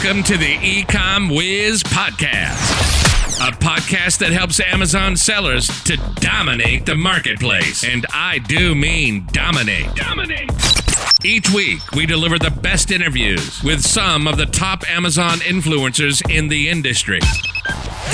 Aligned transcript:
Welcome 0.00 0.22
to 0.24 0.36
the 0.36 0.54
Ecom 0.58 1.36
Whiz 1.36 1.82
Podcast, 1.82 3.48
a 3.48 3.50
podcast 3.50 4.18
that 4.18 4.30
helps 4.30 4.60
Amazon 4.60 5.16
sellers 5.16 5.66
to 5.82 5.96
dominate 6.20 6.86
the 6.86 6.94
marketplace. 6.94 7.82
And 7.82 8.06
I 8.14 8.38
do 8.38 8.76
mean 8.76 9.26
dominate. 9.32 9.92
Dominate. 9.96 10.52
Each 11.24 11.50
week, 11.50 11.80
we 11.96 12.06
deliver 12.06 12.38
the 12.38 12.52
best 12.62 12.92
interviews 12.92 13.60
with 13.64 13.84
some 13.84 14.28
of 14.28 14.36
the 14.36 14.46
top 14.46 14.88
Amazon 14.88 15.38
influencers 15.38 16.22
in 16.30 16.46
the 16.46 16.68
industry. 16.68 17.18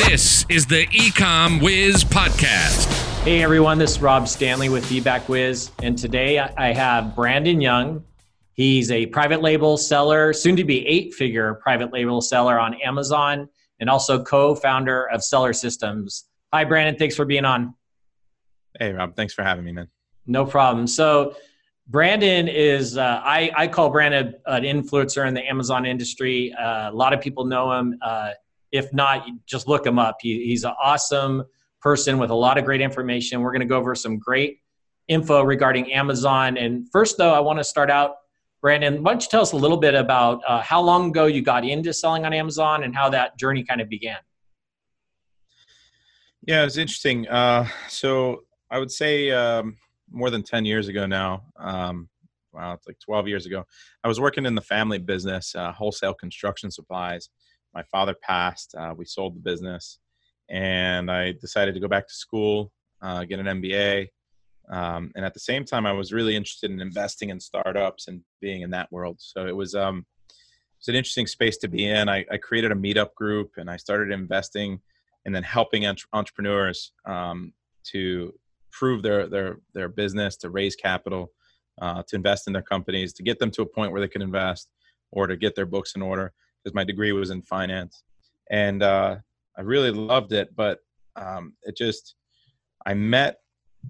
This 0.09 0.47
is 0.49 0.65
the 0.65 0.87
Ecom 0.87 1.63
Whiz 1.63 2.03
Podcast. 2.03 2.87
Hey 3.25 3.43
everyone, 3.43 3.77
this 3.77 3.91
is 3.91 4.01
Rob 4.01 4.27
Stanley 4.27 4.71
with 4.71 4.87
FeedbackWhiz, 4.87 5.71
and 5.83 5.99
today 5.99 6.39
I 6.39 6.73
have 6.73 7.15
Brandon 7.15 7.61
Young, 7.61 8.05
He's 8.55 8.91
a 8.93 9.07
private 9.07 9.43
label 9.43 9.77
seller, 9.77 10.33
soon 10.33 10.57
to 10.57 10.65
be 10.65 10.87
eight 10.87 11.13
figure 11.15 11.55
private 11.55 11.93
label 11.93 12.21
seller 12.21 12.59
on 12.59 12.75
Amazon, 12.83 13.49
and 13.81 13.91
also 13.91 14.23
co 14.23 14.55
founder 14.55 15.09
of 15.11 15.23
Seller 15.25 15.53
Systems. 15.53 16.27
Hi, 16.53 16.65
Brandon. 16.65 16.97
Thanks 16.97 17.17
for 17.17 17.25
being 17.25 17.45
on. 17.45 17.75
Hey, 18.79 18.93
Rob. 18.93 19.17
Thanks 19.17 19.35
for 19.35 19.43
having 19.43 19.65
me, 19.65 19.73
man. 19.73 19.89
No 20.27 20.47
problem. 20.47 20.87
So, 20.87 21.37
Brandon 21.89 22.49
is, 22.49 22.97
uh, 22.97 23.21
I, 23.23 23.51
I 23.57 23.67
call 23.69 23.91
Brandon 23.91 24.35
an 24.47 24.63
influencer 24.63 25.27
in 25.29 25.35
the 25.35 25.47
Amazon 25.47 25.85
industry. 25.85 26.55
Uh, 26.55 26.91
a 26.91 26.95
lot 26.95 27.13
of 27.13 27.21
people 27.21 27.45
know 27.45 27.73
him. 27.73 27.99
Uh, 28.01 28.31
if 28.73 28.93
not, 28.93 29.27
just 29.47 29.69
look 29.69 29.87
him 29.87 29.99
up. 29.99 30.17
He, 30.21 30.47
he's 30.47 30.65
an 30.65 30.73
awesome 30.83 31.45
person 31.83 32.19
with 32.19 32.31
a 32.31 32.35
lot 32.35 32.57
of 32.57 32.65
great 32.65 32.81
information. 32.81 33.43
We're 33.43 33.53
going 33.53 33.61
to 33.61 33.67
go 33.67 33.77
over 33.77 33.95
some 33.95 34.19
great 34.19 34.61
info 35.09 35.43
regarding 35.43 35.93
Amazon. 35.93 36.57
And 36.57 36.89
first, 36.91 37.19
though, 37.19 37.35
I 37.35 37.41
want 37.41 37.59
to 37.59 37.65
start 37.65 37.91
out 37.91 38.17
Brandon, 38.65 39.03
why 39.03 39.13
don't 39.13 39.23
you 39.23 39.29
tell 39.29 39.43
us 39.43 39.53
a 39.53 39.59
little 39.59 39.77
bit 39.77 39.95
about 39.95 40.41
uh, 40.49 40.63
how 40.63 40.81
long 40.81 41.11
ago 41.11 41.27
you 41.27 41.43
got 41.43 41.67
into 41.67 41.93
selling 41.93 42.25
on 42.25 42.33
Amazon 42.33 42.85
and 42.85 42.97
how 42.97 43.11
that 43.11 43.39
journey 43.39 43.63
kind 43.63 43.83
of 43.83 43.91
began? 43.91 44.17
Yeah, 46.47 46.63
it 46.63 46.65
was 46.65 46.79
interesting. 46.79 47.29
Uh, 47.29 47.69
so 47.91 48.45
I 48.71 48.79
would 48.79 48.91
say 48.91 49.31
um, 49.33 49.77
more 50.11 50.31
than 50.31 50.43
10 50.43 50.65
years 50.65 50.89
ago 50.89 51.05
now. 51.05 51.43
Um, 51.59 52.09
wow, 52.55 52.73
it's 52.73 52.87
like 52.87 52.99
12 53.01 53.29
years 53.29 53.45
ago. 53.45 53.65
I 54.03 54.09
was 54.09 54.19
working 54.19 54.47
in 54.47 54.55
the 54.55 54.63
family 54.63 54.97
business, 54.97 55.55
uh, 55.55 55.71
wholesale 55.71 56.15
construction 56.15 56.71
supplies. 56.71 57.29
My 57.75 57.83
father 57.83 58.15
passed. 58.23 58.75
Uh, 58.75 58.95
we 58.97 59.05
sold 59.05 59.37
the 59.37 59.41
business, 59.41 59.99
and 60.49 61.11
I 61.11 61.33
decided 61.33 61.75
to 61.75 61.81
go 61.81 61.89
back 61.89 62.09
to 62.09 62.15
school, 62.15 62.73
uh, 63.03 63.25
get 63.25 63.41
an 63.41 63.61
MBA, 63.61 64.09
um, 64.71 65.13
and 65.15 65.25
at 65.25 65.35
the 65.35 65.41
same 65.41 65.65
time, 65.65 65.87
I 65.87 65.93
was 65.93 66.13
really 66.13 66.37
interested 66.37 66.71
in 66.71 66.81
investing 66.81 67.31
in 67.31 67.41
startups 67.41 68.09
and 68.09 68.23
being 68.41 68.63
in 68.63 68.71
that 68.71 68.91
world. 68.91 69.17
So 69.19 69.47
it 69.47 69.55
was 69.55 69.75
um, 69.75 70.07
it's 70.79 70.89
an 70.89 70.95
interesting 70.95 71.27
space 71.27 71.57
to 71.59 71.69
be 71.69 71.87
in. 71.87 72.09
I, 72.09 72.25
I, 72.31 72.37
created 72.37 72.73
a 72.73 72.75
meetup 72.75 73.15
group 73.15 73.53
and 73.57 73.71
I 73.71 73.77
started 73.77 74.13
investing 74.13 74.81
and 75.25 75.35
then 75.35 75.43
helping 75.43 75.87
entre- 75.87 76.09
entrepreneurs 76.13 76.93
um, 77.07 77.53
to 77.85 78.35
prove 78.71 79.03
their 79.03 79.27
their 79.27 79.59
their 79.75 79.89
business, 79.89 80.37
to 80.39 80.51
raise 80.51 80.77
capital, 80.77 81.33
uh, 81.81 82.03
to 82.09 82.17
invest 82.17 82.47
in 82.47 82.53
their 82.53 82.63
companies, 82.63 83.13
to 83.15 83.23
get 83.23 83.39
them 83.39 83.51
to 83.53 83.63
a 83.63 83.67
point 83.67 83.93
where 83.93 84.01
they 84.01 84.09
can 84.09 84.23
invest, 84.23 84.69
or 85.13 85.27
to 85.27 85.37
get 85.37 85.55
their 85.55 85.67
books 85.67 85.95
in 85.95 86.03
order. 86.03 86.33
Because 86.63 86.75
my 86.75 86.85
degree 86.85 87.13
was 87.13 87.31
in 87.31 87.43
finance, 87.43 88.03
and 88.51 88.83
uh, 88.83 89.17
I 89.59 89.61
really 89.61 89.91
loved 89.91 90.33
it, 90.33 90.57
but 90.57 90.79
um, 91.17 91.53
it 91.63 91.77
just 91.77 92.15
I 92.87 92.95
met 92.95 93.37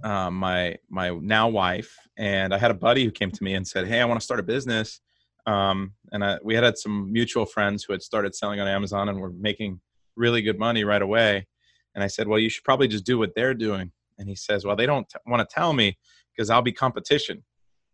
uh, 0.02 0.30
my 0.30 0.76
my 0.88 1.10
now 1.10 1.48
wife, 1.48 1.96
and 2.16 2.54
I 2.54 2.58
had 2.58 2.70
a 2.70 2.74
buddy 2.74 3.04
who 3.04 3.10
came 3.10 3.30
to 3.30 3.44
me 3.44 3.54
and 3.54 3.66
said, 3.66 3.86
"Hey, 3.86 4.00
I 4.00 4.04
want 4.04 4.20
to 4.20 4.24
start 4.24 4.40
a 4.40 4.44
business." 4.44 5.00
Um, 5.46 5.92
and 6.12 6.24
I, 6.24 6.38
we 6.42 6.54
had, 6.54 6.64
had 6.64 6.78
some 6.78 7.12
mutual 7.12 7.44
friends 7.44 7.84
who 7.84 7.92
had 7.92 8.02
started 8.02 8.34
selling 8.34 8.60
on 8.60 8.68
Amazon 8.68 9.10
and 9.10 9.20
were 9.20 9.30
making 9.30 9.80
really 10.16 10.40
good 10.40 10.58
money 10.58 10.84
right 10.84 11.02
away. 11.02 11.46
And 11.94 12.02
I 12.02 12.06
said, 12.06 12.28
"Well, 12.28 12.38
you 12.38 12.48
should 12.48 12.64
probably 12.64 12.88
just 12.88 13.04
do 13.04 13.18
what 13.18 13.34
they're 13.34 13.54
doing." 13.54 13.92
And 14.18 14.28
he 14.28 14.34
says, 14.34 14.64
"Well, 14.64 14.76
they 14.76 14.86
don't 14.86 15.08
t- 15.08 15.18
want 15.26 15.48
to 15.48 15.54
tell 15.54 15.72
me 15.72 15.98
because 16.34 16.50
I'll 16.50 16.62
be 16.62 16.72
competition." 16.72 17.44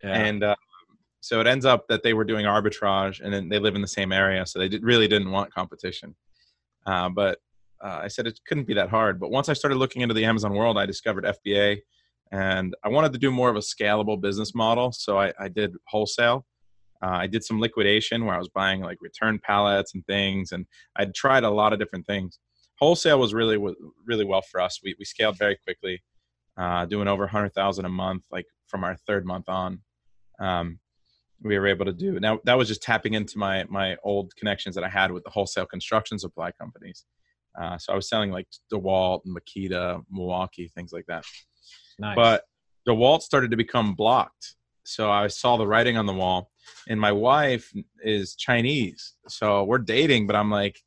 Yeah. 0.02 0.14
And 0.14 0.42
uh, 0.44 0.56
so 1.20 1.40
it 1.40 1.46
ends 1.46 1.66
up 1.66 1.86
that 1.88 2.02
they 2.02 2.14
were 2.14 2.24
doing 2.24 2.46
arbitrage, 2.46 3.20
and 3.22 3.32
then 3.32 3.48
they 3.48 3.58
live 3.58 3.74
in 3.74 3.82
the 3.82 3.88
same 3.88 4.12
area, 4.12 4.46
so 4.46 4.58
they 4.58 4.68
did, 4.68 4.82
really 4.82 5.08
didn't 5.08 5.30
want 5.30 5.52
competition. 5.52 6.14
Uh, 6.86 7.10
but 7.10 7.38
uh, 7.82 8.00
I 8.02 8.08
said 8.08 8.26
it 8.26 8.38
couldn't 8.46 8.66
be 8.66 8.74
that 8.74 8.90
hard. 8.90 9.18
But 9.18 9.30
once 9.30 9.48
I 9.48 9.52
started 9.52 9.76
looking 9.76 10.02
into 10.02 10.14
the 10.14 10.24
Amazon 10.24 10.54
world, 10.54 10.78
I 10.78 10.86
discovered 10.86 11.24
FBA, 11.24 11.78
and 12.32 12.74
I 12.84 12.88
wanted 12.88 13.12
to 13.12 13.18
do 13.18 13.30
more 13.30 13.48
of 13.48 13.56
a 13.56 13.60
scalable 13.60 14.20
business 14.20 14.54
model. 14.54 14.92
So 14.92 15.18
I, 15.18 15.32
I 15.38 15.48
did 15.48 15.74
wholesale. 15.86 16.46
Uh, 17.02 17.08
I 17.08 17.26
did 17.26 17.42
some 17.42 17.60
liquidation 17.60 18.26
where 18.26 18.34
I 18.34 18.38
was 18.38 18.48
buying 18.48 18.82
like 18.82 18.98
return 19.00 19.40
pallets 19.42 19.94
and 19.94 20.04
things, 20.06 20.52
and 20.52 20.66
I'd 20.96 21.14
tried 21.14 21.44
a 21.44 21.50
lot 21.50 21.72
of 21.72 21.78
different 21.78 22.06
things. 22.06 22.38
Wholesale 22.78 23.18
was 23.18 23.34
really 23.34 23.58
really 24.06 24.24
well 24.24 24.42
for 24.42 24.60
us. 24.60 24.80
We 24.84 24.94
we 24.98 25.04
scaled 25.04 25.38
very 25.38 25.56
quickly, 25.64 26.02
uh, 26.58 26.84
doing 26.86 27.08
over 27.08 27.26
hundred 27.26 27.54
thousand 27.54 27.86
a 27.86 27.90
month, 27.90 28.24
like 28.30 28.46
from 28.66 28.84
our 28.84 28.96
third 29.06 29.24
month 29.24 29.48
on. 29.48 29.80
Um, 30.38 30.78
we 31.42 31.58
were 31.58 31.66
able 31.66 31.86
to 31.86 31.92
do 31.92 32.20
now 32.20 32.38
that 32.44 32.58
was 32.58 32.68
just 32.68 32.82
tapping 32.82 33.14
into 33.14 33.38
my 33.38 33.64
my 33.68 33.96
old 34.04 34.34
connections 34.36 34.74
that 34.74 34.84
I 34.84 34.90
had 34.90 35.10
with 35.10 35.24
the 35.24 35.30
wholesale 35.30 35.66
construction 35.66 36.18
supply 36.18 36.52
companies. 36.52 37.06
Uh, 37.60 37.78
so 37.78 37.92
I 37.92 37.96
was 37.96 38.08
selling 38.08 38.30
like 38.30 38.46
DeWalt, 38.72 39.22
Makita, 39.26 40.02
Milwaukee, 40.10 40.70
things 40.74 40.92
like 40.92 41.06
that. 41.06 41.24
Nice. 41.98 42.16
But 42.16 42.44
DeWalt 42.88 43.22
started 43.22 43.50
to 43.50 43.56
become 43.56 43.94
blocked. 43.94 44.54
So 44.84 45.10
I 45.10 45.28
saw 45.28 45.56
the 45.56 45.66
writing 45.66 45.96
on 45.96 46.06
the 46.06 46.12
wall. 46.12 46.50
And 46.88 47.00
my 47.00 47.12
wife 47.12 47.72
is 48.02 48.34
Chinese. 48.34 49.14
So 49.28 49.64
we're 49.64 49.78
dating, 49.78 50.26
but 50.26 50.36
I'm 50.36 50.50
like, 50.50 50.80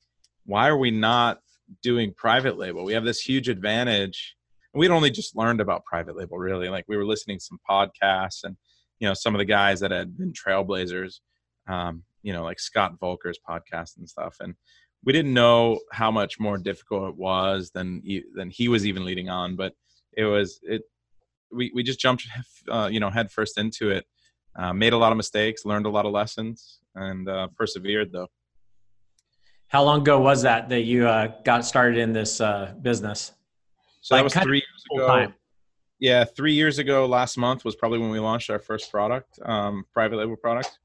why 0.46 0.68
are 0.68 0.78
we 0.78 0.92
not 0.92 1.40
doing 1.82 2.14
private 2.14 2.58
label? 2.58 2.84
We 2.84 2.94
have 2.94 3.06
this 3.06 3.20
huge 3.20 3.50
advantage. 3.50 4.36
And 4.74 4.80
we'd 4.80 4.92
only 4.92 5.12
just 5.12 5.36
learned 5.36 5.62
about 5.62 5.86
private 5.86 6.18
label, 6.18 6.38
really. 6.38 6.70
Like 6.70 6.86
we 6.88 6.98
were 6.98 7.06
listening 7.06 7.38
to 7.38 7.44
some 7.44 7.60
podcasts 7.70 8.44
and, 8.44 8.58
you 9.00 9.08
know, 9.08 9.14
some 9.14 9.36
of 9.36 9.40
the 9.40 9.46
guys 9.46 9.80
that 9.82 9.92
had 9.92 10.18
been 10.18 10.34
trailblazers, 10.34 11.20
um, 11.68 12.04
you 12.24 12.34
know, 12.34 12.44
like 12.44 12.60
Scott 12.60 13.00
Voelker's 13.00 13.40
podcast 13.48 13.98
and 13.98 14.10
stuff. 14.10 14.38
And 14.40 14.56
we 15.06 15.14
didn't 15.14 15.34
know 15.34 15.80
how 15.92 16.12
much 16.12 16.40
more 16.40 16.58
difficult 16.58 17.10
it 17.10 17.18
was 17.18 17.72
than 17.72 18.02
than 18.36 18.50
he 18.50 18.68
was 18.68 18.86
even 18.86 19.06
leading 19.06 19.30
on, 19.30 19.56
but 19.56 19.74
it 20.16 20.26
was 20.26 20.60
it. 20.64 20.84
We 21.52 21.72
we 21.74 21.84
just 21.84 22.00
jumped, 22.00 22.26
uh, 22.72 22.90
you 22.92 23.00
know, 23.00 23.10
head 23.10 23.32
first 23.32 23.58
into 23.58 23.90
it. 23.90 24.06
Uh, 24.56 24.72
made 24.72 24.94
a 24.94 24.98
lot 24.98 25.12
of 25.12 25.18
mistakes, 25.18 25.66
learned 25.66 25.86
a 25.86 25.90
lot 25.90 26.06
of 26.06 26.12
lessons, 26.12 26.80
and 26.96 27.28
uh, 27.28 27.48
persevered 27.58 28.12
though. 28.12 28.28
How 29.68 29.84
long 29.84 30.02
ago 30.02 30.20
was 30.20 30.44
that 30.44 30.70
that 30.70 30.82
you 30.82 31.08
uh, 31.08 31.32
got 31.44 31.66
started 31.66 31.98
in 31.98 32.14
this 32.14 32.40
uh, 32.40 32.74
business? 32.82 33.34
So 34.02 34.16
like 34.16 34.22
that 34.22 34.24
was 34.24 34.44
three 34.44 34.58
years 34.58 34.84
ago. 34.96 35.08
Time. 35.08 35.34
Yeah, 36.00 36.26
three 36.26 36.54
years 36.54 36.80
ago. 36.80 37.06
Last 37.06 37.38
month 37.38 37.66
was 37.66 37.76
probably 37.76 38.00
when 38.00 38.10
we 38.10 38.20
launched 38.20 38.50
our 38.50 38.60
first 38.60 38.92
product, 38.92 39.40
um, 39.44 39.86
private 39.94 40.18
label 40.18 40.36
product. 40.36 40.78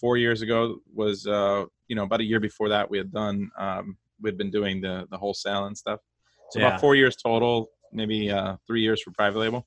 Four 0.00 0.16
years 0.16 0.42
ago 0.42 0.78
was 0.94 1.26
uh, 1.26 1.64
you 1.88 1.96
know 1.96 2.04
about 2.04 2.20
a 2.20 2.24
year 2.24 2.40
before 2.40 2.68
that 2.68 2.90
we 2.90 2.98
had 2.98 3.12
done 3.12 3.50
um, 3.58 3.96
we'd 4.20 4.38
been 4.38 4.50
doing 4.50 4.80
the 4.80 5.06
the 5.10 5.18
wholesale 5.18 5.66
and 5.66 5.76
stuff. 5.76 6.00
So 6.50 6.60
yeah. 6.60 6.68
about 6.68 6.80
four 6.80 6.94
years 6.94 7.16
total 7.16 7.70
maybe 7.92 8.30
uh, 8.30 8.56
three 8.66 8.82
years 8.82 9.02
for 9.02 9.10
private 9.12 9.38
label. 9.38 9.66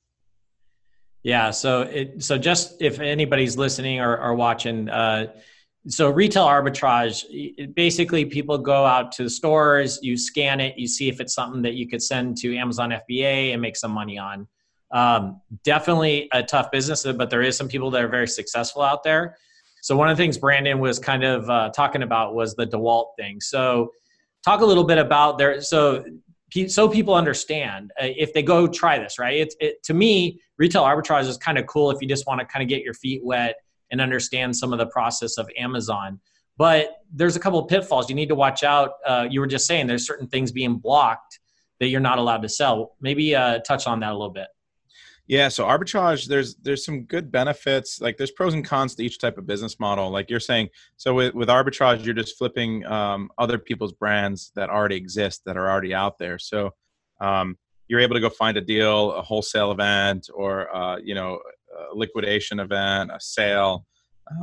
Yeah 1.23 1.51
so 1.51 1.81
it 1.81 2.23
so 2.23 2.37
just 2.37 2.81
if 2.81 2.99
anybody's 2.99 3.57
listening 3.57 3.99
or, 3.99 4.17
or 4.17 4.35
watching 4.35 4.89
uh, 4.89 5.33
so 5.87 6.09
retail 6.09 6.45
arbitrage 6.45 7.25
basically 7.75 8.23
people 8.25 8.57
go 8.57 8.85
out 8.85 9.11
to 9.13 9.23
the 9.23 9.29
stores 9.29 9.99
you 10.01 10.15
scan 10.17 10.59
it 10.61 10.77
you 10.77 10.87
see 10.87 11.09
if 11.09 11.19
it's 11.19 11.33
something 11.33 11.61
that 11.61 11.73
you 11.73 11.87
could 11.87 12.01
send 12.01 12.37
to 12.37 12.55
amazon 12.55 12.91
fba 13.09 13.51
and 13.51 13.61
make 13.61 13.75
some 13.75 13.91
money 13.91 14.17
on. 14.17 14.47
Um, 14.91 15.41
definitely 15.63 16.29
a 16.31 16.41
tough 16.41 16.71
business 16.71 17.03
but 17.03 17.29
there 17.29 17.41
is 17.41 17.57
some 17.57 17.67
people 17.67 17.91
that 17.91 18.03
are 18.03 18.07
very 18.07 18.27
successful 18.27 18.81
out 18.81 19.03
there 19.03 19.35
so 19.81 19.95
one 19.95 20.09
of 20.09 20.17
the 20.17 20.23
things 20.23 20.37
Brandon 20.37 20.79
was 20.79 20.99
kind 20.99 21.23
of 21.23 21.49
uh, 21.49 21.69
talking 21.75 22.03
about 22.03 22.35
was 22.35 22.55
the 22.55 22.65
DeWalt 22.65 23.15
thing. 23.17 23.39
So 23.41 23.91
talk 24.43 24.61
a 24.61 24.65
little 24.65 24.83
bit 24.83 24.97
about 24.97 25.37
there. 25.37 25.61
So 25.61 26.03
so 26.67 26.89
people 26.89 27.13
understand 27.13 27.91
uh, 28.01 28.05
if 28.05 28.33
they 28.33 28.41
go 28.41 28.67
try 28.67 28.97
this, 28.97 29.19
right? 29.19 29.37
It's 29.37 29.55
it, 29.59 29.83
to 29.83 29.93
me, 29.93 30.41
retail 30.57 30.83
arbitrage 30.83 31.27
is 31.27 31.37
kind 31.37 31.57
of 31.57 31.67
cool 31.67 31.91
if 31.91 32.01
you 32.01 32.07
just 32.07 32.25
want 32.25 32.39
to 32.39 32.45
kind 32.45 32.63
of 32.63 32.69
get 32.69 32.81
your 32.81 32.95
feet 32.95 33.23
wet 33.23 33.55
and 33.91 34.01
understand 34.01 34.55
some 34.55 34.73
of 34.73 34.79
the 34.79 34.87
process 34.87 35.37
of 35.37 35.49
Amazon. 35.57 36.19
But 36.57 36.97
there's 37.13 37.35
a 37.35 37.39
couple 37.39 37.59
of 37.59 37.67
pitfalls 37.67 38.09
you 38.09 38.15
need 38.15 38.29
to 38.29 38.35
watch 38.35 38.63
out. 38.63 38.93
Uh, 39.05 39.27
you 39.29 39.39
were 39.39 39.47
just 39.47 39.65
saying 39.65 39.87
there's 39.87 40.05
certain 40.05 40.27
things 40.27 40.51
being 40.51 40.77
blocked 40.77 41.39
that 41.79 41.87
you're 41.87 42.01
not 42.01 42.17
allowed 42.17 42.41
to 42.41 42.49
sell. 42.49 42.95
Maybe 42.99 43.35
uh, 43.35 43.59
touch 43.59 43.87
on 43.87 43.99
that 44.01 44.09
a 44.09 44.13
little 44.13 44.33
bit. 44.33 44.47
Yeah, 45.29 45.49
so 45.49 45.63
arbitrage, 45.63 46.25
there's 46.25 46.55
there's 46.55 46.83
some 46.83 47.03
good 47.03 47.31
benefits. 47.31 48.01
Like 48.01 48.17
there's 48.17 48.31
pros 48.31 48.55
and 48.55 48.65
cons 48.65 48.95
to 48.95 49.03
each 49.03 49.19
type 49.19 49.37
of 49.37 49.45
business 49.45 49.79
model. 49.79 50.09
Like 50.09 50.27
you're 50.27 50.39
saying, 50.39 50.69
so 50.97 51.13
with, 51.13 51.35
with 51.35 51.49
arbitrage, 51.49 52.03
you're 52.03 52.15
just 52.15 52.35
flipping 52.35 52.83
um, 52.87 53.29
other 53.37 53.59
people's 53.59 53.93
brands 53.93 54.51
that 54.55 54.71
already 54.71 54.95
exist, 54.95 55.43
that 55.45 55.55
are 55.55 55.69
already 55.69 55.93
out 55.93 56.17
there. 56.17 56.39
So 56.39 56.71
um, 57.21 57.59
you're 57.87 57.99
able 57.99 58.15
to 58.15 58.21
go 58.21 58.31
find 58.31 58.57
a 58.57 58.61
deal, 58.61 59.11
a 59.11 59.21
wholesale 59.21 59.71
event, 59.71 60.31
or 60.33 60.75
uh, 60.75 60.97
you 60.97 61.13
know, 61.13 61.37
a 61.77 61.95
liquidation 61.95 62.59
event, 62.59 63.11
a 63.13 63.19
sale. 63.19 63.85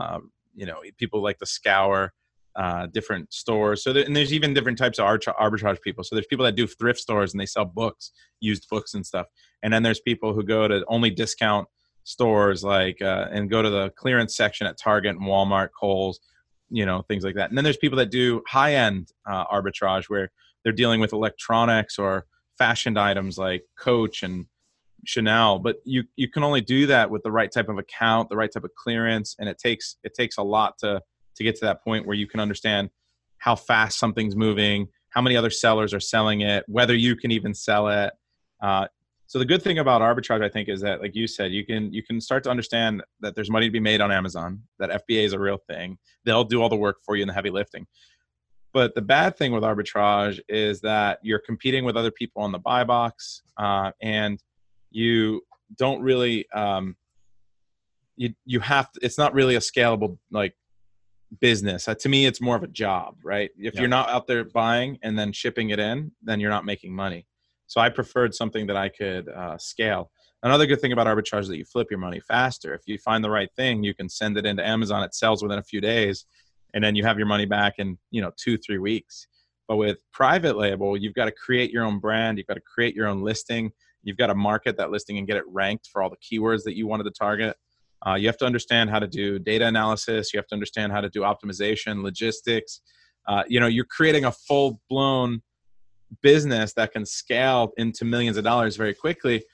Uh, 0.00 0.20
you 0.54 0.66
know, 0.66 0.82
people 0.98 1.20
like 1.20 1.38
to 1.38 1.46
scour. 1.46 2.12
Uh, 2.56 2.86
different 2.92 3.32
stores. 3.32 3.82
So, 3.82 3.92
there, 3.92 4.04
and 4.04 4.14
there's 4.14 4.32
even 4.32 4.54
different 4.54 4.78
types 4.78 4.98
of 4.98 5.06
arbitrage 5.06 5.80
people. 5.82 6.04
So, 6.04 6.14
there's 6.14 6.26
people 6.26 6.44
that 6.44 6.56
do 6.56 6.66
thrift 6.66 7.00
stores 7.00 7.32
and 7.32 7.40
they 7.40 7.46
sell 7.46 7.64
books, 7.64 8.12
used 8.40 8.68
books 8.68 8.94
and 8.94 9.04
stuff. 9.04 9.26
And 9.62 9.72
then 9.72 9.82
there's 9.82 10.00
people 10.00 10.32
who 10.32 10.42
go 10.42 10.68
to 10.68 10.84
only 10.88 11.10
discount 11.10 11.68
stores, 12.04 12.64
like 12.64 13.02
uh, 13.02 13.26
and 13.30 13.50
go 13.50 13.62
to 13.62 13.70
the 13.70 13.90
clearance 13.96 14.36
section 14.36 14.66
at 14.66 14.78
Target 14.78 15.16
and 15.16 15.26
Walmart, 15.26 15.70
Kohl's, 15.78 16.20
you 16.70 16.86
know, 16.86 17.02
things 17.02 17.24
like 17.24 17.34
that. 17.34 17.50
And 17.50 17.58
then 17.58 17.64
there's 17.64 17.76
people 17.76 17.98
that 17.98 18.10
do 18.10 18.42
high 18.48 18.74
end 18.74 19.12
uh, 19.28 19.44
arbitrage 19.46 20.04
where 20.04 20.30
they're 20.64 20.72
dealing 20.72 21.00
with 21.00 21.12
electronics 21.12 21.98
or 21.98 22.26
fashioned 22.58 22.98
items 22.98 23.38
like 23.38 23.64
Coach 23.78 24.22
and 24.22 24.46
Chanel, 25.04 25.58
but 25.58 25.76
you 25.84 26.04
you 26.16 26.28
can 26.28 26.42
only 26.42 26.60
do 26.60 26.86
that 26.86 27.10
with 27.10 27.22
the 27.22 27.30
right 27.30 27.50
type 27.50 27.68
of 27.68 27.78
account, 27.78 28.28
the 28.28 28.36
right 28.36 28.50
type 28.52 28.64
of 28.64 28.74
clearance, 28.74 29.36
and 29.38 29.48
it 29.48 29.58
takes 29.58 29.96
it 30.02 30.14
takes 30.14 30.36
a 30.38 30.42
lot 30.42 30.78
to 30.78 31.00
to 31.36 31.44
get 31.44 31.56
to 31.56 31.64
that 31.64 31.82
point 31.82 32.06
where 32.06 32.16
you 32.16 32.26
can 32.26 32.40
understand 32.40 32.90
how 33.38 33.54
fast 33.54 33.98
something's 33.98 34.36
moving, 34.36 34.88
how 35.10 35.20
many 35.20 35.36
other 35.36 35.50
sellers 35.50 35.94
are 35.94 36.00
selling 36.00 36.40
it, 36.40 36.64
whether 36.68 36.94
you 36.94 37.16
can 37.16 37.30
even 37.30 37.54
sell 37.54 37.88
it. 37.88 38.12
Uh, 38.60 38.86
so 39.28 39.38
the 39.38 39.44
good 39.44 39.62
thing 39.62 39.78
about 39.78 40.02
arbitrage, 40.02 40.42
I 40.42 40.48
think, 40.48 40.68
is 40.68 40.80
that, 40.82 41.00
like 41.00 41.14
you 41.16 41.26
said, 41.26 41.52
you 41.52 41.66
can 41.66 41.92
you 41.92 42.02
can 42.02 42.20
start 42.20 42.44
to 42.44 42.50
understand 42.50 43.02
that 43.20 43.34
there's 43.34 43.50
money 43.50 43.66
to 43.66 43.72
be 43.72 43.80
made 43.80 44.00
on 44.00 44.12
Amazon, 44.12 44.62
that 44.78 44.90
FBA 44.90 45.24
is 45.24 45.32
a 45.32 45.38
real 45.38 45.58
thing. 45.68 45.98
They'll 46.24 46.44
do 46.44 46.62
all 46.62 46.68
the 46.68 46.76
work 46.76 46.98
for 47.04 47.16
you 47.16 47.22
in 47.22 47.28
the 47.28 47.34
heavy 47.34 47.50
lifting. 47.50 47.86
But 48.72 48.94
the 48.94 49.02
bad 49.02 49.36
thing 49.36 49.52
with 49.52 49.62
arbitrage 49.62 50.38
is 50.48 50.80
that 50.82 51.18
you're 51.22 51.40
competing 51.40 51.84
with 51.84 51.96
other 51.96 52.10
people 52.10 52.42
on 52.42 52.52
the 52.52 52.58
buy 52.58 52.84
box, 52.84 53.42
uh, 53.56 53.90
and 54.00 54.40
you 54.90 55.42
don't 55.76 56.02
really 56.02 56.46
um, 56.52 56.94
you 58.16 58.32
you 58.44 58.60
have 58.60 58.92
to, 58.92 59.00
it's 59.02 59.18
not 59.18 59.34
really 59.34 59.56
a 59.56 59.60
scalable 59.60 60.18
like 60.30 60.54
business. 61.40 61.88
Uh, 61.88 61.94
to 61.94 62.08
me, 62.08 62.26
it's 62.26 62.40
more 62.40 62.56
of 62.56 62.62
a 62.62 62.68
job, 62.68 63.16
right? 63.24 63.50
If 63.58 63.74
yeah. 63.74 63.80
you're 63.80 63.88
not 63.88 64.08
out 64.08 64.26
there 64.26 64.44
buying 64.44 64.98
and 65.02 65.18
then 65.18 65.32
shipping 65.32 65.70
it 65.70 65.78
in, 65.78 66.12
then 66.22 66.40
you're 66.40 66.50
not 66.50 66.64
making 66.64 66.94
money. 66.94 67.26
So 67.66 67.80
I 67.80 67.88
preferred 67.88 68.34
something 68.34 68.66
that 68.68 68.76
I 68.76 68.88
could 68.88 69.28
uh, 69.28 69.58
scale. 69.58 70.10
Another 70.42 70.66
good 70.66 70.80
thing 70.80 70.92
about 70.92 71.06
arbitrage 71.06 71.42
is 71.42 71.48
that 71.48 71.56
you 71.56 71.64
flip 71.64 71.88
your 71.90 71.98
money 71.98 72.20
faster. 72.20 72.74
If 72.74 72.82
you 72.86 72.98
find 72.98 73.24
the 73.24 73.30
right 73.30 73.50
thing, 73.56 73.82
you 73.82 73.94
can 73.94 74.08
send 74.08 74.36
it 74.36 74.46
into 74.46 74.64
Amazon. 74.64 75.02
It 75.02 75.14
sells 75.14 75.42
within 75.42 75.58
a 75.58 75.62
few 75.62 75.80
days, 75.80 76.26
and 76.74 76.84
then 76.84 76.94
you 76.94 77.04
have 77.04 77.18
your 77.18 77.26
money 77.26 77.46
back 77.46 77.74
in 77.78 77.98
you 78.10 78.22
know 78.22 78.30
two 78.36 78.56
three 78.58 78.78
weeks. 78.78 79.26
But 79.66 79.76
with 79.76 79.98
private 80.12 80.56
label, 80.56 80.96
you've 80.96 81.14
got 81.14 81.24
to 81.24 81.32
create 81.32 81.72
your 81.72 81.84
own 81.84 81.98
brand. 81.98 82.38
You've 82.38 82.46
got 82.46 82.54
to 82.54 82.60
create 82.60 82.94
your 82.94 83.08
own 83.08 83.22
listing. 83.22 83.72
You've 84.04 84.16
got 84.16 84.28
to 84.28 84.36
market 84.36 84.76
that 84.76 84.90
listing 84.90 85.18
and 85.18 85.26
get 85.26 85.36
it 85.36 85.42
ranked 85.48 85.88
for 85.92 86.00
all 86.00 86.10
the 86.10 86.16
keywords 86.18 86.62
that 86.64 86.76
you 86.76 86.86
wanted 86.86 87.04
to 87.04 87.10
target. 87.10 87.56
Uh, 88.06 88.14
you 88.14 88.26
have 88.26 88.36
to 88.38 88.46
understand 88.46 88.88
how 88.88 88.98
to 88.98 89.06
do 89.06 89.38
data 89.38 89.66
analysis. 89.66 90.32
You 90.32 90.38
have 90.38 90.46
to 90.48 90.54
understand 90.54 90.92
how 90.92 91.00
to 91.00 91.08
do 91.08 91.20
optimization, 91.20 92.02
logistics. 92.02 92.80
Uh, 93.26 93.42
you 93.48 93.58
know, 93.58 93.66
you're 93.66 93.86
creating 93.86 94.24
a 94.24 94.32
full 94.32 94.80
blown 94.88 95.42
business 96.22 96.72
that 96.74 96.92
can 96.92 97.04
scale 97.04 97.72
into 97.76 98.04
millions 98.04 98.36
of 98.36 98.44
dollars 98.44 98.76
very 98.76 98.94
quickly, 98.94 99.44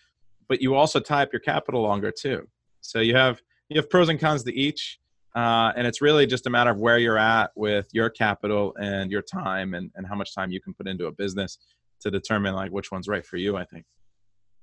but 0.49 0.61
you 0.61 0.75
also 0.75 1.01
tie 1.01 1.23
up 1.23 1.33
your 1.33 1.41
capital 1.41 1.81
longer 1.83 2.13
too. 2.13 2.47
So 2.83 2.99
you 3.01 3.17
have 3.17 3.41
you 3.71 3.77
have 3.77 3.89
pros 3.89 4.11
and 4.11 4.21
cons 4.21 4.43
to 4.45 4.53
each, 4.53 4.99
uh, 5.35 5.73
and 5.75 5.87
it's 5.87 6.03
really 6.03 6.27
just 6.27 6.47
a 6.47 6.51
matter 6.51 6.71
of 6.71 6.79
where 6.79 6.99
you're 6.99 7.17
at 7.17 7.53
with 7.57 7.89
your 7.93 8.11
capital 8.11 8.75
and 8.79 9.11
your 9.11 9.23
time 9.23 9.73
and, 9.73 9.91
and 9.95 10.07
how 10.07 10.15
much 10.15 10.35
time 10.35 10.51
you 10.51 10.61
can 10.61 10.75
put 10.75 10.87
into 10.87 11.07
a 11.07 11.13
business 11.13 11.57
to 12.01 12.11
determine 12.11 12.55
like 12.55 12.71
which 12.71 12.93
one's 12.93 13.09
right 13.09 13.25
for 13.25 13.39
you. 13.39 13.57
I 13.57 13.65
think. 13.65 13.87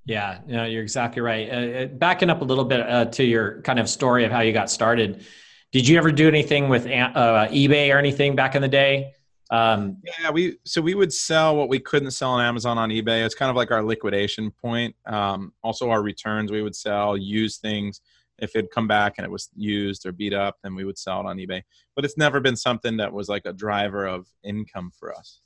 Yeah, 0.04 0.40
no, 0.46 0.64
you're 0.64 0.82
exactly 0.82 1.22
right. 1.22 1.48
Uh, 1.50 1.54
uh, 1.54 1.86
backing 1.86 2.30
up 2.30 2.40
a 2.40 2.44
little 2.44 2.64
bit 2.64 2.80
uh, 2.80 3.04
to 3.06 3.24
your 3.24 3.60
kind 3.62 3.78
of 3.78 3.88
story 3.88 4.24
of 4.24 4.32
how 4.32 4.40
you 4.40 4.52
got 4.52 4.70
started, 4.70 5.24
did 5.72 5.86
you 5.86 5.98
ever 5.98 6.10
do 6.10 6.26
anything 6.26 6.68
with 6.68 6.86
uh, 6.86 7.48
eBay 7.48 7.94
or 7.94 7.98
anything 7.98 8.34
back 8.34 8.54
in 8.54 8.62
the 8.62 8.68
day? 8.68 9.12
Um, 9.50 9.98
yeah, 10.04 10.30
we 10.30 10.58
so 10.64 10.80
we 10.80 10.94
would 10.94 11.12
sell 11.12 11.56
what 11.56 11.68
we 11.68 11.80
couldn't 11.80 12.12
sell 12.12 12.30
on 12.30 12.44
Amazon 12.44 12.78
on 12.78 12.90
eBay. 12.90 13.24
It's 13.24 13.34
kind 13.34 13.50
of 13.50 13.56
like 13.56 13.70
our 13.70 13.82
liquidation 13.82 14.50
point. 14.50 14.94
Um, 15.06 15.52
also, 15.62 15.90
our 15.90 16.02
returns 16.02 16.52
we 16.52 16.62
would 16.62 16.76
sell 16.76 17.16
used 17.16 17.60
things. 17.60 18.00
If 18.38 18.56
it'd 18.56 18.70
come 18.70 18.88
back 18.88 19.14
and 19.18 19.24
it 19.24 19.30
was 19.30 19.50
used 19.54 20.06
or 20.06 20.12
beat 20.12 20.32
up, 20.32 20.56
then 20.62 20.74
we 20.74 20.84
would 20.84 20.96
sell 20.96 21.20
it 21.20 21.26
on 21.26 21.36
eBay. 21.36 21.62
But 21.94 22.04
it's 22.04 22.16
never 22.16 22.40
been 22.40 22.56
something 22.56 22.96
that 22.96 23.12
was 23.12 23.28
like 23.28 23.42
a 23.44 23.52
driver 23.52 24.06
of 24.06 24.26
income 24.42 24.92
for 24.98 25.14
us. 25.14 25.40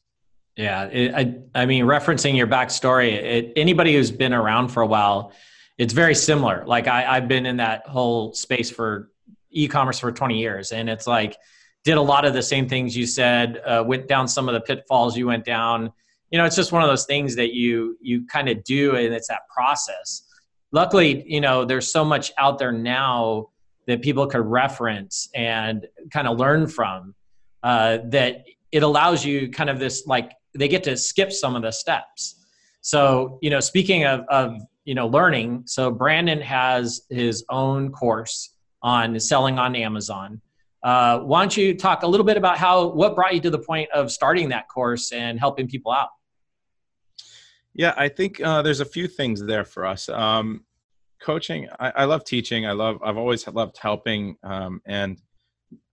Yeah, 0.57 0.85
it, 0.85 1.15
I, 1.15 1.63
I 1.63 1.67
mean, 1.67 1.85
referencing 1.85 2.37
your 2.37 2.47
backstory, 2.47 3.13
it, 3.13 3.53
anybody 3.57 3.95
who's 3.95 4.11
been 4.11 4.33
around 4.33 4.69
for 4.69 4.83
a 4.83 4.87
while, 4.87 5.33
it's 5.79 5.93
very 5.93 6.15
similar. 6.15 6.65
Like 6.65 6.87
I, 6.87 7.17
I've 7.17 7.27
been 7.27 7.45
in 7.47 7.57
that 7.57 7.87
whole 7.87 8.33
space 8.35 8.71
for 8.71 9.11
e-commerce 9.51 9.99
for 9.99 10.13
20 10.13 10.39
years, 10.39 10.71
and 10.71 10.89
it's 10.89 11.07
like 11.07 11.37
did 11.83 11.97
a 11.97 12.03
lot 12.03 12.25
of 12.25 12.33
the 12.33 12.43
same 12.43 12.69
things 12.69 12.97
you 12.97 13.07
said, 13.07 13.61
uh, 13.67 13.83
went 13.85 14.09
down 14.09 14.27
some 14.27 14.49
of 14.49 14.55
the 14.55 14.61
pitfalls 14.61 15.17
you 15.17 15.27
went 15.27 15.45
down. 15.45 15.93
You 16.31 16.39
know, 16.39 16.45
it's 16.45 16.57
just 16.57 16.73
one 16.73 16.83
of 16.83 16.89
those 16.89 17.05
things 17.05 17.37
that 17.37 17.53
you 17.53 17.99
you 18.01 18.27
kind 18.27 18.49
of 18.49 18.63
do, 18.65 18.95
and 18.95 19.13
it's 19.13 19.29
that 19.29 19.43
process. 19.53 20.23
Luckily, 20.73 21.25
you 21.27 21.41
know, 21.41 21.65
there's 21.65 21.93
so 21.93 22.05
much 22.05 22.33
out 22.39 22.59
there 22.59 22.73
now 22.73 23.51
that 23.87 24.03
people 24.03 24.27
could 24.27 24.45
reference 24.47 25.29
and 25.35 25.87
kind 26.13 26.27
of 26.27 26.39
learn 26.39 26.67
from 26.67 27.15
uh, 27.63 27.99
that 28.07 28.45
it 28.73 28.83
allows 28.83 29.25
you 29.25 29.51
kind 29.51 29.71
of 29.71 29.79
this 29.79 30.07
like 30.07 30.33
they 30.55 30.69
get 30.69 30.85
to 30.85 30.97
skip 30.97 31.33
some 31.33 31.57
of 31.57 31.63
the 31.63 31.71
steps. 31.71 32.47
So, 32.81 33.39
you 33.43 33.51
know, 33.51 33.61
speaking 33.61 34.05
of, 34.05 34.21
of 34.29 34.61
you 34.85 34.95
know 34.95 35.07
learning, 35.07 35.63
so 35.67 35.91
Brandon 35.91 36.41
has 36.41 37.03
his 37.11 37.45
own 37.51 37.91
course 37.91 38.55
on 38.83 39.19
selling 39.19 39.59
on 39.59 39.75
Amazon. 39.75 40.41
Uh, 40.83 41.21
why 41.21 41.41
don't 41.41 41.57
you 41.57 41.75
talk 41.75 42.03
a 42.03 42.07
little 42.07 42.27
bit 42.27 42.37
about 42.37 42.59
how 42.59 42.89
what 42.89 43.15
brought 43.15 43.35
you 43.35 43.41
to 43.41 43.51
the 43.51 43.59
point 43.59 43.91
of 43.93 44.13
starting 44.13 44.51
that 44.51 44.69
course 44.69 45.13
and 45.13 45.41
helping 45.41 45.67
people 45.67 45.91
out? 45.91 46.11
Yeah, 47.73 47.95
I 47.97 48.09
think 48.09 48.41
uh, 48.41 48.63
there's 48.63 48.81
a 48.81 48.85
few 48.85 49.09
things 49.09 49.45
there 49.45 49.65
for 49.65 49.87
us. 49.87 50.09
Um, 50.09 50.65
coaching, 51.21 51.69
I, 51.81 51.91
I, 51.97 52.05
love 52.05 52.25
teaching. 52.25 52.67
I 52.67 52.73
love. 52.73 52.99
I've 53.03 53.17
always 53.17 53.49
loved 53.49 53.79
helping, 53.79 54.37
um, 54.45 54.81
and 54.87 55.21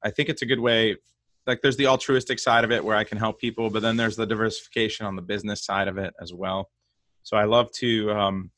I 0.04 0.12
think 0.12 0.30
it's 0.30 0.42
a 0.42 0.46
good 0.46 0.60
way 0.60 0.98
like 1.48 1.62
there's 1.62 1.78
the 1.78 1.88
altruistic 1.88 2.40
side 2.40 2.64
of 2.64 2.72
it 2.72 2.84
where 2.84 2.96
I 2.96 3.04
can 3.04 3.18
help 3.18 3.40
people, 3.40 3.70
but 3.70 3.82
then 3.82 3.98
there's 3.98 4.16
the 4.16 4.26
diversification 4.26 5.06
on 5.06 5.16
the 5.16 5.22
business 5.22 5.66
side 5.66 5.88
of 5.88 5.98
it 5.98 6.14
as 6.22 6.34
well. 6.34 6.70
So 7.24 7.38
I 7.38 7.46
love 7.46 7.72
to 7.74 8.12
um, 8.12 8.52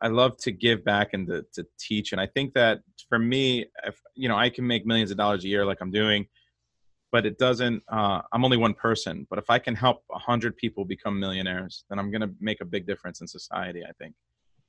I 0.00 0.08
love 0.08 0.36
to 0.38 0.52
give 0.52 0.84
back 0.84 1.10
and 1.12 1.26
to, 1.28 1.44
to 1.54 1.66
teach, 1.78 2.12
and 2.12 2.20
I 2.20 2.26
think 2.26 2.54
that 2.54 2.80
for 3.08 3.18
me, 3.18 3.66
if 3.84 4.00
you 4.14 4.28
know, 4.28 4.36
I 4.36 4.50
can 4.50 4.66
make 4.66 4.86
millions 4.86 5.10
of 5.10 5.16
dollars 5.16 5.44
a 5.44 5.48
year 5.48 5.64
like 5.64 5.78
I'm 5.80 5.90
doing, 5.90 6.26
but 7.10 7.26
it 7.26 7.38
doesn't. 7.38 7.82
Uh, 7.90 8.22
I'm 8.32 8.44
only 8.44 8.56
one 8.56 8.74
person, 8.74 9.26
but 9.30 9.38
if 9.38 9.50
I 9.50 9.58
can 9.58 9.74
help 9.74 10.04
a 10.12 10.18
hundred 10.18 10.56
people 10.56 10.84
become 10.84 11.18
millionaires, 11.18 11.84
then 11.88 11.98
I'm 11.98 12.10
going 12.10 12.20
to 12.20 12.30
make 12.40 12.60
a 12.60 12.64
big 12.64 12.86
difference 12.86 13.20
in 13.20 13.26
society. 13.26 13.82
I 13.84 13.92
think 14.00 14.14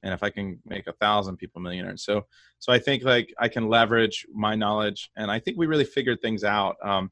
and 0.03 0.13
if 0.13 0.23
i 0.23 0.29
can 0.29 0.59
make 0.65 0.87
a 0.87 0.93
thousand 0.93 1.37
people 1.37 1.61
millionaires. 1.61 2.03
So 2.03 2.25
so 2.59 2.71
i 2.71 2.79
think 2.79 3.03
like 3.03 3.33
i 3.39 3.47
can 3.47 3.67
leverage 3.67 4.25
my 4.33 4.55
knowledge 4.55 5.09
and 5.17 5.31
i 5.31 5.39
think 5.39 5.57
we 5.57 5.67
really 5.67 5.85
figured 5.85 6.21
things 6.21 6.43
out. 6.43 6.75
Um, 6.83 7.11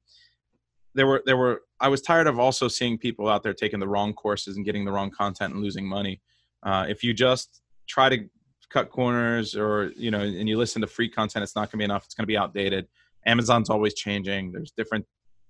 there 0.95 1.07
were 1.07 1.21
there 1.25 1.37
were 1.37 1.61
i 1.79 1.87
was 1.87 2.01
tired 2.01 2.27
of 2.27 2.39
also 2.39 2.67
seeing 2.67 2.97
people 2.97 3.27
out 3.27 3.43
there 3.43 3.53
taking 3.53 3.79
the 3.79 3.87
wrong 3.87 4.13
courses 4.13 4.57
and 4.57 4.65
getting 4.65 4.85
the 4.85 4.91
wrong 4.91 5.11
content 5.11 5.53
and 5.53 5.63
losing 5.63 5.87
money. 5.87 6.21
Uh, 6.63 6.85
if 6.89 7.03
you 7.03 7.13
just 7.13 7.61
try 7.87 8.09
to 8.09 8.27
cut 8.69 8.89
corners 8.89 9.55
or 9.55 9.91
you 9.95 10.11
know 10.11 10.19
and 10.19 10.49
you 10.49 10.57
listen 10.57 10.81
to 10.81 10.87
free 10.87 11.09
content 11.09 11.41
it's 11.43 11.55
not 11.55 11.71
going 11.71 11.71
to 11.71 11.77
be 11.77 11.83
enough 11.85 12.05
it's 12.05 12.15
going 12.15 12.23
to 12.23 12.27
be 12.27 12.37
outdated. 12.37 12.87
Amazon's 13.25 13.69
always 13.69 13.93
changing. 13.93 14.51
There's 14.51 14.71
different 14.71 15.05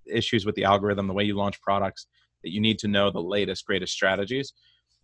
issues 0.06 0.44
with 0.44 0.54
the 0.54 0.64
algorithm 0.64 1.06
the 1.06 1.12
way 1.12 1.24
you 1.24 1.34
launch 1.36 1.60
products 1.60 2.06
that 2.42 2.50
you 2.52 2.60
need 2.60 2.78
to 2.78 2.88
know 2.88 3.10
the 3.10 3.20
latest 3.20 3.66
greatest 3.66 3.92
strategies 3.92 4.52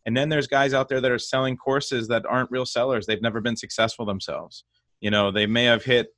and 0.06 0.16
then 0.16 0.28
there's 0.28 0.46
guys 0.46 0.74
out 0.74 0.88
there 0.88 1.00
that 1.00 1.10
are 1.10 1.18
selling 1.18 1.56
courses 1.56 2.08
that 2.08 2.26
aren't 2.26 2.50
real 2.50 2.66
sellers. 2.66 3.06
They've 3.06 3.22
never 3.22 3.40
been 3.40 3.56
successful 3.56 4.04
themselves. 4.04 4.64
You 5.00 5.10
know, 5.10 5.30
they 5.30 5.46
may 5.46 5.64
have 5.64 5.84
hit 5.84 6.08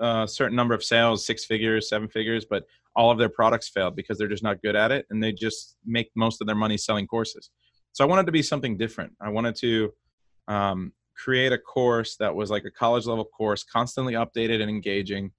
a 0.00 0.02
uh, 0.02 0.26
certain 0.26 0.56
number 0.56 0.74
of 0.74 0.82
sales, 0.82 1.24
six 1.24 1.44
figures, 1.44 1.88
seven 1.88 2.08
figures, 2.08 2.44
but 2.44 2.64
all 2.96 3.10
of 3.10 3.18
their 3.18 3.28
products 3.28 3.68
failed 3.68 3.94
because 3.94 4.18
they're 4.18 4.28
just 4.28 4.42
not 4.42 4.60
good 4.60 4.74
at 4.74 4.90
it 4.90 5.06
and 5.10 5.22
they 5.22 5.32
just 5.32 5.76
make 5.86 6.10
most 6.16 6.40
of 6.40 6.46
their 6.46 6.56
money 6.56 6.76
selling 6.76 7.06
courses. 7.06 7.50
So 7.92 8.04
I 8.04 8.08
wanted 8.08 8.26
to 8.26 8.32
be 8.32 8.42
something 8.42 8.76
different. 8.76 9.12
I 9.20 9.28
wanted 9.28 9.54
to 9.56 9.92
um, 10.48 10.92
create 11.16 11.52
a 11.52 11.58
course 11.58 12.16
that 12.16 12.34
was 12.34 12.50
like 12.50 12.64
a 12.64 12.70
college 12.70 13.06
level 13.06 13.24
course, 13.24 13.64
constantly 13.64 14.14
updated 14.14 14.60
and 14.60 14.70
engaging, 14.70 15.30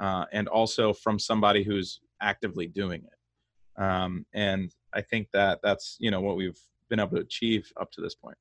uh, 0.00 0.26
and 0.32 0.46
also 0.48 0.92
from 0.92 1.18
somebody 1.18 1.64
who's 1.64 2.00
actively 2.20 2.66
doing 2.66 3.02
it. 3.02 3.82
Um, 3.82 4.26
and 4.32 4.72
I 4.94 5.02
think 5.02 5.28
that 5.32 5.60
that's 5.62 5.96
you 6.00 6.10
know 6.10 6.20
what 6.20 6.36
we've 6.36 6.58
been 6.88 7.00
able 7.00 7.16
to 7.16 7.22
achieve 7.22 7.72
up 7.80 7.90
to 7.92 8.00
this 8.00 8.14
point. 8.14 8.36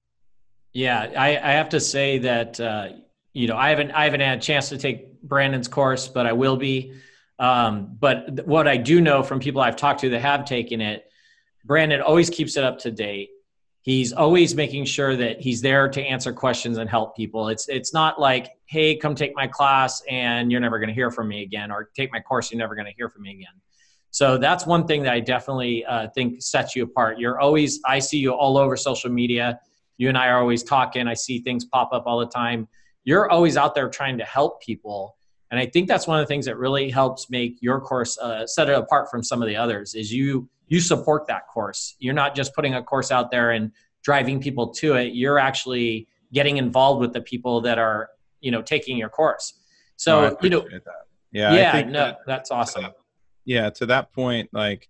Yeah, 0.74 1.12
I, 1.18 1.38
I 1.38 1.52
have 1.54 1.70
to 1.70 1.80
say 1.80 2.18
that 2.20 2.60
uh, 2.60 2.90
you 3.34 3.48
know 3.48 3.56
I 3.56 3.70
haven't 3.70 3.92
I 3.92 4.04
haven't 4.04 4.20
had 4.22 4.40
a 4.40 4.42
chance 4.42 4.70
to 4.70 4.78
take 4.78 5.22
Brandon's 5.22 5.68
course, 5.68 6.08
but 6.08 6.26
I 6.26 6.34
will 6.34 6.58
be. 6.58 6.94
Um, 7.40 7.96
but 8.00 8.46
what 8.46 8.68
I 8.68 8.78
do 8.78 9.02
know 9.02 9.24
from 9.24 9.40
people 9.40 9.62
I've 9.62 9.76
talked 9.76 10.02
to 10.02 10.10
that 10.10 10.22
have 10.22 10.46
taken 10.46 10.82
it, 10.82 11.10
Brandon 11.66 12.02
always 12.02 12.30
keeps 12.30 12.56
it 12.58 12.64
up 12.64 12.80
to 12.80 12.92
date. 12.92 13.30
He's 13.82 14.14
always 14.14 14.56
making 14.56 14.86
sure 14.86 15.16
that 15.16 15.40
he's 15.40 15.62
there 15.62 15.88
to 15.88 16.02
answer 16.02 16.34
questions 16.34 16.78
and 16.78 16.90
help 16.90 17.16
people. 17.16 17.50
It's 17.50 17.70
it's 17.70 17.94
not 17.94 18.20
like, 18.20 18.52
hey, 18.66 18.96
come 18.96 19.16
take 19.16 19.36
my 19.36 19.48
class 19.48 20.02
and 20.10 20.52
you're 20.52 20.62
never 20.62 20.80
going 20.80 20.90
to 20.90 20.94
hear 20.96 21.12
from 21.12 21.28
me 21.28 21.44
again, 21.44 21.72
or 21.72 21.90
take 21.96 22.12
my 22.12 22.20
course, 22.20 22.52
you're 22.52 22.60
never 22.60 22.76
going 22.76 22.88
to 22.88 22.94
hear 22.98 23.10
from 23.10 23.22
me 23.24 23.32
again. 23.32 23.62
So 24.16 24.38
that's 24.38 24.66
one 24.66 24.88
thing 24.88 25.04
that 25.04 25.12
I 25.12 25.20
definitely 25.20 25.84
uh, 25.84 26.08
think 26.16 26.42
sets 26.42 26.74
you 26.74 26.84
apart. 26.84 27.20
You're 27.20 27.38
always, 27.38 27.82
I 27.86 28.00
see 28.00 28.18
you 28.18 28.32
all 28.32 28.58
over 28.58 28.78
social 28.78 29.12
media. 29.12 29.60
You 29.98 30.08
and 30.08 30.18
I 30.18 30.30
are 30.30 30.40
always 30.40 30.64
talking. 30.64 31.06
I 31.06 31.14
see 31.14 31.40
things 31.40 31.66
pop 31.66 31.90
up 31.92 32.04
all 32.06 32.20
the 32.20 32.26
time. 32.26 32.70
You're 33.04 33.30
always 33.30 33.58
out 33.58 33.76
there 33.76 33.90
trying 33.90 34.18
to 34.20 34.24
help 34.24 34.62
people. 34.62 35.18
And 35.52 35.60
I 35.60 35.66
think 35.66 35.90
that's 35.90 36.08
one 36.08 36.18
of 36.18 36.24
the 36.24 36.28
things 36.28 36.46
that 36.46 36.56
really 36.56 36.90
helps 36.90 37.30
make 37.30 37.58
your 37.60 37.82
course 37.82 38.18
uh, 38.18 38.48
set 38.48 38.70
it 38.70 38.78
apart 38.78 39.12
from 39.12 39.22
some 39.22 39.42
of 39.42 39.50
the 39.50 39.58
others 39.58 39.96
is 39.96 40.14
you 40.14 40.48
you 40.68 40.80
support 40.80 41.28
that 41.28 41.50
course. 41.50 41.98
You're 42.00 42.14
not 42.14 42.36
just 42.36 42.56
putting 42.56 42.76
a 42.76 42.82
course 42.82 43.12
out 43.12 43.32
there 43.32 43.52
and 43.52 43.70
driving 44.02 44.40
people 44.40 44.70
to 44.76 44.94
it. 44.94 45.14
You're 45.14 45.40
actually 45.40 46.08
getting 46.32 46.56
involved 46.56 47.02
with 47.02 47.12
the 47.12 47.22
people 47.22 47.60
that 47.62 47.78
are, 47.78 48.12
you 48.40 48.52
know, 48.52 48.62
taking 48.62 48.96
your 48.98 49.10
course. 49.10 49.56
So, 49.98 50.30
no, 50.30 50.38
you 50.42 50.50
know, 50.52 50.62
that. 50.62 50.82
yeah, 51.34 51.54
yeah, 51.54 51.82
no, 51.84 51.92
that, 51.92 52.20
that's 52.26 52.50
awesome. 52.50 52.94
Yeah, 53.46 53.70
to 53.72 53.86
that 53.88 54.12
point, 54.12 54.50
like 54.52 54.90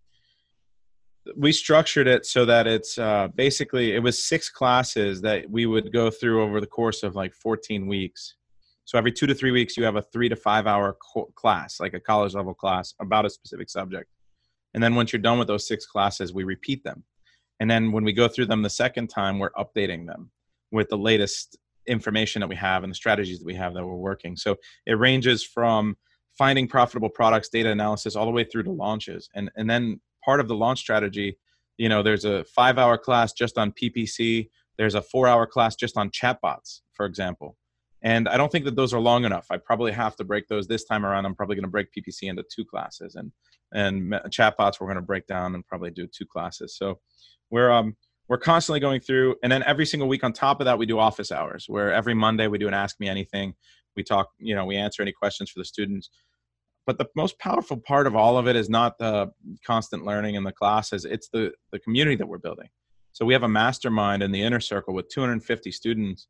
we 1.36 1.52
structured 1.52 2.08
it 2.08 2.26
so 2.26 2.46
that 2.46 2.68
it's 2.68 2.98
uh, 2.98 3.28
basically 3.36 3.94
it 3.94 4.00
was 4.00 4.24
six 4.24 4.50
classes 4.50 5.22
that 5.22 5.50
we 5.50 5.66
would 5.66 5.92
go 5.92 6.10
through 6.10 6.44
over 6.44 6.62
the 6.62 6.68
course 6.68 7.04
of 7.04 7.16
like 7.16 7.34
14 7.34 7.88
weeks. 7.88 8.36
So 8.86 8.98
every 8.98 9.12
two 9.12 9.26
to 9.26 9.34
three 9.34 9.52
weeks, 9.52 9.76
you 9.76 9.84
have 9.84 9.96
a 9.96 10.02
three 10.02 10.30
to 10.30 10.36
five 10.36 10.68
hour 10.68 10.96
co- 11.14 11.32
class, 11.36 11.80
like 11.80 11.96
a 11.96 12.00
college 12.00 12.36
level 12.36 12.54
class 12.54 12.94
about 13.00 13.26
a 13.26 13.30
specific 13.30 13.70
subject. 13.70 14.10
And 14.74 14.84
then 14.84 14.94
once 14.94 15.12
you're 15.12 15.22
done 15.22 15.40
with 15.40 15.48
those 15.48 15.68
six 15.68 15.86
classes, 15.86 16.34
we 16.34 16.44
repeat 16.44 16.84
them. 16.84 17.04
And 17.60 17.72
then 17.72 17.92
when 17.92 18.04
we 18.04 18.14
go 18.14 18.28
through 18.28 18.48
them 18.48 18.62
the 18.62 18.70
second 18.70 19.08
time, 19.08 19.40
we're 19.40 19.52
updating 19.52 20.06
them 20.06 20.30
with 20.72 20.90
the 20.90 20.98
latest 20.98 21.58
information 21.88 22.42
that 22.42 22.48
we 22.50 22.56
have 22.56 22.84
and 22.84 22.92
the 22.92 22.96
strategies 22.96 23.40
that 23.40 23.46
we 23.46 23.56
have 23.56 23.74
that 23.74 23.86
we're 23.86 23.96
working. 23.96 24.36
So 24.36 24.58
it 24.86 25.00
ranges 25.00 25.44
from 25.44 25.96
finding 26.38 26.68
profitable 26.68 27.10
products, 27.10 27.50
data 27.50 27.72
analysis, 27.72 28.16
all 28.16 28.26
the 28.26 28.32
way 28.32 28.44
through 28.44 28.64
to 28.64 28.72
launches. 28.72 29.30
And 29.36 29.50
and 29.56 29.70
then 29.70 30.02
part 30.24 30.40
of 30.40 30.48
the 30.48 30.56
launch 30.56 30.80
strategy, 30.80 31.38
you 31.78 31.90
know, 31.90 32.04
there's 32.04 32.26
a 32.26 32.44
five 32.46 32.78
hour 32.78 32.98
class 32.98 33.34
just 33.34 33.58
on 33.58 33.72
PPC. 33.72 34.50
There's 34.78 34.96
a 34.96 35.02
four 35.02 35.28
hour 35.28 35.46
class 35.46 35.76
just 35.76 35.98
on 35.98 36.10
chatbots, 36.10 36.82
for 36.94 37.06
example. 37.06 37.58
And 38.02 38.30
I 38.30 38.38
don't 38.38 38.52
think 38.52 38.66
that 38.66 38.76
those 38.76 38.94
are 38.94 39.00
long 39.00 39.26
enough. 39.26 39.48
I 39.50 39.58
probably 39.58 39.92
have 39.92 40.16
to 40.18 40.24
break 40.24 40.48
those 40.48 40.68
this 40.68 40.84
time 40.84 41.06
around. 41.06 41.26
I'm 41.26 41.34
probably 41.34 41.56
going 41.56 41.64
to 41.64 41.72
break 41.72 41.88
PPC 41.92 42.30
into 42.30 42.44
two 42.54 42.66
classes, 42.66 43.16
and 43.16 43.32
and 43.74 44.14
chatbots 44.30 44.80
we're 44.80 44.88
going 44.88 44.96
to 44.96 45.02
break 45.02 45.28
down 45.28 45.56
and 45.56 45.66
probably 45.66 45.92
do 45.92 46.08
two 46.08 46.26
classes. 46.26 46.78
So 46.78 47.00
we're 47.50 47.72
um 47.72 47.96
we're 48.28 48.38
constantly 48.38 48.80
going 48.80 49.02
through, 49.02 49.36
and 49.44 49.52
then 49.52 49.64
every 49.64 49.86
single 49.86 50.08
week 50.08 50.24
on 50.24 50.34
top 50.34 50.60
of 50.60 50.66
that, 50.66 50.78
we 50.78 50.86
do 50.86 50.98
office 50.98 51.32
hours 51.32 51.66
where 51.68 51.94
every 51.94 52.14
Monday 52.14 52.48
we 52.48 52.58
do 52.58 52.68
an 52.68 52.74
Ask 52.74 53.00
Me 53.00 53.08
Anything. 53.08 53.54
We 53.96 54.04
talk, 54.04 54.30
you 54.40 54.56
know, 54.56 54.66
we 54.66 54.76
answer 54.76 55.02
any 55.02 55.12
questions 55.12 55.50
for 55.50 55.60
the 55.60 55.66
students. 55.66 56.10
But 56.86 56.98
the 56.98 57.08
most 57.16 57.40
powerful 57.40 57.78
part 57.78 58.06
of 58.06 58.16
all 58.16 58.38
of 58.38 58.48
it 58.48 58.56
is 58.56 58.70
not 58.70 58.98
the 59.00 59.32
constant 59.66 60.06
learning 60.06 60.36
in 60.36 60.44
the 60.44 60.52
classes; 60.52 61.06
it's 61.06 61.30
the 61.30 61.52
the 61.72 61.80
community 61.80 62.16
that 62.18 62.28
we're 62.28 62.38
building. 62.38 62.70
So 63.12 63.26
we 63.26 63.34
have 63.34 63.44
a 63.44 63.50
mastermind 63.50 64.22
in 64.24 64.32
the 64.32 64.42
inner 64.42 64.60
circle 64.60 64.94
with 64.94 65.08
250 65.08 65.72
students 65.72 66.28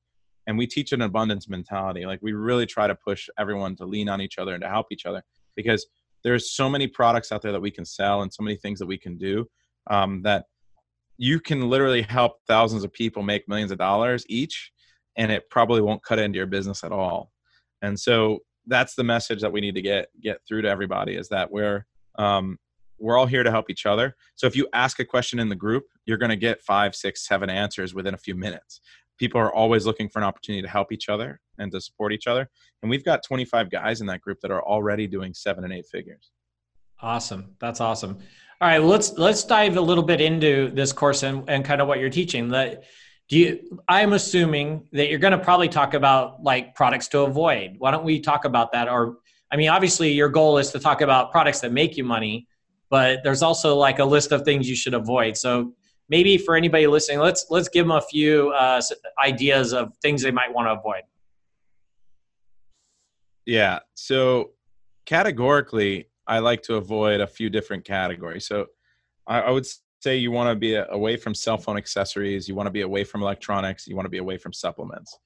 and 0.47 0.57
we 0.57 0.67
teach 0.67 0.91
an 0.91 1.01
abundance 1.01 1.49
mentality 1.49 2.05
like 2.05 2.19
we 2.21 2.33
really 2.33 2.65
try 2.65 2.87
to 2.87 2.95
push 2.95 3.27
everyone 3.37 3.75
to 3.77 3.85
lean 3.85 4.09
on 4.09 4.21
each 4.21 4.37
other 4.37 4.53
and 4.53 4.61
to 4.61 4.69
help 4.69 4.87
each 4.91 5.05
other 5.05 5.23
because 5.55 5.87
there's 6.23 6.51
so 6.51 6.69
many 6.69 6.87
products 6.87 7.31
out 7.31 7.41
there 7.41 7.51
that 7.51 7.61
we 7.61 7.71
can 7.71 7.85
sell 7.85 8.21
and 8.21 8.33
so 8.33 8.43
many 8.43 8.55
things 8.55 8.79
that 8.79 8.85
we 8.85 8.97
can 8.97 9.17
do 9.17 9.45
um, 9.89 10.21
that 10.23 10.45
you 11.17 11.39
can 11.39 11.69
literally 11.69 12.01
help 12.01 12.37
thousands 12.47 12.83
of 12.83 12.91
people 12.91 13.23
make 13.23 13.47
millions 13.47 13.71
of 13.71 13.77
dollars 13.77 14.25
each 14.27 14.71
and 15.17 15.31
it 15.31 15.49
probably 15.49 15.81
won't 15.81 16.03
cut 16.03 16.19
into 16.19 16.37
your 16.37 16.45
business 16.45 16.83
at 16.83 16.91
all 16.91 17.31
and 17.81 17.99
so 17.99 18.39
that's 18.67 18.95
the 18.95 19.03
message 19.03 19.41
that 19.41 19.51
we 19.51 19.61
need 19.61 19.75
to 19.75 19.81
get 19.81 20.09
get 20.21 20.39
through 20.47 20.61
to 20.61 20.69
everybody 20.69 21.15
is 21.15 21.29
that 21.29 21.51
we're 21.51 21.85
um, 22.17 22.57
we're 22.97 23.17
all 23.17 23.25
here 23.25 23.43
to 23.43 23.51
help 23.51 23.69
each 23.69 23.85
other 23.85 24.15
so 24.35 24.47
if 24.47 24.55
you 24.55 24.67
ask 24.73 24.99
a 24.99 25.05
question 25.05 25.39
in 25.39 25.49
the 25.49 25.55
group 25.55 25.85
you're 26.05 26.17
going 26.17 26.29
to 26.29 26.35
get 26.35 26.61
five 26.61 26.95
six 26.95 27.27
seven 27.27 27.49
answers 27.49 27.93
within 27.93 28.13
a 28.13 28.17
few 28.17 28.35
minutes 28.35 28.81
people 29.17 29.39
are 29.39 29.53
always 29.53 29.85
looking 29.85 30.09
for 30.09 30.19
an 30.19 30.25
opportunity 30.25 30.61
to 30.61 30.67
help 30.67 30.91
each 30.91 31.09
other 31.09 31.39
and 31.57 31.71
to 31.71 31.79
support 31.81 32.11
each 32.11 32.27
other. 32.27 32.49
And 32.81 32.89
we've 32.89 33.05
got 33.05 33.23
25 33.23 33.69
guys 33.69 34.01
in 34.01 34.07
that 34.07 34.21
group 34.21 34.39
that 34.41 34.51
are 34.51 34.63
already 34.63 35.07
doing 35.07 35.33
seven 35.33 35.63
and 35.63 35.73
eight 35.73 35.85
figures. 35.85 36.31
Awesome. 37.01 37.55
That's 37.59 37.81
awesome. 37.81 38.17
All 38.61 38.69
right, 38.69 38.81
let's 38.81 39.17
let's 39.17 39.43
dive 39.43 39.75
a 39.75 39.81
little 39.81 40.03
bit 40.03 40.21
into 40.21 40.71
this 40.71 40.93
course 40.93 41.23
and, 41.23 41.43
and 41.49 41.65
kind 41.65 41.81
of 41.81 41.89
what 41.89 41.99
you're 41.99 42.09
teaching. 42.09 42.47
That 42.49 42.85
do 43.29 43.39
you 43.39 43.81
I'm 43.87 44.13
assuming 44.13 44.87
that 44.91 45.09
you're 45.09 45.19
going 45.19 45.31
to 45.31 45.43
probably 45.43 45.69
talk 45.69 45.93
about 45.93 46.43
like 46.43 46.75
products 46.75 47.07
to 47.09 47.21
avoid. 47.21 47.75
Why 47.77 47.91
don't 47.91 48.03
we 48.03 48.19
talk 48.19 48.45
about 48.45 48.71
that 48.73 48.87
or 48.87 49.17
I 49.51 49.57
mean 49.57 49.69
obviously 49.69 50.11
your 50.11 50.29
goal 50.29 50.57
is 50.57 50.71
to 50.71 50.79
talk 50.79 51.01
about 51.01 51.31
products 51.31 51.59
that 51.61 51.71
make 51.71 51.97
you 51.97 52.03
money, 52.03 52.47
but 52.89 53.19
there's 53.23 53.41
also 53.41 53.75
like 53.75 53.99
a 53.99 54.05
list 54.05 54.31
of 54.31 54.43
things 54.43 54.69
you 54.69 54.75
should 54.75 54.93
avoid. 54.93 55.37
So 55.37 55.73
maybe 56.09 56.37
for 56.37 56.55
anybody 56.55 56.87
listening, 56.87 57.19
let's 57.19 57.47
let's 57.49 57.69
give 57.69 57.87
them 57.87 57.95
a 57.97 58.01
few 58.01 58.51
uh, 58.51 58.81
ideas 59.23 59.73
of 59.73 59.93
things 60.01 60.21
they 60.21 60.31
might 60.31 60.53
want 60.53 60.67
to 60.67 60.73
avoid. 60.73 61.03
Yeah. 63.45 63.79
So 63.93 64.51
categorically, 65.05 66.09
I 66.27 66.39
like 66.39 66.63
to 66.63 66.75
avoid 66.75 67.21
a 67.21 67.27
few 67.27 67.49
different 67.49 67.85
categories. 67.85 68.47
So 68.47 68.67
I, 69.27 69.41
I 69.41 69.51
would 69.51 69.65
say 69.99 70.17
you 70.17 70.31
want 70.31 70.49
to 70.49 70.55
be 70.55 70.75
away 70.75 71.17
from 71.17 71.33
cell 71.33 71.57
phone 71.57 71.77
accessories, 71.77 72.47
you 72.47 72.55
want 72.55 72.67
to 72.67 72.71
be 72.71 72.81
away 72.81 73.03
from 73.03 73.21
electronics, 73.21 73.87
you 73.87 73.95
want 73.95 74.05
to 74.05 74.09
be 74.11 74.17
away 74.17 74.37
from 74.37 74.53
supplements. 74.53 75.17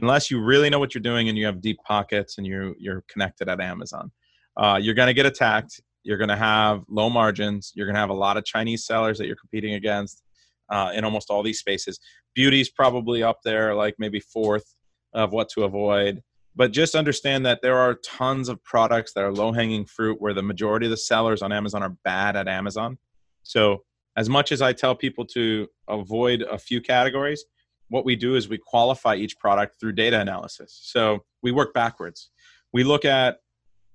Unless 0.00 0.30
you 0.30 0.42
really 0.42 0.70
know 0.70 0.78
what 0.78 0.94
you're 0.94 1.02
doing 1.02 1.28
and 1.28 1.38
you 1.38 1.46
have 1.46 1.60
deep 1.60 1.78
pockets 1.86 2.38
and 2.38 2.46
you're 2.46 2.74
you're 2.78 3.04
connected 3.08 3.48
at 3.48 3.60
Amazon, 3.60 4.10
uh, 4.56 4.78
you're 4.80 4.94
going 4.94 5.08
to 5.08 5.14
get 5.14 5.26
attacked 5.26 5.80
you're 6.04 6.18
going 6.18 6.28
to 6.28 6.36
have 6.36 6.84
low 6.88 7.10
margins. 7.10 7.72
You're 7.74 7.86
going 7.86 7.94
to 7.94 8.00
have 8.00 8.10
a 8.10 8.14
lot 8.14 8.36
of 8.36 8.44
Chinese 8.44 8.86
sellers 8.86 9.18
that 9.18 9.26
you're 9.26 9.36
competing 9.36 9.74
against 9.74 10.22
uh, 10.68 10.92
in 10.94 11.04
almost 11.04 11.30
all 11.30 11.42
these 11.42 11.58
spaces. 11.58 11.98
Beauty's 12.34 12.70
probably 12.70 13.22
up 13.22 13.38
there, 13.42 13.74
like 13.74 13.94
maybe 13.98 14.20
fourth 14.20 14.74
of 15.14 15.32
what 15.32 15.48
to 15.50 15.64
avoid. 15.64 16.22
But 16.54 16.72
just 16.72 16.94
understand 16.94 17.44
that 17.46 17.62
there 17.62 17.78
are 17.78 17.94
tons 17.94 18.48
of 18.48 18.62
products 18.62 19.12
that 19.14 19.24
are 19.24 19.32
low 19.32 19.50
hanging 19.50 19.86
fruit 19.86 20.20
where 20.20 20.34
the 20.34 20.42
majority 20.42 20.86
of 20.86 20.90
the 20.90 20.96
sellers 20.96 21.42
on 21.42 21.52
Amazon 21.52 21.82
are 21.82 21.96
bad 22.04 22.36
at 22.36 22.46
Amazon. 22.46 22.98
So, 23.42 23.82
as 24.16 24.28
much 24.28 24.52
as 24.52 24.62
I 24.62 24.72
tell 24.72 24.94
people 24.94 25.24
to 25.26 25.68
avoid 25.88 26.42
a 26.42 26.58
few 26.58 26.80
categories, 26.80 27.44
what 27.88 28.04
we 28.04 28.16
do 28.16 28.34
is 28.34 28.48
we 28.48 28.58
qualify 28.58 29.14
each 29.14 29.38
product 29.38 29.78
through 29.78 29.92
data 29.92 30.20
analysis. 30.20 30.78
So, 30.82 31.24
we 31.42 31.52
work 31.52 31.74
backwards. 31.74 32.30
We 32.72 32.84
look 32.84 33.04
at 33.04 33.38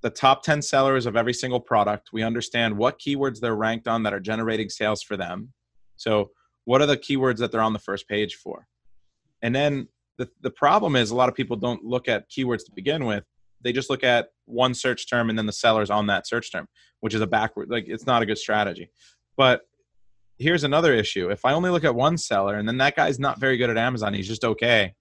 the 0.01 0.09
top 0.09 0.43
10 0.43 0.61
sellers 0.61 1.05
of 1.05 1.15
every 1.15 1.33
single 1.33 1.59
product. 1.59 2.09
We 2.13 2.23
understand 2.23 2.77
what 2.77 2.99
keywords 2.99 3.39
they're 3.39 3.55
ranked 3.55 3.87
on 3.87 4.03
that 4.03 4.13
are 4.13 4.19
generating 4.19 4.69
sales 4.69 5.03
for 5.03 5.17
them. 5.17 5.53
So, 5.97 6.31
what 6.65 6.81
are 6.81 6.85
the 6.85 6.97
keywords 6.97 7.37
that 7.37 7.51
they're 7.51 7.61
on 7.61 7.73
the 7.73 7.79
first 7.79 8.07
page 8.07 8.35
for? 8.35 8.67
And 9.41 9.55
then 9.55 9.87
the, 10.17 10.29
the 10.41 10.51
problem 10.51 10.95
is 10.95 11.11
a 11.11 11.15
lot 11.15 11.29
of 11.29 11.35
people 11.35 11.55
don't 11.55 11.83
look 11.83 12.07
at 12.07 12.29
keywords 12.29 12.65
to 12.65 12.71
begin 12.73 13.05
with. 13.05 13.23
They 13.61 13.71
just 13.71 13.89
look 13.89 14.03
at 14.03 14.29
one 14.45 14.73
search 14.73 15.09
term 15.09 15.29
and 15.29 15.37
then 15.37 15.45
the 15.45 15.53
sellers 15.53 15.89
on 15.89 16.07
that 16.07 16.27
search 16.27 16.51
term, 16.51 16.67
which 16.99 17.13
is 17.13 17.21
a 17.21 17.27
backward, 17.27 17.69
like 17.69 17.85
it's 17.87 18.05
not 18.05 18.21
a 18.21 18.25
good 18.25 18.37
strategy. 18.37 18.89
But 19.35 19.61
here's 20.39 20.63
another 20.63 20.93
issue. 20.93 21.29
If 21.29 21.45
I 21.45 21.53
only 21.53 21.69
look 21.69 21.83
at 21.83 21.93
one 21.93 22.17
seller 22.17 22.55
and 22.57 22.67
then 22.67 22.77
that 22.77 22.95
guy's 22.95 23.19
not 23.19 23.39
very 23.39 23.57
good 23.57 23.69
at 23.69 23.77
Amazon, 23.77 24.13
he's 24.13 24.27
just 24.27 24.43
okay, 24.43 24.95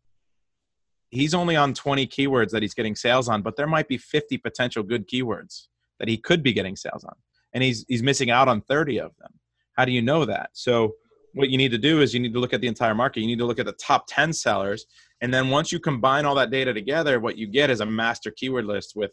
he's 1.11 1.33
only 1.33 1.57
on 1.57 1.73
20 1.73 2.07
keywords 2.07 2.51
that 2.51 2.63
he's 2.63 2.75
getting 2.75 2.97
sales 2.97 3.29
on, 3.29 3.43
but 3.43 3.57
there 3.57 3.67
might 3.67 3.89
be 3.89 3.97
50 3.97 4.37
potential 4.39 4.83
good 4.83 5.09
keywords 5.09 5.69
that 5.99 6.09
he 6.09 6.19
could 6.19 6.43
be 6.43 6.53
getting 6.53 6.77
sales 6.77 7.05
on. 7.05 7.15
And 7.55 7.63
he's 7.63 7.85
he's 7.89 8.03
missing 8.03 8.31
out 8.31 8.49
on 8.49 8.61
30 8.61 9.01
of 9.01 9.13
them. 9.19 9.33
How 9.77 9.85
do 9.85 9.93
you 9.93 10.03
know 10.03 10.25
that? 10.25 10.51
So 10.53 10.95
what 11.35 11.51
you 11.51 11.57
need 11.57 11.71
to 11.71 11.79
do 11.79 12.01
is 12.01 12.13
you 12.13 12.21
need 12.21 12.35
to 12.35 12.41
look 12.41 12.53
at 12.53 12.61
the 12.61 12.67
entire 12.67 12.95
market. 12.95 13.21
You 13.21 13.27
need 13.27 13.39
to 13.39 13.47
look 13.47 13.59
at 13.59 13.67
the 13.67 13.73
top 13.73 14.07
10 14.09 14.33
sellers. 14.33 14.87
And 15.21 15.33
then 15.33 15.51
once 15.51 15.71
you 15.73 15.79
combine 15.79 16.25
all 16.25 16.35
that 16.35 16.51
data 16.51 16.75
together, 16.75 17.21
what 17.21 17.39
you 17.39 17.47
get 17.47 17.71
is 17.71 17.81
a 17.81 17.87
master 17.87 18.31
keyword 18.31 18.65
list 18.65 18.95
with 18.97 19.13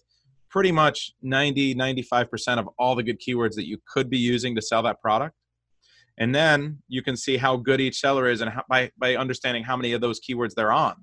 pretty 0.50 0.72
much 0.72 1.12
90, 1.22 1.76
95% 1.76 2.58
of 2.58 2.70
all 2.80 2.96
the 2.96 3.04
good 3.04 3.20
keywords 3.20 3.56
that 3.56 3.68
you 3.68 3.78
could 3.88 4.10
be 4.10 4.18
using 4.18 4.56
to 4.56 4.62
sell 4.62 4.82
that 4.84 5.02
product. 5.02 5.36
And 6.18 6.34
then 6.34 6.80
you 6.88 7.02
can 7.02 7.18
see 7.18 7.38
how 7.38 7.58
good 7.58 7.82
each 7.82 8.00
seller 8.00 8.28
is 8.28 8.42
and 8.42 8.50
how, 8.50 8.64
by, 8.70 8.92
by 8.98 9.16
understanding 9.16 9.64
how 9.64 9.76
many 9.76 9.94
of 9.94 10.02
those 10.02 10.20
keywords 10.20 10.54
they're 10.54 10.72
on. 10.72 10.96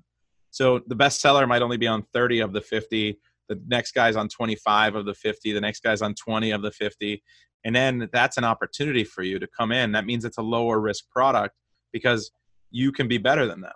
So 0.49 0.81
the 0.87 0.95
best 0.95 1.21
seller 1.21 1.45
might 1.47 1.61
only 1.61 1.77
be 1.77 1.87
on 1.87 2.03
30 2.13 2.39
of 2.39 2.53
the 2.53 2.61
50. 2.61 3.19
The 3.49 3.61
next 3.67 3.93
guy's 3.93 4.15
on 4.15 4.29
25 4.29 4.95
of 4.95 5.05
the 5.05 5.13
50. 5.13 5.51
The 5.51 5.61
next 5.61 5.83
guy's 5.83 6.01
on 6.01 6.15
20 6.15 6.51
of 6.51 6.61
the 6.61 6.71
50. 6.71 7.23
And 7.65 7.75
then 7.75 8.09
that's 8.11 8.37
an 8.37 8.43
opportunity 8.43 9.03
for 9.03 9.23
you 9.23 9.39
to 9.39 9.47
come 9.47 9.71
in. 9.71 9.91
That 9.91 10.05
means 10.05 10.25
it's 10.25 10.37
a 10.37 10.43
lower 10.43 10.79
risk 10.79 11.09
product 11.09 11.55
because 11.91 12.31
you 12.71 12.91
can 12.91 13.07
be 13.07 13.17
better 13.17 13.45
than 13.45 13.61
them. 13.61 13.71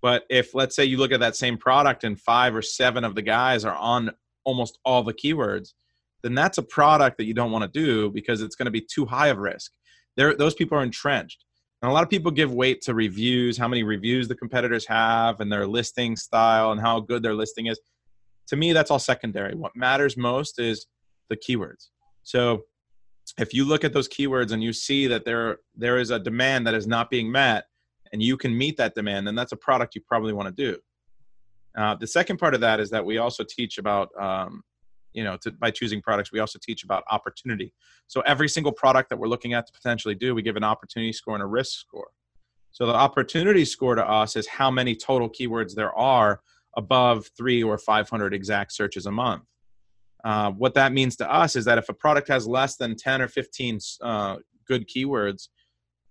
But 0.00 0.24
if, 0.28 0.54
let's 0.54 0.74
say, 0.74 0.84
you 0.84 0.96
look 0.96 1.12
at 1.12 1.20
that 1.20 1.36
same 1.36 1.56
product 1.56 2.02
and 2.02 2.20
five 2.20 2.54
or 2.54 2.62
seven 2.62 3.04
of 3.04 3.14
the 3.14 3.22
guys 3.22 3.64
are 3.64 3.76
on 3.76 4.10
almost 4.44 4.80
all 4.84 5.04
the 5.04 5.14
keywords, 5.14 5.74
then 6.22 6.34
that's 6.34 6.58
a 6.58 6.62
product 6.62 7.18
that 7.18 7.24
you 7.24 7.34
don't 7.34 7.52
want 7.52 7.62
to 7.62 7.80
do 7.80 8.10
because 8.10 8.42
it's 8.42 8.56
going 8.56 8.66
to 8.66 8.72
be 8.72 8.80
too 8.80 9.04
high 9.04 9.28
of 9.28 9.38
risk. 9.38 9.72
Those 10.16 10.54
people 10.54 10.78
are 10.78 10.82
entrenched. 10.82 11.44
And 11.80 11.90
a 11.90 11.94
lot 11.94 12.04
of 12.04 12.10
people 12.10 12.30
give 12.30 12.52
weight 12.52 12.80
to 12.82 12.94
reviews, 12.94 13.58
how 13.58 13.66
many 13.66 13.82
reviews 13.82 14.28
the 14.28 14.36
competitors 14.36 14.86
have, 14.86 15.40
and 15.40 15.50
their 15.50 15.66
listing 15.66 16.14
style, 16.14 16.70
and 16.70 16.80
how 16.80 17.00
good 17.00 17.22
their 17.22 17.34
listing 17.34 17.66
is. 17.66 17.80
To 18.48 18.56
me, 18.56 18.72
that's 18.72 18.90
all 18.90 19.00
secondary. 19.00 19.54
What 19.54 19.74
matters 19.74 20.16
most 20.16 20.60
is 20.60 20.86
the 21.28 21.36
keywords. 21.36 21.88
So 22.22 22.62
if 23.38 23.52
you 23.52 23.64
look 23.64 23.82
at 23.82 23.92
those 23.92 24.08
keywords 24.08 24.52
and 24.52 24.62
you 24.62 24.72
see 24.72 25.06
that 25.08 25.24
there 25.24 25.58
there 25.74 25.98
is 25.98 26.10
a 26.10 26.18
demand 26.18 26.66
that 26.66 26.74
is 26.74 26.86
not 26.86 27.10
being 27.10 27.32
met, 27.32 27.64
and 28.12 28.22
you 28.22 28.36
can 28.36 28.56
meet 28.56 28.76
that 28.76 28.94
demand, 28.94 29.26
then 29.26 29.34
that's 29.34 29.52
a 29.52 29.56
product 29.56 29.94
you 29.94 30.02
probably 30.06 30.32
want 30.32 30.54
to 30.54 30.72
do. 30.72 30.78
Uh, 31.76 31.94
the 31.94 32.06
second 32.06 32.36
part 32.36 32.54
of 32.54 32.60
that 32.60 32.78
is 32.78 32.90
that 32.90 33.04
we 33.04 33.18
also 33.18 33.42
teach 33.42 33.78
about 33.78 34.10
um, 34.20 34.62
you 35.14 35.24
know 35.24 35.36
to, 35.38 35.50
by 35.52 35.70
choosing 35.70 36.00
products 36.00 36.32
we 36.32 36.40
also 36.40 36.58
teach 36.62 36.84
about 36.84 37.04
opportunity. 37.10 37.72
So 38.06 38.20
every 38.22 38.48
single 38.48 38.72
product 38.72 39.10
that 39.10 39.18
we're 39.18 39.28
looking 39.28 39.54
at 39.54 39.66
to 39.66 39.72
potentially 39.72 40.14
do 40.14 40.34
we 40.34 40.42
give 40.42 40.56
an 40.56 40.64
opportunity 40.64 41.12
score 41.12 41.34
and 41.34 41.42
a 41.42 41.46
risk 41.46 41.78
score. 41.78 42.08
So 42.72 42.86
the 42.86 42.94
opportunity 42.94 43.64
score 43.64 43.94
to 43.94 44.08
us 44.08 44.36
is 44.36 44.46
how 44.46 44.70
many 44.70 44.94
total 44.94 45.28
keywords 45.28 45.74
there 45.74 45.94
are 45.94 46.40
above 46.76 47.28
three 47.36 47.62
or 47.62 47.76
500 47.76 48.32
exact 48.32 48.72
searches 48.72 49.06
a 49.06 49.10
month. 49.10 49.42
Uh, 50.24 50.52
what 50.52 50.74
that 50.74 50.92
means 50.92 51.16
to 51.16 51.30
us 51.30 51.56
is 51.56 51.64
that 51.64 51.78
if 51.78 51.88
a 51.88 51.92
product 51.92 52.28
has 52.28 52.46
less 52.46 52.76
than 52.76 52.96
10 52.96 53.22
or 53.22 53.28
15 53.28 53.78
uh, 54.02 54.36
good 54.66 54.88
keywords 54.88 55.48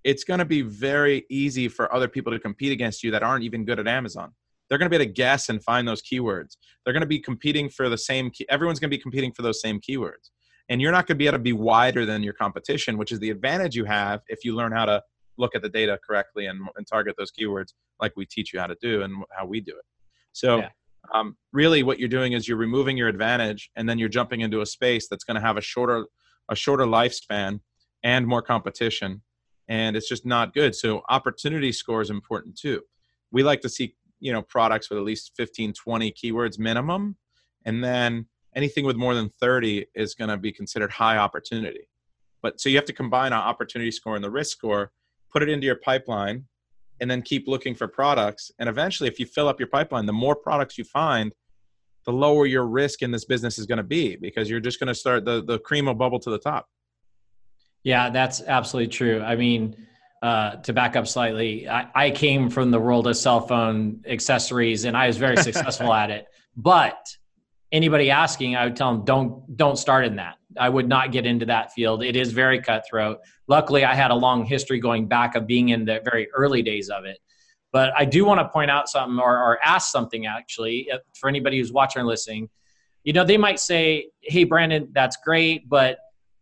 it's 0.03 0.23
going 0.23 0.39
to 0.39 0.45
be 0.45 0.61
very 0.61 1.25
easy 1.29 1.67
for 1.67 1.93
other 1.93 2.07
people 2.07 2.31
to 2.31 2.39
compete 2.39 2.71
against 2.71 3.03
you 3.03 3.11
that 3.11 3.23
aren't 3.23 3.43
even 3.43 3.63
good 3.63 3.79
at 3.79 3.87
amazon 3.87 4.31
they're 4.71 4.77
going 4.77 4.89
to 4.89 4.97
be 4.97 5.03
able 5.03 5.11
to 5.11 5.11
guess 5.11 5.49
and 5.49 5.61
find 5.61 5.85
those 5.85 6.01
keywords. 6.01 6.55
They're 6.85 6.93
going 6.93 7.01
to 7.01 7.07
be 7.07 7.19
competing 7.19 7.69
for 7.69 7.89
the 7.89 7.97
same. 7.97 8.29
Key, 8.29 8.45
everyone's 8.49 8.79
going 8.79 8.89
to 8.89 8.97
be 8.97 9.01
competing 9.01 9.33
for 9.33 9.41
those 9.41 9.59
same 9.59 9.81
keywords, 9.81 10.29
and 10.69 10.81
you're 10.81 10.93
not 10.93 11.07
going 11.07 11.15
to 11.15 11.19
be 11.19 11.27
able 11.27 11.39
to 11.39 11.43
be 11.43 11.51
wider 11.51 12.05
than 12.05 12.23
your 12.23 12.31
competition, 12.31 12.97
which 12.97 13.11
is 13.11 13.19
the 13.19 13.31
advantage 13.31 13.75
you 13.75 13.83
have 13.83 14.21
if 14.29 14.45
you 14.45 14.55
learn 14.55 14.71
how 14.71 14.85
to 14.85 15.03
look 15.37 15.55
at 15.55 15.61
the 15.61 15.67
data 15.67 15.99
correctly 16.07 16.45
and, 16.45 16.61
and 16.77 16.87
target 16.87 17.15
those 17.17 17.33
keywords 17.33 17.73
like 17.99 18.13
we 18.15 18.25
teach 18.25 18.53
you 18.53 18.61
how 18.61 18.67
to 18.67 18.77
do 18.81 19.01
and 19.01 19.13
how 19.37 19.45
we 19.45 19.59
do 19.59 19.73
it. 19.73 19.83
So. 20.31 20.59
Yeah. 20.59 20.69
Um, 21.15 21.35
really, 21.51 21.81
what 21.81 21.97
you're 21.97 22.07
doing 22.07 22.33
is 22.33 22.47
you're 22.47 22.57
removing 22.57 22.95
your 22.95 23.07
advantage, 23.07 23.71
and 23.75 23.89
then 23.89 23.97
you're 23.97 24.07
jumping 24.07 24.41
into 24.41 24.61
a 24.61 24.67
space 24.67 25.07
that's 25.09 25.23
going 25.23 25.33
to 25.33 25.41
have 25.41 25.57
a 25.57 25.61
shorter, 25.61 26.05
a 26.47 26.55
shorter 26.55 26.85
lifespan, 26.85 27.59
and 28.03 28.27
more 28.27 28.43
competition, 28.43 29.23
and 29.67 29.97
it's 29.97 30.07
just 30.07 30.27
not 30.27 30.53
good. 30.53 30.75
So, 30.75 31.01
opportunity 31.09 31.71
score 31.71 32.03
is 32.03 32.11
important 32.11 32.55
too. 32.55 32.83
We 33.31 33.41
like 33.41 33.61
to 33.61 33.69
see 33.69 33.95
you 34.21 34.31
know 34.31 34.41
products 34.43 34.89
with 34.89 34.97
at 34.97 35.03
least 35.03 35.31
15 35.35 35.73
20 35.73 36.11
keywords 36.13 36.57
minimum. 36.57 37.17
And 37.65 37.83
then 37.83 38.27
anything 38.55 38.85
with 38.85 38.95
more 38.95 39.13
than 39.13 39.29
30 39.29 39.87
is 39.93 40.15
going 40.15 40.29
to 40.29 40.37
be 40.37 40.51
considered 40.51 40.91
high 40.91 41.17
opportunity. 41.17 41.89
But 42.41 42.61
so 42.61 42.69
you 42.69 42.77
have 42.77 42.85
to 42.85 42.93
combine 42.93 43.33
an 43.33 43.39
opportunity 43.39 43.91
score 43.91 44.15
and 44.15 44.23
the 44.23 44.31
risk 44.31 44.57
score 44.57 44.91
put 45.31 45.43
it 45.43 45.49
into 45.49 45.65
your 45.65 45.75
pipeline 45.75 46.45
and 46.99 47.09
then 47.09 47.21
keep 47.21 47.47
looking 47.47 47.75
for 47.75 47.87
products. 47.87 48.51
And 48.59 48.69
eventually 48.69 49.09
if 49.09 49.19
you 49.19 49.25
fill 49.25 49.47
up 49.47 49.59
your 49.59 49.67
pipeline 49.67 50.05
the 50.05 50.13
more 50.13 50.35
products 50.35 50.77
you 50.77 50.83
find 50.85 51.33
the 52.05 52.11
lower 52.11 52.47
your 52.47 52.65
risk 52.65 53.03
in 53.03 53.11
this 53.11 53.25
business 53.25 53.59
is 53.59 53.67
going 53.67 53.77
to 53.77 53.83
be 53.83 54.15
because 54.15 54.49
you're 54.49 54.59
just 54.59 54.79
going 54.79 54.87
to 54.87 54.95
start 54.95 55.25
the 55.25 55.43
the 55.43 55.59
cream 55.59 55.85
will 55.85 55.93
bubble 55.93 56.19
to 56.19 56.29
the 56.29 56.39
top. 56.39 56.67
Yeah 57.83 58.09
that's 58.09 58.41
absolutely 58.41 58.91
true. 58.91 59.21
I 59.21 59.35
mean 59.35 59.87
uh, 60.21 60.57
to 60.57 60.73
back 60.73 60.95
up 60.95 61.07
slightly, 61.07 61.67
I, 61.67 61.87
I, 61.95 62.11
came 62.11 62.49
from 62.49 62.69
the 62.69 62.79
world 62.79 63.07
of 63.07 63.17
cell 63.17 63.41
phone 63.41 64.03
accessories 64.07 64.85
and 64.85 64.95
I 64.95 65.07
was 65.07 65.17
very 65.17 65.37
successful 65.37 65.91
at 65.93 66.11
it. 66.11 66.27
But 66.55 67.15
anybody 67.71 68.11
asking, 68.11 68.55
I 68.55 68.65
would 68.65 68.75
tell 68.75 68.93
them 68.93 69.05
don't 69.05 69.57
don't 69.57 69.77
start 69.77 70.05
in 70.05 70.17
that. 70.17 70.37
I 70.59 70.69
would 70.69 70.87
not 70.87 71.11
get 71.11 71.25
into 71.25 71.45
that 71.47 71.73
field. 71.73 72.03
It 72.03 72.15
is 72.15 72.33
very 72.33 72.61
cutthroat. 72.61 73.19
Luckily, 73.47 73.83
I 73.83 73.95
had 73.95 74.11
a 74.11 74.15
long 74.15 74.45
history 74.45 74.79
going 74.79 75.07
back 75.07 75.35
of 75.35 75.47
being 75.47 75.69
in 75.69 75.85
the 75.85 76.01
very 76.03 76.29
early 76.33 76.61
days 76.61 76.89
of 76.89 77.05
it. 77.05 77.17
But 77.71 77.93
I 77.97 78.05
do 78.05 78.25
want 78.25 78.41
to 78.41 78.49
point 78.49 78.69
out 78.69 78.89
something 78.89 79.17
or, 79.17 79.37
or 79.37 79.57
ask 79.65 79.91
something 79.91 80.25
actually 80.25 80.91
uh, 80.91 80.97
for 81.15 81.29
anybody 81.29 81.57
who's 81.57 81.71
watching 81.71 82.01
or 82.01 82.05
listening. 82.05 82.49
You 83.03 83.13
know, 83.13 83.23
they 83.23 83.37
might 83.37 83.59
say, 83.59 84.09
"Hey, 84.21 84.43
Brandon, 84.43 84.89
that's 84.91 85.17
great, 85.17 85.67
but." 85.67 85.97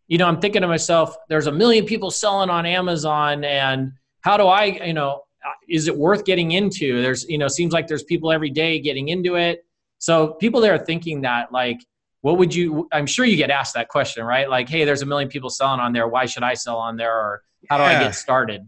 You 0.09 0.17
know, 0.17 0.27
I'm 0.27 0.41
thinking 0.41 0.63
to 0.63 0.67
myself, 0.67 1.15
there's 1.29 1.47
a 1.47 1.51
million 1.51 1.85
people 1.85 2.11
selling 2.11 2.49
on 2.49 2.65
Amazon, 2.65 3.45
and 3.45 3.93
how 4.21 4.35
do 4.35 4.47
I, 4.47 4.65
you 4.65 4.93
know, 4.93 5.21
is 5.69 5.87
it 5.87 5.95
worth 5.95 6.25
getting 6.25 6.51
into? 6.51 7.01
There's, 7.01 7.29
you 7.29 7.37
know, 7.37 7.47
seems 7.47 7.71
like 7.71 7.87
there's 7.87 8.03
people 8.03 8.31
every 8.31 8.49
day 8.49 8.79
getting 8.79 9.07
into 9.07 9.35
it. 9.35 9.65
So 9.99 10.33
people 10.33 10.59
there 10.61 10.73
are 10.73 10.79
thinking 10.79 11.21
that, 11.21 11.51
like, 11.51 11.79
what 12.21 12.37
would 12.37 12.53
you? 12.53 12.89
I'm 12.91 13.05
sure 13.05 13.23
you 13.23 13.37
get 13.37 13.51
asked 13.51 13.75
that 13.75 13.87
question, 13.87 14.25
right? 14.25 14.49
Like, 14.49 14.67
hey, 14.67 14.83
there's 14.83 15.03
a 15.03 15.05
million 15.05 15.29
people 15.29 15.49
selling 15.49 15.79
on 15.79 15.93
there. 15.93 16.07
Why 16.07 16.25
should 16.25 16.43
I 16.43 16.55
sell 16.55 16.77
on 16.77 16.97
there? 16.97 17.15
Or 17.15 17.43
how 17.69 17.77
do 17.77 17.83
yeah. 17.83 17.99
I 17.99 18.03
get 18.03 18.15
started? 18.15 18.67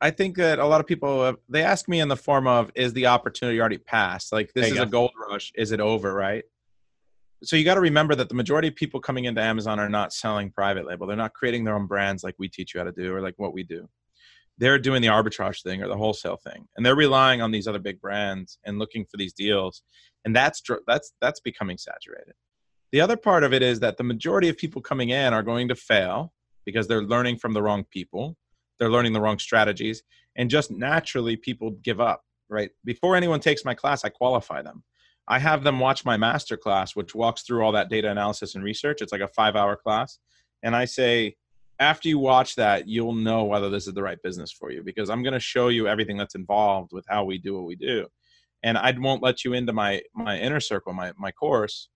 I 0.00 0.10
think 0.10 0.36
that 0.36 0.58
a 0.58 0.64
lot 0.64 0.80
of 0.80 0.86
people 0.86 1.36
they 1.48 1.62
ask 1.62 1.86
me 1.86 2.00
in 2.00 2.08
the 2.08 2.16
form 2.16 2.46
of, 2.46 2.72
is 2.74 2.92
the 2.94 3.06
opportunity 3.06 3.60
already 3.60 3.78
passed? 3.78 4.32
Like, 4.32 4.52
this 4.54 4.68
is 4.68 4.74
go. 4.74 4.82
a 4.82 4.86
gold 4.86 5.10
rush. 5.28 5.52
Is 5.54 5.70
it 5.70 5.80
over? 5.80 6.14
Right? 6.14 6.44
So 7.44 7.56
you 7.56 7.64
got 7.64 7.74
to 7.74 7.80
remember 7.80 8.14
that 8.14 8.28
the 8.28 8.34
majority 8.34 8.68
of 8.68 8.74
people 8.74 9.00
coming 9.00 9.26
into 9.26 9.40
Amazon 9.40 9.78
are 9.78 9.88
not 9.88 10.12
selling 10.12 10.50
private 10.50 10.86
label. 10.86 11.06
They're 11.06 11.16
not 11.16 11.34
creating 11.34 11.64
their 11.64 11.76
own 11.76 11.86
brands 11.86 12.24
like 12.24 12.34
we 12.38 12.48
teach 12.48 12.74
you 12.74 12.80
how 12.80 12.84
to 12.84 12.92
do 12.92 13.14
or 13.14 13.20
like 13.20 13.34
what 13.36 13.52
we 13.52 13.62
do. 13.62 13.88
They're 14.58 14.78
doing 14.78 15.02
the 15.02 15.08
arbitrage 15.08 15.62
thing 15.62 15.82
or 15.82 15.88
the 15.88 15.96
wholesale 15.96 16.36
thing, 16.36 16.66
and 16.76 16.84
they're 16.84 16.96
relying 16.96 17.40
on 17.40 17.52
these 17.52 17.68
other 17.68 17.78
big 17.78 18.00
brands 18.00 18.58
and 18.64 18.78
looking 18.78 19.04
for 19.04 19.16
these 19.16 19.32
deals, 19.32 19.82
and 20.24 20.34
that's 20.34 20.60
that's 20.88 21.12
that's 21.20 21.38
becoming 21.38 21.78
saturated. 21.78 22.34
The 22.90 23.00
other 23.00 23.16
part 23.16 23.44
of 23.44 23.52
it 23.52 23.62
is 23.62 23.78
that 23.80 23.98
the 23.98 24.04
majority 24.04 24.48
of 24.48 24.56
people 24.56 24.82
coming 24.82 25.10
in 25.10 25.32
are 25.32 25.44
going 25.44 25.68
to 25.68 25.76
fail 25.76 26.32
because 26.64 26.88
they're 26.88 27.02
learning 27.02 27.36
from 27.36 27.52
the 27.52 27.62
wrong 27.62 27.84
people, 27.90 28.36
they're 28.80 28.90
learning 28.90 29.12
the 29.12 29.20
wrong 29.20 29.38
strategies, 29.38 30.02
and 30.34 30.50
just 30.50 30.72
naturally 30.72 31.36
people 31.36 31.70
give 31.82 32.00
up. 32.00 32.24
Right 32.50 32.70
before 32.84 33.14
anyone 33.14 33.38
takes 33.38 33.64
my 33.64 33.74
class, 33.74 34.04
I 34.04 34.08
qualify 34.08 34.62
them 34.62 34.82
I 35.28 35.38
have 35.38 35.62
them 35.62 35.78
watch 35.78 36.04
my 36.04 36.16
master 36.16 36.56
class, 36.56 36.96
which 36.96 37.14
walks 37.14 37.42
through 37.42 37.62
all 37.62 37.72
that 37.72 37.90
data 37.90 38.10
analysis 38.10 38.54
and 38.54 38.64
research. 38.64 39.02
It's 39.02 39.12
like 39.12 39.20
a 39.20 39.28
five 39.28 39.56
hour 39.56 39.76
class. 39.76 40.18
And 40.62 40.74
I 40.74 40.86
say, 40.86 41.36
after 41.78 42.08
you 42.08 42.18
watch 42.18 42.56
that, 42.56 42.88
you'll 42.88 43.14
know 43.14 43.44
whether 43.44 43.70
this 43.70 43.86
is 43.86 43.94
the 43.94 44.02
right 44.02 44.20
business 44.22 44.50
for 44.50 44.72
you 44.72 44.82
because 44.82 45.10
I'm 45.10 45.22
going 45.22 45.34
to 45.34 45.40
show 45.40 45.68
you 45.68 45.86
everything 45.86 46.16
that's 46.16 46.34
involved 46.34 46.92
with 46.92 47.04
how 47.08 47.24
we 47.24 47.38
do 47.38 47.54
what 47.54 47.66
we 47.66 47.76
do. 47.76 48.06
And 48.64 48.76
I 48.76 48.92
won't 48.98 49.22
let 49.22 49.44
you 49.44 49.52
into 49.52 49.72
my, 49.72 50.02
my 50.14 50.38
inner 50.38 50.58
circle, 50.58 50.92
my, 50.92 51.12
my 51.16 51.30
course, 51.30 51.90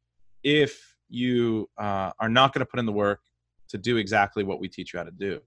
if 0.44 0.94
you 1.08 1.68
uh, 1.78 2.12
are 2.20 2.28
not 2.28 2.52
going 2.52 2.60
to 2.60 2.70
put 2.70 2.78
in 2.78 2.86
the 2.86 2.92
work 2.92 3.20
to 3.68 3.78
do 3.78 3.96
exactly 3.96 4.44
what 4.44 4.60
we 4.60 4.68
teach 4.68 4.92
you 4.92 4.98
how 4.98 5.04
to 5.04 5.10
do. 5.10 5.40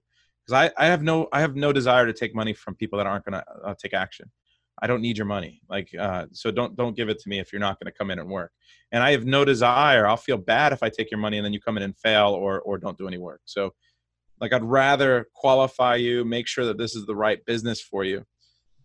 Because 0.44 0.70
I, 0.76 0.84
I 0.84 0.86
have 0.86 1.02
no 1.02 1.28
I 1.32 1.40
have 1.40 1.56
no 1.56 1.72
desire 1.72 2.06
to 2.06 2.12
take 2.12 2.34
money 2.34 2.52
from 2.52 2.76
people 2.76 2.98
that 2.98 3.06
aren't 3.06 3.24
going 3.24 3.40
to 3.40 3.44
uh, 3.64 3.74
take 3.82 3.94
action. 3.94 4.30
I 4.82 4.86
don't 4.86 5.00
need 5.00 5.16
your 5.16 5.26
money. 5.26 5.62
Like, 5.68 5.88
uh, 5.98 6.26
so 6.32 6.50
don't 6.50 6.76
don't 6.76 6.96
give 6.96 7.08
it 7.08 7.18
to 7.20 7.28
me 7.28 7.38
if 7.38 7.52
you're 7.52 7.60
not 7.60 7.80
going 7.80 7.90
to 7.90 7.96
come 7.96 8.10
in 8.10 8.18
and 8.18 8.28
work. 8.28 8.52
And 8.92 9.02
I 9.02 9.12
have 9.12 9.24
no 9.24 9.44
desire. 9.44 10.06
I'll 10.06 10.16
feel 10.16 10.36
bad 10.36 10.72
if 10.72 10.82
I 10.82 10.90
take 10.90 11.10
your 11.10 11.20
money 11.20 11.38
and 11.38 11.44
then 11.44 11.52
you 11.52 11.60
come 11.60 11.76
in 11.76 11.82
and 11.82 11.96
fail 11.96 12.28
or 12.28 12.60
or 12.60 12.78
don't 12.78 12.98
do 12.98 13.08
any 13.08 13.18
work. 13.18 13.40
So, 13.46 13.74
like, 14.40 14.52
I'd 14.52 14.62
rather 14.64 15.28
qualify 15.34 15.96
you, 15.96 16.24
make 16.24 16.46
sure 16.46 16.66
that 16.66 16.78
this 16.78 16.94
is 16.94 17.06
the 17.06 17.16
right 17.16 17.44
business 17.46 17.80
for 17.80 18.04
you. 18.04 18.24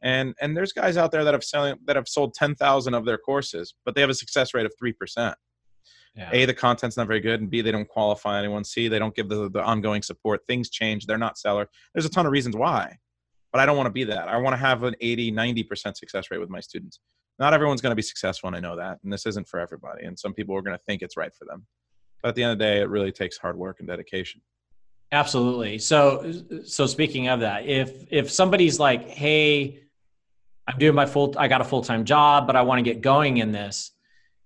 And 0.02 0.34
and 0.42 0.56
there's 0.56 0.74
guys 0.74 0.98
out 0.98 1.12
there 1.12 1.24
that 1.24 1.34
have 1.34 1.44
selling 1.44 1.76
that 1.86 1.96
have 1.96 2.08
sold 2.08 2.34
ten 2.34 2.56
thousand 2.56 2.94
of 2.94 3.06
their 3.06 3.18
courses, 3.18 3.76
but 3.86 3.94
they 3.94 4.02
have 4.02 4.10
a 4.10 4.16
success 4.16 4.54
rate 4.54 4.66
of 4.66 4.74
three 4.80 4.94
percent. 4.94 5.36
Yeah. 6.16 6.30
A, 6.34 6.46
the 6.46 6.54
content's 6.54 6.98
not 6.98 7.08
very 7.08 7.22
good, 7.22 7.40
and 7.40 7.50
B, 7.50 7.62
they 7.62 7.72
don't 7.72 7.88
qualify 7.88 8.38
anyone. 8.38 8.66
C, 8.66 8.90
they 8.90 9.00
don't 9.00 9.16
give 9.16 9.30
the, 9.30 9.50
the 9.50 9.64
ongoing 9.64 10.02
support. 10.02 10.42
Things 10.46 10.70
change. 10.70 11.06
They're 11.06 11.18
not 11.18 11.38
seller. 11.38 11.70
There's 11.94 12.06
a 12.06 12.10
ton 12.10 12.26
of 12.26 12.34
reasons 12.34 12.56
why 12.56 12.98
but 13.52 13.60
I 13.60 13.66
don't 13.66 13.78
want 13.78 13.88
to 13.88 13.92
be 13.92 14.04
that. 14.06 14.28
I 14.28 14.38
want 14.38 14.54
to 14.54 14.58
have 14.58 14.84
an 14.84 14.96
80, 15.02 15.32
90% 15.32 15.98
success 15.98 16.32
rate 16.32 16.40
with 16.40 16.50
my 16.50 16.60
students. 16.60 17.00
Not 17.40 17.54
everyone's 17.54 17.82
going 17.82 17.92
to 17.92 17.96
be 17.96 18.02
successful, 18.02 18.48
and 18.48 18.56
I 18.56 18.60
know 18.60 18.76
that. 18.76 19.00
And 19.04 19.12
this 19.12 19.26
isn't 19.26 19.48
for 19.48 19.60
everybody. 19.60 20.06
And 20.06 20.18
some 20.18 20.34
people 20.34 20.56
are 20.56 20.62
going 20.62 20.78
to 20.78 20.84
think 20.86 21.02
it's 21.02 21.18
right 21.18 21.34
for 21.36 21.46
them. 21.46 21.66
But 22.22 22.30
at 22.30 22.36
the 22.36 22.44
end 22.44 22.54
of 22.54 22.60
the 22.60 22.64
day, 22.64 22.82
it 22.82 22.90
really 22.90 23.12
takes 23.12 23.38
hard 23.38 23.58
work 23.58 23.80
and 23.80 23.88
dedication. 23.88 24.42
Absolutely. 25.12 25.78
So, 25.80 26.32
so 26.64 26.86
speaking 26.86 27.28
of 27.28 27.42
that, 27.42 27.66
if 27.66 28.06
if 28.12 28.32
somebody's 28.32 28.80
like, 28.80 29.10
"Hey, 29.10 29.82
I'm 30.68 30.78
doing 30.78 30.96
my 30.96 31.06
full, 31.06 31.34
I 31.38 31.48
got 31.50 31.60
a 31.60 31.66
full 31.66 31.82
time 31.82 32.06
job, 32.06 32.48
but 32.48 32.56
I 32.56 32.62
want 32.62 32.80
to 32.80 32.84
get 32.84 33.02
going 33.02 33.38
in 33.38 33.52
this," 33.52 33.92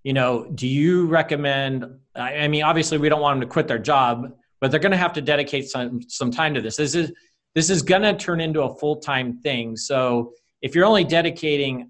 you 0.04 0.14
know, 0.14 0.50
do 0.56 0.68
you 0.68 1.06
recommend? 1.06 1.86
I 2.16 2.48
mean, 2.48 2.64
obviously, 2.64 2.98
we 2.98 3.10
don't 3.10 3.22
want 3.22 3.40
them 3.40 3.48
to 3.48 3.52
quit 3.52 3.68
their 3.68 3.78
job, 3.78 4.32
but 4.60 4.72
they're 4.72 4.80
going 4.80 4.92
to 4.92 4.98
have 4.98 5.14
to 5.14 5.22
dedicate 5.22 5.70
some 5.70 6.02
some 6.08 6.32
time 6.32 6.56
to 6.56 6.62
this. 6.62 6.78
This 6.78 6.96
is 6.96 7.12
this 7.56 7.70
is 7.70 7.82
going 7.82 8.02
to 8.04 8.14
turn 8.14 8.42
into 8.42 8.62
a 8.62 8.76
full-time 8.76 9.40
thing. 9.40 9.78
So 9.78 10.34
if 10.62 10.76
you're 10.76 10.86
only 10.86 11.06
dedicating 11.06 11.90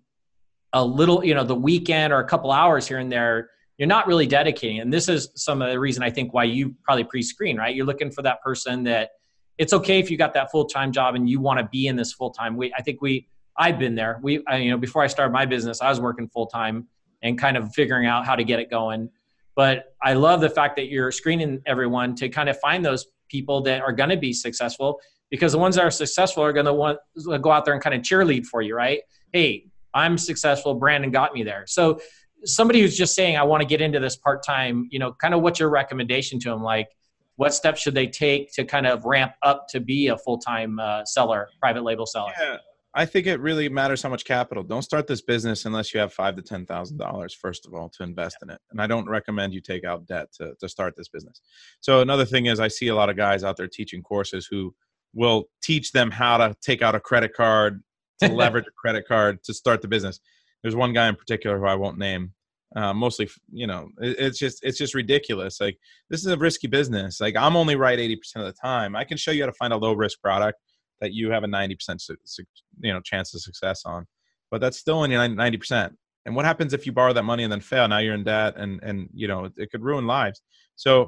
a 0.73 0.84
little 0.84 1.23
you 1.23 1.34
know 1.34 1.43
the 1.43 1.56
weekend 1.56 2.12
or 2.13 2.19
a 2.19 2.28
couple 2.28 2.51
hours 2.51 2.88
here 2.88 2.99
and 2.99 3.12
there 3.12 3.49
you're 3.78 3.88
not 3.88 4.08
really 4.08 4.28
dedicating. 4.28 4.80
And 4.80 4.93
this 4.93 5.10
is 5.10 5.30
some 5.36 5.62
of 5.62 5.69
the 5.69 5.80
reason 5.80 6.04
i 6.04 6.10
think 6.10 6.34
why 6.34 6.43
you 6.43 6.75
probably 6.84 7.06
pre-screen 7.06 7.58
right? 7.58 7.73
You're 7.73 7.86
looking 7.86 8.12
for 8.12 8.21
that 8.21 8.41
person 8.41 8.84
that 8.84 9.12
it's 9.58 9.71
okay 9.73 9.99
if 9.99 10.12
you 10.12 10.17
got 10.17 10.34
that 10.34 10.51
full-time 10.51 10.91
job 10.91 11.15
and 11.15 11.30
you 11.30 11.39
want 11.39 11.60
to 11.60 11.65
be 11.71 11.88
in 11.88 11.95
this 11.95 12.13
full-time. 12.13 12.56
We 12.58 12.73
i 12.78 12.82
think 12.82 13.01
we 13.01 13.28
i've 13.58 13.80
been 13.80 13.95
there. 13.95 14.19
We 14.21 14.43
I, 14.47 14.58
you 14.58 14.69
know 14.69 14.78
before 14.78 15.01
i 15.01 15.08
started 15.08 15.32
my 15.32 15.45
business 15.45 15.82
i 15.82 15.89
was 15.89 15.99
working 15.99 16.28
full-time 16.28 16.88
and 17.23 17.39
kind 17.39 17.58
of 17.58 17.73
figuring 17.73 18.06
out 18.06 18.25
how 18.25 18.36
to 18.36 18.43
get 18.43 18.60
it 18.60 18.69
going. 18.69 19.10
But 19.56 19.95
i 20.04 20.13
love 20.13 20.41
the 20.41 20.49
fact 20.49 20.75
that 20.75 20.89
you're 20.89 21.12
screening 21.12 21.62
everyone 21.65 22.15
to 22.15 22.28
kind 22.28 22.49
of 22.49 22.60
find 22.60 22.84
those 22.84 23.08
people 23.30 23.62
that 23.62 23.82
are 23.82 23.93
going 23.93 24.10
to 24.10 24.17
be 24.17 24.34
successful 24.34 24.99
because 25.36 25.52
the 25.52 25.60
ones 25.60 25.76
that 25.76 25.84
are 25.84 25.91
successful 25.91 26.43
are 26.43 26.54
going 26.54 26.65
to 26.65 26.74
want 26.74 26.98
to 27.30 27.39
go 27.39 27.52
out 27.52 27.65
there 27.65 27.74
and 27.74 27.84
kind 27.84 27.95
of 27.95 28.02
cheerlead 28.02 28.45
for 28.45 28.62
you, 28.62 28.76
right? 28.76 29.02
Hey, 29.34 29.65
I'm 29.93 30.17
successful. 30.17 30.74
Brandon 30.76 31.12
got 31.12 31.34
me 31.34 31.43
there. 31.43 31.65
So 31.67 32.00
somebody 32.43 32.82
who's 32.82 32.98
just 32.98 33.15
saying, 33.15 33.38
I 33.38 33.43
want 33.43 33.62
to 33.62 33.67
get 33.67 33.82
into 33.82 34.00
this 34.00 34.15
part 34.15 34.43
time, 34.43 34.88
you 34.91 35.00
know, 35.00 35.13
kind 35.13 35.34
of 35.34 35.41
what's 35.41 35.60
your 35.60 35.69
recommendation 35.69 36.39
to 36.41 36.50
them? 36.50 36.63
Like, 36.63 36.89
what 37.38 37.54
steps 37.54 37.82
should 37.82 37.95
they 37.95 38.08
take 38.08 38.52
to 38.54 38.63
kind 38.63 38.88
of 38.88 39.04
ramp 39.04 39.34
up 39.41 39.67
to 39.69 39.80
be 39.80 40.08
a 40.08 40.17
full 40.17 40.38
time 40.38 40.80
uh, 40.80 41.04
seller, 41.06 41.50
private 41.60 41.84
label 41.84 42.06
seller? 42.06 42.32
Yeah. 42.39 42.58
I 42.98 43.06
think 43.06 43.28
it 43.28 43.41
really 43.41 43.67
matters 43.67 44.02
how 44.02 44.08
much 44.08 44.24
capital. 44.24 44.63
Don't 44.63 44.82
start 44.82 45.06
this 45.06 45.21
business 45.21 45.65
unless 45.65 45.93
you 45.93 46.00
have 46.00 46.13
five 46.13 46.38
to 46.38 46.41
ten 46.41 46.65
thousand 46.65 46.98
dollars, 46.98 47.34
first 47.34 47.67
of 47.67 47.74
all, 47.74 47.89
to 47.89 48.04
invest 48.04 48.38
in 48.41 48.50
it. 48.50 48.62
And 48.71 48.82
I 48.82 48.88
don't 48.88 49.08
recommend 49.10 49.54
you 49.54 49.60
take 49.60 49.84
out 49.84 50.06
debt 50.06 50.32
to, 50.38 50.54
to 50.62 50.69
start 50.69 50.95
this 50.95 51.10
business. 51.10 51.41
So 51.82 52.00
another 52.00 52.24
thing 52.24 52.45
is 52.45 52.62
I 52.62 52.69
see 52.69 52.88
a 52.88 52.95
lot 52.95 53.10
of 53.10 53.17
guys 53.17 53.43
out 53.43 53.58
there 53.58 53.67
teaching 53.67 54.02
courses 54.02 54.48
who 54.50 54.74
will 55.15 55.45
teach 55.63 55.91
them 55.91 56.12
how 56.12 56.38
to 56.38 56.56
take 56.62 56.84
out 56.84 56.93
a 56.93 56.99
credit 56.99 57.34
card, 57.34 57.82
to 58.19 58.28
leverage 58.32 58.65
a 58.67 58.71
credit 58.71 59.08
card 59.08 59.43
to 59.45 59.54
start 59.54 59.82
the 59.82 59.88
business. 59.88 60.19
There's 60.62 60.75
one 60.75 60.93
guy 60.93 61.08
in 61.08 61.15
particular 61.15 61.58
who 61.58 61.65
I 61.65 61.75
won't 61.75 61.97
name. 61.97 62.34
Uh, 62.75 62.93
mostly, 62.93 63.30
you 63.51 63.65
know, 63.65 63.88
it, 63.99 64.17
it's 64.19 64.38
just 64.38 64.63
it's 64.63 64.78
just 64.78 64.93
ridiculous. 64.93 65.60
Like 65.60 65.78
this 66.10 66.19
is 66.19 66.28
a 66.28 66.38
risky 66.38 66.67
business. 66.67 67.19
Like 67.19 67.36
I'm 67.36 67.56
only 67.56 67.75
right 67.75 67.97
80% 67.97 68.17
of 68.36 68.45
the 68.45 68.54
time. 68.54 68.95
I 68.95 69.06
can 69.06 69.17
show 69.17 69.32
you 69.32 69.43
how 69.43 69.47
to 69.47 69.54
find 69.54 69.73
a 69.73 69.78
low 69.78 69.93
risk 69.93 70.21
product 70.21 70.60
that 71.01 71.13
you 71.13 71.32
have 71.32 71.43
a 71.43 71.47
90% 71.47 71.78
su- 72.01 72.15
su- 72.23 72.43
you 72.80 72.93
know 72.93 73.01
chance 73.01 73.34
of 73.34 73.41
success 73.41 73.84
on 73.86 74.06
but 74.51 74.62
that's 74.62 74.78
still 74.78 74.95
only 74.95 75.15
90% 75.15 75.91
and 76.25 76.36
what 76.36 76.45
happens 76.45 76.73
if 76.73 76.86
you 76.86 76.91
borrow 76.91 77.13
that 77.13 77.23
money 77.23 77.43
and 77.43 77.51
then 77.51 77.62
fail 77.62 77.88
now 77.88 77.97
you're 77.97 78.13
in 78.13 78.23
debt 78.23 78.56
and 78.58 78.80
and 78.84 79.10
you 79.13 79.28
know 79.28 79.49
it 79.58 79.71
could 79.71 79.84
ruin 79.84 80.08
lives 80.08 80.41
so 80.75 81.08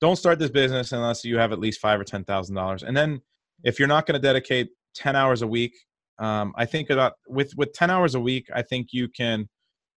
don't 0.00 0.16
start 0.16 0.38
this 0.38 0.50
business 0.50 0.92
unless 0.92 1.24
you 1.24 1.38
have 1.38 1.52
at 1.52 1.58
least 1.58 1.80
five 1.80 2.00
or 2.00 2.04
ten 2.04 2.24
thousand 2.24 2.54
dollars 2.54 2.82
and 2.82 2.96
then 2.96 3.20
if 3.64 3.78
you're 3.78 3.88
not 3.88 4.06
going 4.06 4.20
to 4.20 4.24
dedicate 4.24 4.68
10 4.94 5.16
hours 5.16 5.42
a 5.42 5.46
week 5.46 5.72
um, 6.18 6.52
i 6.56 6.64
think 6.64 6.90
about 6.90 7.14
with 7.28 7.52
with 7.56 7.72
10 7.72 7.90
hours 7.90 8.14
a 8.14 8.20
week 8.20 8.46
i 8.54 8.62
think 8.62 8.88
you 8.92 9.08
can 9.08 9.48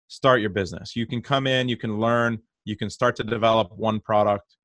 start 0.09 0.40
your 0.40 0.51
business 0.51 0.97
you 0.97 1.07
can 1.07 1.21
come 1.21 1.47
in 1.47 1.68
you 1.68 1.77
can 1.77 1.99
learn 1.99 2.38
you 2.64 2.77
can 2.77 2.90
start 2.90 3.16
to 3.16 3.25
develop 3.25 3.71
one 3.77 4.01
product 4.01 4.57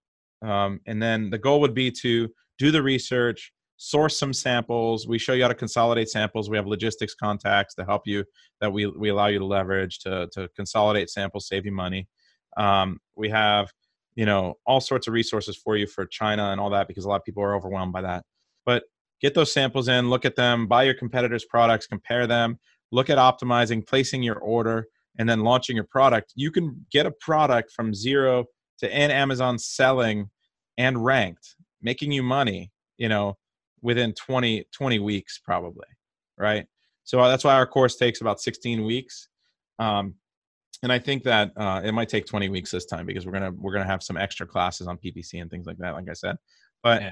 um, 0.41 0.79
and 0.87 1.01
then 1.01 1.29
the 1.29 1.37
goal 1.37 1.61
would 1.61 1.73
be 1.73 1.91
to 1.91 2.29
do 2.59 2.71
the 2.71 2.81
research 2.81 3.51
source 3.77 4.17
some 4.17 4.33
samples. 4.33 5.07
We 5.07 5.17
show 5.17 5.33
you 5.33 5.41
how 5.41 5.49
to 5.49 5.55
consolidate 5.55 6.09
samples. 6.09 6.49
We 6.49 6.57
have 6.57 6.67
logistics 6.67 7.15
contacts 7.15 7.75
to 7.75 7.83
help 7.83 8.03
you 8.05 8.23
that 8.61 8.71
we, 8.71 8.87
we 8.87 9.09
allow 9.09 9.27
you 9.27 9.39
to 9.39 9.45
leverage 9.45 9.99
to, 9.99 10.29
to 10.33 10.47
consolidate 10.55 11.09
samples, 11.09 11.47
save 11.47 11.65
you 11.65 11.73
money. 11.73 12.07
Um, 12.55 12.99
we 13.17 13.29
have, 13.29 13.71
you 14.15 14.25
know, 14.25 14.55
all 14.65 14.79
sorts 14.79 15.07
of 15.07 15.13
resources 15.13 15.57
for 15.57 15.75
you 15.75 15.87
for 15.87 16.05
China 16.05 16.51
and 16.51 16.61
all 16.61 16.69
that 16.69 16.87
because 16.87 17.03
a 17.03 17.09
lot 17.09 17.17
of 17.17 17.25
people 17.25 17.43
are 17.43 17.55
overwhelmed 17.55 17.91
by 17.91 18.03
that. 18.03 18.23
But 18.65 18.83
get 19.21 19.33
those 19.33 19.51
samples 19.51 19.87
in, 19.87 20.09
look 20.09 20.25
at 20.25 20.35
them, 20.35 20.67
buy 20.67 20.83
your 20.83 20.93
competitors' 20.93 21.45
products, 21.45 21.87
compare 21.87 22.27
them, 22.27 22.59
look 22.91 23.09
at 23.09 23.17
optimizing, 23.17 23.85
placing 23.85 24.23
your 24.23 24.37
order, 24.37 24.87
and 25.17 25.27
then 25.27 25.41
launching 25.41 25.75
your 25.75 25.85
product. 25.85 26.33
You 26.35 26.51
can 26.51 26.85
get 26.91 27.05
a 27.05 27.11
product 27.11 27.71
from 27.71 27.93
zero 27.93 28.45
to 28.79 28.89
in 28.89 29.11
Amazon 29.11 29.59
selling 29.59 30.29
and 30.77 31.03
ranked, 31.03 31.55
making 31.81 32.11
you 32.11 32.23
money, 32.23 32.71
you 32.97 33.09
know, 33.09 33.37
within 33.81 34.13
20, 34.13 34.65
20 34.71 34.99
weeks 34.99 35.39
probably 35.43 35.85
right 36.37 36.65
so 37.03 37.19
uh, 37.19 37.27
that's 37.27 37.43
why 37.43 37.53
our 37.53 37.67
course 37.67 37.95
takes 37.95 38.21
about 38.21 38.41
16 38.41 38.83
weeks 38.83 39.27
um, 39.79 40.15
and 40.81 40.91
i 40.91 40.97
think 40.97 41.23
that 41.23 41.51
uh, 41.57 41.81
it 41.83 41.91
might 41.91 42.09
take 42.09 42.25
20 42.25 42.49
weeks 42.49 42.71
this 42.71 42.85
time 42.85 43.05
because 43.05 43.25
we're 43.25 43.31
gonna 43.31 43.51
we're 43.51 43.73
gonna 43.73 43.85
have 43.85 44.01
some 44.01 44.17
extra 44.17 44.47
classes 44.47 44.87
on 44.87 44.97
ppc 44.97 45.39
and 45.41 45.51
things 45.51 45.67
like 45.67 45.77
that 45.77 45.93
like 45.93 46.09
i 46.09 46.13
said 46.13 46.37
but 46.81 47.01
yeah. 47.01 47.11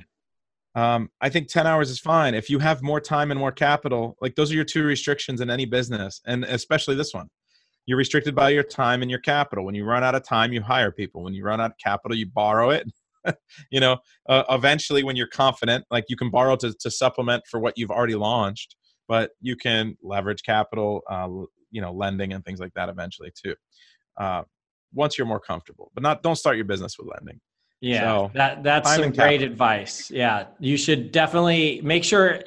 Um, 0.76 1.10
i 1.22 1.30
think 1.30 1.48
10 1.48 1.68
hours 1.68 1.90
is 1.90 2.00
fine. 2.00 2.34
If 2.34 2.50
you 2.50 2.60
have 2.60 2.82
more 2.82 3.02
time 3.02 3.32
and 3.32 3.40
more 3.40 3.52
capital 3.52 4.18
like 4.22 4.36
those 4.36 4.52
are 4.52 4.56
your 4.56 4.64
two 4.64 4.84
restrictions 4.84 5.42
in 5.42 5.50
any 5.50 5.66
business 5.66 6.22
and 6.26 6.44
especially 6.46 6.96
this 6.96 7.14
one. 7.14 7.28
You're 7.88 7.98
restricted 7.98 8.36
by 8.36 8.50
your 8.50 8.64
time 8.64 9.02
and 9.02 9.10
your 9.10 9.20
capital. 9.20 9.66
When 9.66 9.76
you 9.76 9.84
run 9.86 10.04
out 10.04 10.16
of 10.16 10.24
time 10.24 10.54
you 10.54 10.62
hire 10.62 10.92
people. 10.92 11.24
When 11.24 11.34
you 11.34 11.44
run 11.44 11.60
out 11.60 11.72
of 11.72 11.78
capital 11.84 12.16
you 12.18 12.28
borrow 12.28 12.70
it. 12.72 12.88
You 13.70 13.80
know, 13.80 13.98
uh, 14.28 14.44
eventually 14.50 15.04
when 15.04 15.16
you're 15.16 15.28
confident, 15.28 15.86
like 15.92 16.06
you 16.10 16.16
can 16.16 16.32
borrow 16.32 16.56
to, 16.56 16.74
to 16.80 16.90
supplement 16.90 17.44
for 17.52 17.60
what 17.60 17.78
you've 17.78 17.92
already 17.92 18.16
launched, 18.16 18.76
but 19.08 19.30
you 19.42 19.56
can 19.56 19.96
leverage 20.02 20.42
capital, 20.42 21.02
uh, 21.08 21.28
you 21.70 21.82
know, 21.82 21.92
lending 21.94 22.34
and 22.34 22.44
things 22.44 22.60
like 22.60 22.74
that 22.74 22.90
eventually 22.90 23.32
too. 23.36 23.56
Uh, 24.18 24.42
once 24.94 25.18
you're 25.18 25.28
more 25.28 25.40
comfortable, 25.40 25.92
but 25.94 26.02
not, 26.02 26.24
don't 26.24 26.36
start 26.36 26.56
your 26.56 26.66
business 26.66 26.98
with 26.98 27.10
lending. 27.14 27.40
Yeah, 27.82 28.02
so, 28.02 28.32
that 28.36 28.64
that's 28.64 28.90
some 28.90 29.12
great 29.12 29.16
capital. 29.16 29.48
advice. 29.48 30.12
Yeah, 30.12 30.46
you 30.60 30.78
should 30.78 31.12
definitely 31.12 31.82
make 31.84 32.04
sure. 32.04 32.40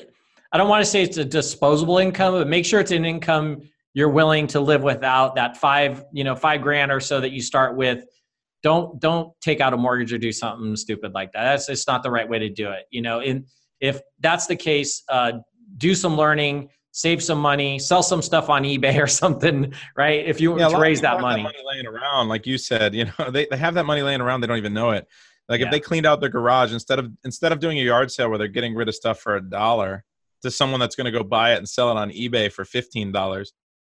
I 0.52 0.56
don't 0.56 0.68
want 0.68 0.84
to 0.84 0.88
say 0.90 1.02
it's 1.02 1.16
a 1.16 1.24
disposable 1.24 1.98
income, 1.98 2.34
but 2.34 2.46
make 2.46 2.64
sure 2.64 2.78
it's 2.78 2.92
an 2.92 3.04
income 3.04 3.62
you're 3.92 4.08
willing 4.08 4.46
to 4.48 4.60
live 4.60 4.84
without. 4.84 5.34
That 5.34 5.56
five, 5.56 6.04
you 6.12 6.22
know, 6.22 6.36
five 6.36 6.62
grand 6.62 6.92
or 6.92 7.00
so 7.00 7.20
that 7.20 7.32
you 7.32 7.42
start 7.42 7.76
with 7.76 8.04
don't 8.64 8.98
don't 8.98 9.32
take 9.40 9.60
out 9.60 9.72
a 9.74 9.76
mortgage 9.76 10.12
or 10.12 10.18
do 10.18 10.32
something 10.32 10.74
stupid 10.74 11.12
like 11.12 11.30
that 11.32 11.44
that's 11.44 11.66
just 11.66 11.86
not 11.86 12.02
the 12.02 12.10
right 12.10 12.28
way 12.28 12.38
to 12.38 12.48
do 12.48 12.70
it 12.70 12.86
you 12.90 13.02
know 13.02 13.20
and 13.20 13.44
if 13.80 14.00
that's 14.20 14.46
the 14.46 14.56
case 14.56 15.04
uh, 15.10 15.32
do 15.76 15.94
some 15.94 16.16
learning 16.16 16.68
save 16.96 17.20
some 17.20 17.38
money 17.38 17.76
sell 17.76 18.04
some 18.04 18.22
stuff 18.22 18.48
on 18.48 18.62
ebay 18.62 19.02
or 19.02 19.06
something 19.22 19.74
right? 19.96 20.24
If 20.26 20.40
you 20.40 20.56
yeah, 20.58 20.68
to 20.68 20.78
raise 20.78 21.00
that 21.00 21.20
money. 21.20 21.42
that 21.42 21.48
money. 21.48 21.58
laying 21.66 21.86
around 21.86 22.28
like 22.28 22.46
you 22.46 22.56
said 22.56 22.94
you 22.94 23.06
know 23.06 23.30
they, 23.30 23.46
they 23.50 23.56
have 23.56 23.74
that 23.74 23.84
money 23.84 24.00
laying 24.02 24.20
around 24.20 24.40
they 24.40 24.46
don't 24.46 24.58
even 24.58 24.72
know 24.72 24.92
it. 24.92 25.06
Like 25.48 25.60
yeah. 25.60 25.66
if 25.66 25.72
they 25.72 25.80
cleaned 25.80 26.06
out 26.06 26.20
their 26.20 26.30
garage 26.30 26.72
instead 26.72 26.98
of 26.98 27.10
instead 27.24 27.52
of 27.52 27.58
doing 27.58 27.78
a 27.78 27.82
yard 27.82 28.10
sale 28.10 28.30
where 28.30 28.38
they're 28.38 28.48
getting 28.48 28.74
rid 28.74 28.88
of 28.88 28.94
stuff 28.94 29.18
for 29.18 29.36
a 29.36 29.42
dollar 29.42 30.04
to 30.42 30.50
someone 30.50 30.78
that's 30.78 30.94
going 30.94 31.06
to 31.06 31.10
go 31.10 31.24
buy 31.24 31.54
it 31.54 31.58
and 31.58 31.68
sell 31.68 31.90
it 31.90 31.96
on 31.96 32.10
ebay 32.10 32.52
for 32.52 32.64
$15 32.64 33.46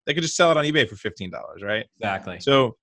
they 0.06 0.14
could 0.14 0.22
just 0.22 0.36
sell 0.36 0.50
it 0.50 0.56
on 0.56 0.64
ebay 0.64 0.88
for 0.88 0.96
$15 0.96 1.30
right? 1.62 1.84
Exactly. 1.98 2.40
So 2.40 2.76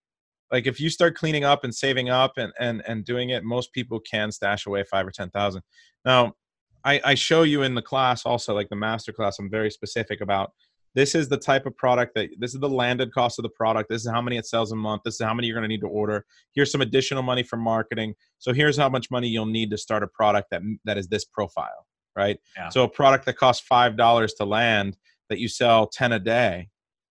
like 0.51 0.67
if 0.67 0.79
you 0.79 0.89
start 0.89 1.15
cleaning 1.15 1.45
up 1.45 1.63
and 1.63 1.73
saving 1.73 2.09
up 2.09 2.33
and 2.37 2.53
and 2.59 2.83
and 2.85 3.03
doing 3.03 3.31
it 3.31 3.43
most 3.43 3.73
people 3.73 3.99
can 3.99 4.31
stash 4.31 4.67
away 4.67 4.83
five 4.83 5.07
or 5.07 5.11
ten 5.11 5.31
thousand. 5.31 5.63
Now 6.05 6.33
I, 6.83 7.01
I 7.03 7.15
show 7.15 7.43
you 7.43 7.63
in 7.63 7.75
the 7.75 7.81
class 7.81 8.25
also 8.25 8.53
like 8.53 8.69
the 8.69 8.75
master 8.75 9.11
class 9.11 9.39
i'm 9.39 9.49
very 9.49 9.71
specific 9.71 10.21
about 10.21 10.51
this 10.93 11.15
is 11.15 11.29
the 11.29 11.37
type 11.37 11.65
of 11.65 11.75
product 11.77 12.15
that 12.15 12.29
this 12.39 12.53
is 12.53 12.59
the 12.59 12.69
landed 12.69 13.13
cost 13.13 13.39
of 13.39 13.43
the 13.43 13.49
product 13.49 13.89
this 13.89 14.05
is 14.05 14.11
how 14.11 14.21
many 14.21 14.37
it 14.37 14.45
sells 14.45 14.71
a 14.71 14.75
month 14.75 15.01
this 15.05 15.15
is 15.15 15.21
how 15.21 15.33
many 15.33 15.47
you're 15.47 15.55
going 15.55 15.63
to 15.63 15.67
need 15.67 15.81
to 15.81 15.87
order 15.87 16.25
here's 16.53 16.71
some 16.71 16.81
additional 16.81 17.23
money 17.23 17.43
for 17.43 17.57
marketing 17.57 18.13
so 18.39 18.53
here's 18.53 18.77
how 18.77 18.89
much 18.89 19.09
money 19.11 19.27
you'll 19.27 19.45
need 19.45 19.69
to 19.71 19.77
start 19.77 20.03
a 20.03 20.07
product 20.07 20.49
that 20.51 20.61
that 20.85 20.97
is 20.97 21.07
this 21.07 21.25
profile 21.25 21.85
right 22.15 22.39
yeah. 22.57 22.69
so 22.69 22.83
a 22.83 22.89
product 22.89 23.25
that 23.25 23.37
costs 23.37 23.65
five 23.67 23.95
dollars 23.95 24.33
to 24.33 24.45
land 24.45 24.97
that 25.29 25.39
you 25.39 25.47
sell 25.47 25.87
10 25.87 26.11
a 26.11 26.19
day 26.19 26.67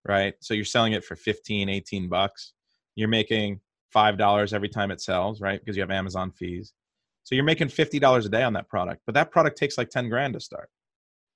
right 0.06 0.34
so 0.40 0.54
you're 0.54 0.64
selling 0.64 0.92
it 0.92 1.04
for 1.04 1.16
15 1.16 1.68
18 1.68 2.08
bucks 2.08 2.52
you're 2.96 3.08
making 3.08 3.60
five 3.92 4.16
dollars 4.16 4.52
every 4.52 4.68
time 4.68 4.90
it 4.90 5.00
sells, 5.00 5.40
right? 5.40 5.60
Because 5.60 5.76
you 5.76 5.82
have 5.82 5.90
Amazon 5.90 6.30
fees. 6.30 6.72
So 7.24 7.34
you're 7.34 7.44
making 7.44 7.68
fifty 7.68 7.98
dollars 7.98 8.26
a 8.26 8.28
day 8.28 8.42
on 8.42 8.52
that 8.54 8.68
product, 8.68 9.02
but 9.06 9.14
that 9.14 9.30
product 9.30 9.58
takes 9.58 9.78
like 9.78 9.90
ten 9.90 10.08
grand 10.08 10.34
to 10.34 10.40
start. 10.40 10.68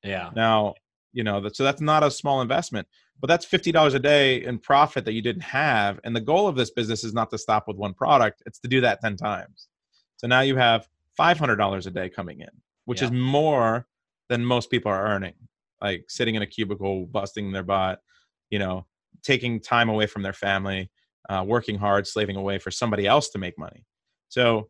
Yeah. 0.03 0.31
Now, 0.35 0.75
you 1.13 1.25
know, 1.25 1.49
so 1.53 1.65
that's 1.65 1.81
not 1.81 2.03
a 2.03 2.11
small 2.11 2.41
investment, 2.41 2.89
but 3.21 3.29
that's 3.29 3.45
fifty 3.45 3.73
dollars 3.73 3.95
a 3.95 3.99
day 3.99 4.43
in 4.45 4.59
profit 4.59 5.05
that 5.05 5.13
you 5.13 5.23
didn't 5.23 5.43
have. 5.43 6.01
And 6.05 6.15
the 6.15 6.21
goal 6.21 6.49
of 6.49 6.57
this 6.57 6.71
business 6.71 7.05
is 7.05 7.15
not 7.15 7.31
to 7.31 7.39
stop 7.39 7.69
with 7.69 7.77
one 7.77 7.95
product; 7.95 8.43
it's 8.47 8.59
to 8.61 8.69
do 8.69 8.81
that 8.81 9.01
ten 9.01 9.17
times. 9.17 9.69
So 10.17 10.27
now 10.27 10.41
you 10.41 10.57
have 10.57 10.89
five 11.17 11.39
hundred 11.39 11.57
dollars 11.57 11.87
a 11.87 11.91
day 11.91 12.09
coming 12.09 12.41
in, 12.41 12.51
which 12.87 13.01
yeah. 13.01 13.09
is 13.09 13.13
more 13.13 13.87
than 14.29 14.45
most 14.45 14.71
people 14.71 14.91
are 14.91 15.07
earning. 15.07 15.35
Like 15.81 16.07
sitting 16.09 16.35
in 16.35 16.43
a 16.43 16.47
cubicle, 16.47 17.07
busting 17.07 17.53
their 17.53 17.63
butt, 17.63 18.01
you 18.49 18.59
know, 18.59 18.87
taking 19.23 19.61
time 19.61 19.89
away 19.89 20.07
from 20.07 20.23
their 20.23 20.33
family 20.33 20.91
uh, 21.29 21.45
working 21.47 21.79
hard, 21.79 22.07
slaving 22.07 22.37
away 22.37 22.59
for 22.59 22.71
somebody 22.71 23.07
else 23.07 23.31
to 23.31 23.39
make 23.39 23.59
money. 23.59 23.85
So 24.29 24.69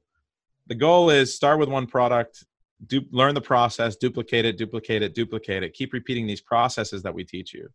the 0.66 0.74
goal 0.74 1.10
is 1.10 1.34
start 1.34 1.58
with 1.58 1.68
one 1.68 1.86
product, 1.86 2.44
du- 2.86 3.06
learn 3.10 3.34
the 3.34 3.40
process, 3.40 3.96
duplicate 3.96 4.44
it, 4.44 4.56
duplicate 4.56 5.02
it, 5.02 5.14
duplicate 5.14 5.62
it. 5.62 5.72
Keep 5.74 5.92
repeating 5.92 6.26
these 6.26 6.40
processes 6.40 7.02
that 7.02 7.14
we 7.14 7.24
teach 7.24 7.52
you 7.52 7.68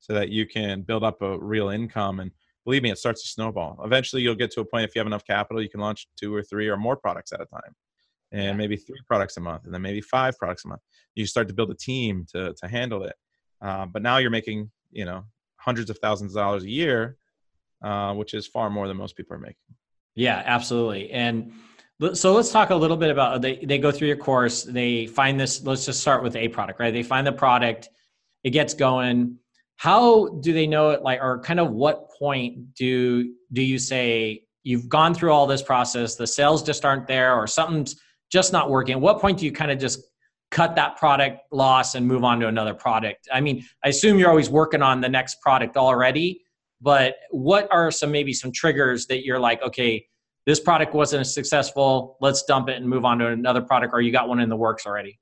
so 0.00 0.12
that 0.12 0.28
you 0.28 0.46
can 0.46 0.82
build 0.82 1.02
up 1.02 1.22
a 1.22 1.38
real 1.38 1.68
income. 1.68 2.20
And 2.20 2.30
believe 2.64 2.82
me, 2.82 2.90
it 2.90 2.98
starts 2.98 3.22
to 3.22 3.28
snowball. 3.28 3.80
Eventually, 3.84 4.22
you'll 4.22 4.34
get 4.34 4.50
to 4.52 4.60
a 4.60 4.64
point 4.64 4.84
if 4.84 4.94
you 4.94 5.00
have 5.00 5.06
enough 5.06 5.24
capital, 5.24 5.62
you 5.62 5.68
can 5.68 5.80
launch 5.80 6.06
two 6.16 6.34
or 6.34 6.42
three 6.42 6.68
or 6.68 6.76
more 6.76 6.96
products 6.96 7.32
at 7.32 7.40
a 7.40 7.46
time. 7.46 7.74
And 8.32 8.44
yeah. 8.44 8.52
maybe 8.54 8.76
three 8.76 9.00
products 9.06 9.36
a 9.36 9.40
month, 9.40 9.66
and 9.66 9.72
then 9.72 9.82
maybe 9.82 10.00
five 10.00 10.36
products 10.36 10.64
a 10.64 10.68
month. 10.68 10.80
You 11.14 11.26
start 11.26 11.46
to 11.46 11.54
build 11.54 11.70
a 11.70 11.76
team 11.76 12.26
to 12.32 12.54
to 12.54 12.68
handle 12.68 13.04
it. 13.04 13.14
Uh, 13.62 13.86
but 13.86 14.02
now 14.02 14.18
you're 14.18 14.30
making, 14.30 14.70
you 14.90 15.04
know, 15.04 15.24
hundreds 15.58 15.90
of 15.90 15.98
thousands 15.98 16.32
of 16.32 16.40
dollars 16.40 16.64
a 16.64 16.68
year 16.68 17.16
uh, 17.82 18.14
which 18.14 18.34
is 18.34 18.46
far 18.46 18.70
more 18.70 18.88
than 18.88 18.96
most 18.96 19.16
people 19.16 19.34
are 19.34 19.40
making. 19.40 19.56
Yeah, 20.14 20.42
absolutely. 20.44 21.10
And 21.10 21.52
so 22.12 22.34
let's 22.34 22.50
talk 22.50 22.70
a 22.70 22.74
little 22.74 22.96
bit 22.96 23.10
about 23.10 23.40
they, 23.40 23.56
they 23.56 23.78
go 23.78 23.90
through 23.90 24.08
your 24.08 24.16
course, 24.16 24.64
they 24.64 25.06
find 25.06 25.40
this, 25.40 25.64
let's 25.64 25.86
just 25.86 26.00
start 26.00 26.22
with 26.22 26.36
a 26.36 26.48
product, 26.48 26.78
right? 26.78 26.92
They 26.92 27.02
find 27.02 27.26
the 27.26 27.32
product, 27.32 27.88
it 28.44 28.50
gets 28.50 28.74
going. 28.74 29.38
How 29.76 30.28
do 30.40 30.52
they 30.52 30.66
know 30.66 30.90
it 30.90 31.02
like 31.02 31.20
or 31.22 31.40
kind 31.40 31.60
of 31.60 31.70
what 31.70 32.10
point 32.10 32.74
do 32.74 33.34
do 33.52 33.62
you 33.62 33.78
say 33.78 34.42
you've 34.62 34.88
gone 34.88 35.14
through 35.14 35.32
all 35.32 35.46
this 35.46 35.62
process, 35.62 36.16
the 36.16 36.26
sales 36.26 36.62
just 36.62 36.84
aren't 36.84 37.06
there 37.06 37.34
or 37.34 37.46
something's 37.46 37.96
just 38.30 38.52
not 38.52 38.70
working? 38.70 38.94
At 38.94 39.00
what 39.00 39.20
point 39.20 39.38
do 39.38 39.44
you 39.44 39.52
kind 39.52 39.70
of 39.70 39.78
just 39.78 40.02
cut 40.50 40.76
that 40.76 40.96
product 40.96 41.40
loss 41.50 41.94
and 41.94 42.06
move 42.06 42.24
on 42.24 42.40
to 42.40 42.48
another 42.48 42.74
product? 42.74 43.28
I 43.32 43.40
mean, 43.40 43.64
I 43.84 43.88
assume 43.88 44.18
you're 44.18 44.30
always 44.30 44.50
working 44.50 44.82
on 44.82 45.00
the 45.00 45.08
next 45.08 45.40
product 45.40 45.76
already, 45.76 46.42
but 46.80 47.16
what 47.30 47.68
are 47.70 47.90
some 47.90 48.10
maybe 48.10 48.32
some 48.32 48.52
triggers 48.52 49.06
that 49.06 49.24
you're 49.24 49.40
like, 49.40 49.62
okay, 49.62 50.06
this 50.46 50.60
product 50.60 50.94
wasn't 50.94 51.26
successful, 51.26 52.16
let's 52.20 52.44
dump 52.44 52.68
it 52.68 52.76
and 52.76 52.88
move 52.88 53.04
on 53.04 53.18
to 53.18 53.26
another 53.26 53.60
product, 53.60 53.92
or 53.92 54.00
you 54.00 54.12
got 54.12 54.28
one 54.28 54.40
in 54.40 54.48
the 54.48 54.56
works 54.56 54.86
already? 54.86 55.18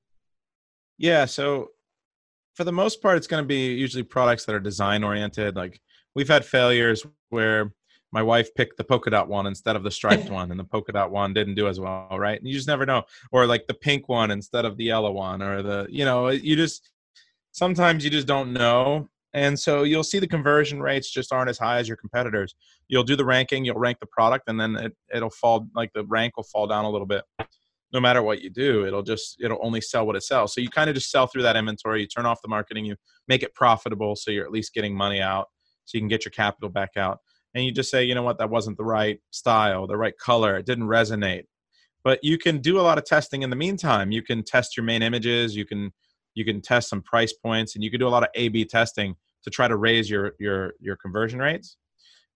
Yeah, 0.98 1.24
so 1.24 1.70
for 2.54 2.64
the 2.64 2.72
most 2.72 3.02
part, 3.02 3.16
it's 3.16 3.26
going 3.26 3.42
to 3.42 3.48
be 3.48 3.74
usually 3.74 4.02
products 4.02 4.44
that 4.44 4.54
are 4.54 4.60
design 4.60 5.02
oriented. 5.02 5.56
Like 5.56 5.80
we've 6.14 6.28
had 6.28 6.44
failures 6.44 7.04
where 7.30 7.72
my 8.12 8.22
wife 8.22 8.54
picked 8.54 8.76
the 8.76 8.84
polka 8.84 9.10
dot 9.10 9.28
one 9.28 9.46
instead 9.46 9.74
of 9.74 9.82
the 9.82 9.90
striped 9.90 10.30
one, 10.30 10.50
and 10.50 10.60
the 10.60 10.64
polka 10.64 10.92
dot 10.92 11.10
one 11.10 11.34
didn't 11.34 11.56
do 11.56 11.68
as 11.68 11.80
well, 11.80 12.08
right? 12.12 12.38
And 12.38 12.46
you 12.46 12.54
just 12.54 12.68
never 12.68 12.86
know. 12.86 13.02
Or 13.32 13.46
like 13.46 13.66
the 13.66 13.74
pink 13.74 14.08
one 14.08 14.30
instead 14.30 14.64
of 14.64 14.76
the 14.76 14.84
yellow 14.84 15.10
one, 15.10 15.42
or 15.42 15.62
the 15.62 15.86
you 15.90 16.04
know, 16.04 16.28
you 16.28 16.54
just 16.54 16.90
sometimes 17.52 18.04
you 18.04 18.10
just 18.10 18.26
don't 18.26 18.52
know. 18.52 19.08
And 19.34 19.58
so 19.58 19.82
you'll 19.82 20.04
see 20.04 20.20
the 20.20 20.28
conversion 20.28 20.80
rates 20.80 21.10
just 21.10 21.32
aren't 21.32 21.50
as 21.50 21.58
high 21.58 21.78
as 21.78 21.88
your 21.88 21.96
competitors. 21.96 22.54
You'll 22.88 23.02
do 23.02 23.16
the 23.16 23.24
ranking, 23.24 23.64
you'll 23.64 23.78
rank 23.78 23.98
the 24.00 24.06
product, 24.06 24.48
and 24.48 24.60
then 24.60 24.76
it, 24.76 24.92
it'll 25.12 25.30
fall 25.30 25.68
like 25.74 25.92
the 25.92 26.04
rank 26.04 26.36
will 26.36 26.44
fall 26.44 26.66
down 26.66 26.84
a 26.84 26.90
little 26.90 27.06
bit. 27.06 27.24
No 27.92 28.00
matter 28.00 28.22
what 28.22 28.42
you 28.42 28.50
do, 28.50 28.86
it'll 28.86 29.02
just 29.02 29.36
it'll 29.40 29.58
only 29.62 29.80
sell 29.80 30.06
what 30.06 30.16
it 30.16 30.22
sells. 30.22 30.54
So 30.54 30.60
you 30.60 30.68
kind 30.68 30.88
of 30.88 30.94
just 30.94 31.10
sell 31.10 31.26
through 31.26 31.42
that 31.42 31.56
inventory. 31.56 32.00
You 32.00 32.06
turn 32.06 32.26
off 32.26 32.42
the 32.42 32.48
marketing, 32.48 32.84
you 32.84 32.96
make 33.28 33.42
it 33.42 33.54
profitable, 33.54 34.16
so 34.16 34.30
you're 34.30 34.44
at 34.44 34.52
least 34.52 34.72
getting 34.72 34.96
money 34.96 35.20
out, 35.20 35.48
so 35.84 35.96
you 35.96 36.00
can 36.00 36.08
get 36.08 36.24
your 36.24 36.32
capital 36.32 36.70
back 36.70 36.90
out 36.96 37.18
and 37.54 37.64
you 37.64 37.72
just 37.72 37.90
say, 37.90 38.04
you 38.04 38.14
know 38.14 38.22
what, 38.22 38.38
that 38.38 38.50
wasn't 38.50 38.76
the 38.76 38.84
right 38.84 39.20
style, 39.30 39.86
the 39.86 39.96
right 39.96 40.16
color, 40.18 40.56
it 40.58 40.66
didn't 40.66 40.86
resonate. 40.86 41.44
But 42.02 42.18
you 42.22 42.36
can 42.36 42.58
do 42.58 42.78
a 42.78 42.82
lot 42.82 42.98
of 42.98 43.04
testing 43.04 43.42
in 43.42 43.50
the 43.50 43.56
meantime. 43.56 44.10
You 44.10 44.22
can 44.22 44.42
test 44.42 44.76
your 44.76 44.84
main 44.84 45.02
images, 45.02 45.56
you 45.56 45.64
can 45.64 45.92
you 46.34 46.44
can 46.44 46.60
test 46.60 46.88
some 46.88 47.00
price 47.00 47.32
points, 47.32 47.74
and 47.76 47.84
you 47.84 47.90
can 47.90 48.00
do 48.00 48.08
a 48.08 48.10
lot 48.10 48.24
of 48.24 48.28
A/B 48.34 48.64
testing 48.66 49.14
to 49.44 49.50
try 49.50 49.68
to 49.68 49.76
raise 49.76 50.10
your 50.10 50.32
your 50.38 50.74
your 50.80 50.96
conversion 50.96 51.38
rates. 51.38 51.76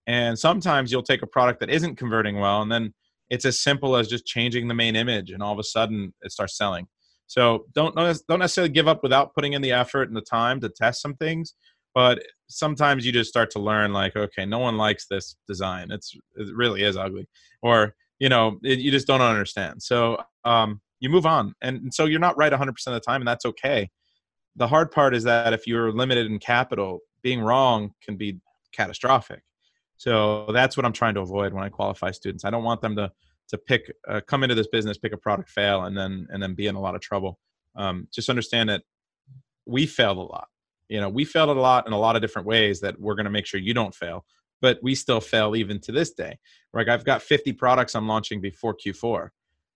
And 0.07 0.38
sometimes 0.38 0.90
you'll 0.90 1.03
take 1.03 1.23
a 1.23 1.27
product 1.27 1.61
that 1.61 1.71
isn't 1.71 1.97
converting 1.97 2.38
well, 2.38 2.62
and 2.62 2.73
then 2.73 2.94
it's 3.31 3.44
as 3.44 3.62
simple 3.62 3.97
as 3.97 4.09
just 4.09 4.27
changing 4.27 4.68
the 4.68 4.75
main 4.75 4.97
image, 4.97 5.31
and 5.31 5.42
all 5.42 5.53
of 5.53 5.59
a 5.59 5.64
sudden 5.64 6.14
it 6.23 6.33
starts 6.33 6.57
selling. 6.57 6.87
So 7.27 7.66
don't 7.75 7.94
don't 7.94 8.38
necessarily 8.38 8.73
give 8.73 8.88
up 8.88 9.03
without 9.03 9.35
putting 9.35 9.53
in 9.53 9.62
the 9.62 9.73
effort 9.73 10.09
and 10.09 10.16
the 10.16 10.23
time 10.23 10.61
to 10.61 10.68
test 10.68 11.03
some 11.03 11.14
things, 11.14 11.55
but 11.94 12.23
sometimes 12.49 13.05
you 13.05 13.12
just 13.12 13.29
start 13.29 13.51
to 13.51 13.59
learn 13.59 13.92
like 13.92 14.16
okay 14.16 14.47
no 14.47 14.59
one 14.59 14.77
likes 14.79 15.07
this 15.11 15.37
design. 15.47 15.90
It's 15.90 16.14
it 16.37 16.49
really 16.55 16.83
is 16.83 16.97
ugly. 16.97 17.29
Or 17.62 17.94
you 18.18 18.31
know 18.31 18.59
it, 18.62 18.79
you 18.79 18.90
just 18.90 19.07
don't 19.07 19.21
understand. 19.21 19.83
So 19.83 20.18
um, 20.44 20.81
you 21.01 21.11
move 21.11 21.27
on. 21.27 21.55
And, 21.62 21.83
and 21.83 21.94
so 21.94 22.07
you're 22.07 22.18
not 22.18 22.37
right 22.37 22.53
100% 22.53 22.68
of 22.68 22.94
the 22.94 23.01
time 23.01 23.21
and 23.21 23.29
that's 23.29 23.44
okay 23.44 23.88
the 24.59 24.66
hard 24.66 24.90
part 24.90 25.14
is 25.14 25.25
that 25.25 25.53
if 25.53 25.66
you're 25.66 25.92
limited 25.92 26.27
in 26.27 26.38
capital 26.38 27.01
being 27.23 27.40
wrong 27.40 27.92
can 28.03 28.16
be 28.16 28.38
catastrophic. 28.73 29.42
So 29.97 30.51
that's 30.53 30.77
what 30.77 30.85
i'm 30.85 30.92
trying 30.92 31.14
to 31.14 31.21
avoid 31.21 31.53
when 31.53 31.64
i 31.64 31.68
qualify 31.68 32.11
students. 32.11 32.44
I 32.44 32.51
don't 32.51 32.64
want 32.64 32.81
them 32.81 32.97
to 32.97 33.11
to 33.49 33.57
pick 33.57 33.90
uh, 34.07 34.21
come 34.27 34.42
into 34.42 34.55
this 34.55 34.66
business 34.66 34.99
pick 34.99 35.12
a 35.12 35.16
product 35.16 35.49
fail 35.49 35.85
and 35.85 35.97
then 35.97 36.27
and 36.31 36.42
then 36.42 36.55
be 36.55 36.66
in 36.66 36.75
a 36.75 36.81
lot 36.81 36.94
of 36.94 37.01
trouble. 37.01 37.38
Um, 37.77 38.09
just 38.12 38.29
understand 38.29 38.68
that 38.68 38.83
we 39.64 39.87
failed 39.87 40.18
a 40.18 40.23
lot. 40.23 40.49
You 40.88 41.01
know 41.01 41.09
we 41.09 41.25
failed 41.25 41.57
a 41.57 41.61
lot 41.61 41.87
in 41.87 41.92
a 41.92 41.99
lot 41.99 42.16
of 42.16 42.23
different 42.23 42.47
ways 42.47 42.81
that 42.81 43.01
we're 43.01 43.14
going 43.14 43.25
to 43.25 43.31
make 43.31 43.47
sure 43.47 43.61
you 43.61 43.75
don't 43.75 43.94
fail 43.94 44.25
but 44.61 44.77
we 44.83 44.92
still 44.92 45.21
fail 45.21 45.55
even 45.55 45.79
to 45.81 45.92
this 45.92 46.11
day. 46.12 46.37
Like 46.75 46.88
i've 46.88 47.05
got 47.05 47.23
50 47.23 47.53
products 47.53 47.94
i'm 47.94 48.09
launching 48.09 48.40
before 48.40 48.75
q4 48.77 49.29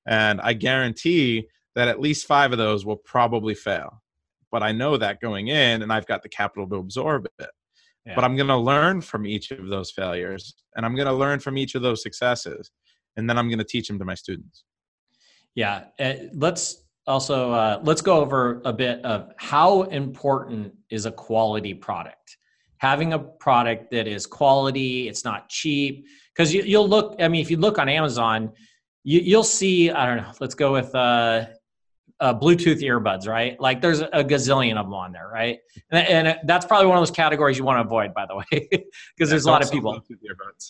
and 0.06 0.40
i 0.40 0.52
guarantee 0.52 1.48
that 1.74 1.88
at 1.88 2.00
least 2.00 2.26
five 2.26 2.52
of 2.52 2.58
those 2.58 2.84
will 2.84 2.96
probably 2.96 3.54
fail 3.54 4.01
but 4.52 4.62
i 4.62 4.70
know 4.70 4.96
that 4.96 5.20
going 5.20 5.48
in 5.48 5.82
and 5.82 5.92
i've 5.92 6.06
got 6.06 6.22
the 6.22 6.28
capital 6.28 6.68
to 6.68 6.76
absorb 6.76 7.26
it. 7.38 7.50
Yeah. 8.06 8.14
but 8.14 8.24
i'm 8.24 8.36
going 8.36 8.48
to 8.48 8.56
learn 8.56 9.00
from 9.00 9.26
each 9.26 9.50
of 9.50 9.66
those 9.66 9.90
failures 9.90 10.54
and 10.76 10.86
i'm 10.86 10.94
going 10.94 11.08
to 11.08 11.14
learn 11.14 11.40
from 11.40 11.58
each 11.58 11.74
of 11.74 11.82
those 11.82 12.02
successes 12.02 12.70
and 13.16 13.28
then 13.28 13.38
i'm 13.38 13.48
going 13.48 13.58
to 13.58 13.64
teach 13.64 13.88
them 13.88 13.98
to 13.98 14.04
my 14.04 14.14
students. 14.14 14.64
Yeah 15.54 15.84
uh, 15.98 16.14
let's 16.34 16.84
also 17.06 17.52
uh, 17.52 17.80
let's 17.82 18.00
go 18.00 18.20
over 18.20 18.62
a 18.64 18.72
bit 18.72 19.04
of 19.04 19.32
how 19.36 19.82
important 19.82 20.72
is 20.90 21.04
a 21.04 21.10
quality 21.10 21.74
product. 21.74 22.36
Having 22.78 23.12
a 23.12 23.18
product 23.18 23.90
that 23.90 24.06
is 24.06 24.26
quality 24.26 25.08
it's 25.08 25.24
not 25.24 25.48
cheap 25.48 26.06
because 26.34 26.52
you, 26.52 26.78
will 26.78 26.88
look 26.88 27.16
i 27.20 27.28
mean 27.28 27.40
if 27.40 27.50
you 27.50 27.56
look 27.56 27.78
on 27.78 27.88
amazon 27.88 28.52
you, 29.04 29.36
will 29.36 29.44
see 29.44 29.90
i 29.90 30.06
don't 30.06 30.16
know 30.18 30.32
let's 30.40 30.54
go 30.54 30.72
with 30.72 30.94
uh, 30.94 31.46
uh, 32.22 32.32
bluetooth 32.32 32.82
earbuds 32.82 33.28
right 33.28 33.60
like 33.60 33.80
there's 33.82 34.00
a 34.00 34.24
gazillion 34.24 34.78
of 34.78 34.86
them 34.86 34.94
on 34.94 35.12
there 35.12 35.28
right 35.30 35.58
and, 35.90 36.28
and 36.28 36.38
that's 36.44 36.64
probably 36.64 36.86
one 36.86 36.96
of 36.96 37.02
those 37.02 37.10
categories 37.10 37.58
you 37.58 37.64
want 37.64 37.76
to 37.76 37.82
avoid 37.82 38.14
by 38.14 38.24
the 38.24 38.36
way 38.36 38.68
because 39.16 39.28
there's 39.28 39.44
a 39.44 39.50
lot 39.50 39.62
of 39.62 39.70
people 39.70 40.00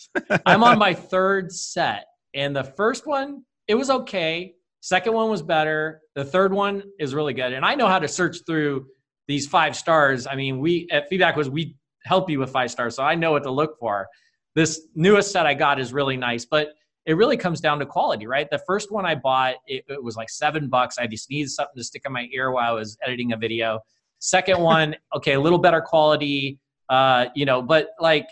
i'm 0.47 0.65
on 0.65 0.79
my 0.87 0.93
third 0.95 1.53
set 1.53 2.07
and 2.35 2.57
the 2.57 2.65
first 2.65 3.07
one 3.07 3.45
it 3.69 3.75
was 3.75 3.91
okay 3.91 4.55
Second 4.83 5.13
one 5.13 5.31
was 5.31 5.43
better. 5.43 6.01
The 6.17 6.25
third 6.25 6.53
one 6.53 6.83
is 6.99 7.15
really 7.15 7.33
good. 7.33 7.53
And 7.53 7.65
I 7.65 7.77
know 7.77 7.87
how 7.87 8.01
to 8.01 8.09
search 8.09 8.39
through 8.45 8.87
these 9.29 9.47
five 9.47 9.77
stars. 9.77 10.27
I 10.27 10.35
mean, 10.35 10.59
we 10.59 10.89
at 10.91 11.09
FeedbackWhiz 11.09 11.49
we 11.49 11.77
help 12.05 12.29
you 12.29 12.41
with 12.41 12.51
five 12.51 12.69
stars, 12.69 12.97
so 12.97 13.05
I 13.05 13.15
know 13.15 13.31
what 13.31 13.45
to 13.45 13.51
look 13.53 13.79
for. 13.79 14.09
This 14.57 14.89
newest 14.97 15.31
set 15.31 15.47
I 15.47 15.55
got 15.55 15.79
is 15.79 15.93
really 15.93 16.17
nice, 16.17 16.45
but 16.45 16.71
it 17.07 17.15
really 17.15 17.37
comes 17.37 17.61
down 17.61 17.79
to 17.81 17.87
quality, 17.87 18.27
right? 18.27 18.49
The 18.51 18.61
first 18.67 18.93
one 18.93 19.05
I 19.05 19.15
bought, 19.15 19.57
it, 19.67 19.85
it 19.89 20.03
was 20.03 20.17
like 20.17 20.31
seven 20.31 20.69
bucks. 20.69 20.99
I 20.99 21.07
just 21.07 21.29
needed 21.31 21.51
something 21.51 21.77
to 21.77 21.85
stick 21.85 22.03
in 22.07 22.13
my 22.13 22.29
ear 22.33 22.53
while 22.53 22.71
I 22.71 22.75
was 22.75 22.97
editing 23.05 23.33
a 23.33 23.37
video. 23.37 23.81
Second 24.19 24.61
one, 24.61 24.95
okay, 25.17 25.35
a 25.35 25.41
little 25.41 25.59
better 25.59 25.81
quality, 25.81 26.59
uh, 26.89 27.27
you 27.35 27.45
know, 27.45 27.61
but 27.63 27.89
like, 28.01 28.29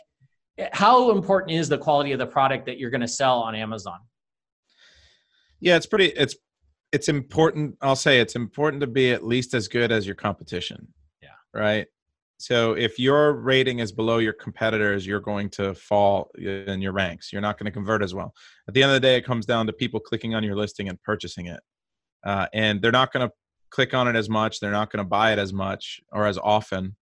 how 0.72 1.10
important 1.10 1.52
is 1.52 1.68
the 1.68 1.78
quality 1.78 2.12
of 2.12 2.18
the 2.18 2.26
product 2.26 2.66
that 2.66 2.78
you're 2.78 2.90
going 2.90 3.00
to 3.00 3.08
sell 3.08 3.40
on 3.40 3.54
Amazon? 3.54 3.98
Yeah, 5.58 5.76
it's 5.76 5.86
pretty. 5.86 6.06
It's 6.06 6.36
it's 6.92 7.08
important. 7.08 7.76
I'll 7.80 7.96
say 7.96 8.20
it's 8.20 8.34
important 8.34 8.80
to 8.80 8.86
be 8.86 9.12
at 9.12 9.24
least 9.24 9.54
as 9.54 9.68
good 9.68 9.92
as 9.92 10.06
your 10.06 10.14
competition. 10.14 10.88
Yeah. 11.22 11.28
Right. 11.54 11.86
So 12.40 12.72
if 12.72 12.98
your 12.98 13.34
rating 13.34 13.80
is 13.80 13.92
below 13.92 14.16
your 14.16 14.32
competitors, 14.32 15.06
you're 15.06 15.20
going 15.20 15.50
to 15.50 15.74
fall 15.74 16.30
in 16.38 16.80
your 16.80 16.92
ranks. 16.92 17.32
You're 17.32 17.42
not 17.42 17.58
going 17.58 17.66
to 17.66 17.70
convert 17.70 18.02
as 18.02 18.14
well. 18.14 18.32
At 18.66 18.72
the 18.72 18.82
end 18.82 18.90
of 18.90 18.94
the 18.94 19.06
day, 19.06 19.16
it 19.16 19.26
comes 19.26 19.44
down 19.44 19.66
to 19.66 19.74
people 19.74 20.00
clicking 20.00 20.34
on 20.34 20.42
your 20.42 20.56
listing 20.56 20.88
and 20.88 21.00
purchasing 21.02 21.46
it, 21.46 21.60
uh, 22.24 22.46
and 22.54 22.80
they're 22.80 22.92
not 22.92 23.12
going 23.12 23.28
to 23.28 23.34
click 23.68 23.92
on 23.92 24.08
it 24.08 24.16
as 24.16 24.30
much. 24.30 24.58
They're 24.58 24.70
not 24.70 24.90
going 24.90 25.04
to 25.04 25.08
buy 25.08 25.32
it 25.32 25.38
as 25.38 25.52
much 25.52 26.00
or 26.12 26.26
as 26.26 26.38
often 26.38 26.96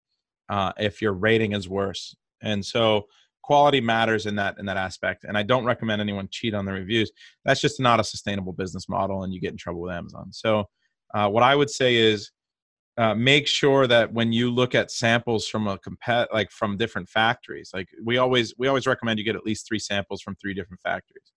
uh, 0.48 0.72
if 0.76 1.00
your 1.00 1.12
rating 1.12 1.52
is 1.52 1.68
worse. 1.68 2.16
And 2.42 2.64
so 2.64 3.06
quality 3.48 3.80
matters 3.80 4.26
in 4.26 4.34
that 4.36 4.58
in 4.58 4.66
that 4.66 4.76
aspect 4.76 5.24
and 5.24 5.38
i 5.38 5.42
don't 5.42 5.64
recommend 5.64 6.02
anyone 6.02 6.28
cheat 6.30 6.52
on 6.52 6.66
the 6.66 6.72
reviews 6.72 7.10
that's 7.46 7.62
just 7.62 7.80
not 7.80 7.98
a 7.98 8.04
sustainable 8.04 8.52
business 8.52 8.90
model 8.90 9.22
and 9.22 9.32
you 9.32 9.40
get 9.40 9.52
in 9.52 9.56
trouble 9.56 9.80
with 9.80 9.90
amazon 9.90 10.30
so 10.30 10.64
uh, 11.14 11.26
what 11.26 11.42
i 11.42 11.56
would 11.56 11.70
say 11.70 11.96
is 11.96 12.30
uh, 12.98 13.14
make 13.14 13.46
sure 13.46 13.86
that 13.86 14.12
when 14.12 14.32
you 14.32 14.50
look 14.50 14.74
at 14.74 14.90
samples 14.90 15.46
from 15.48 15.66
a 15.66 15.78
compet 15.78 16.26
like 16.32 16.50
from 16.50 16.76
different 16.76 17.08
factories 17.08 17.70
like 17.72 17.88
we 18.04 18.18
always 18.18 18.54
we 18.58 18.68
always 18.68 18.86
recommend 18.86 19.18
you 19.18 19.24
get 19.24 19.36
at 19.36 19.44
least 19.44 19.66
three 19.66 19.78
samples 19.78 20.20
from 20.20 20.34
three 20.36 20.54
different 20.54 20.80
factories 20.80 21.32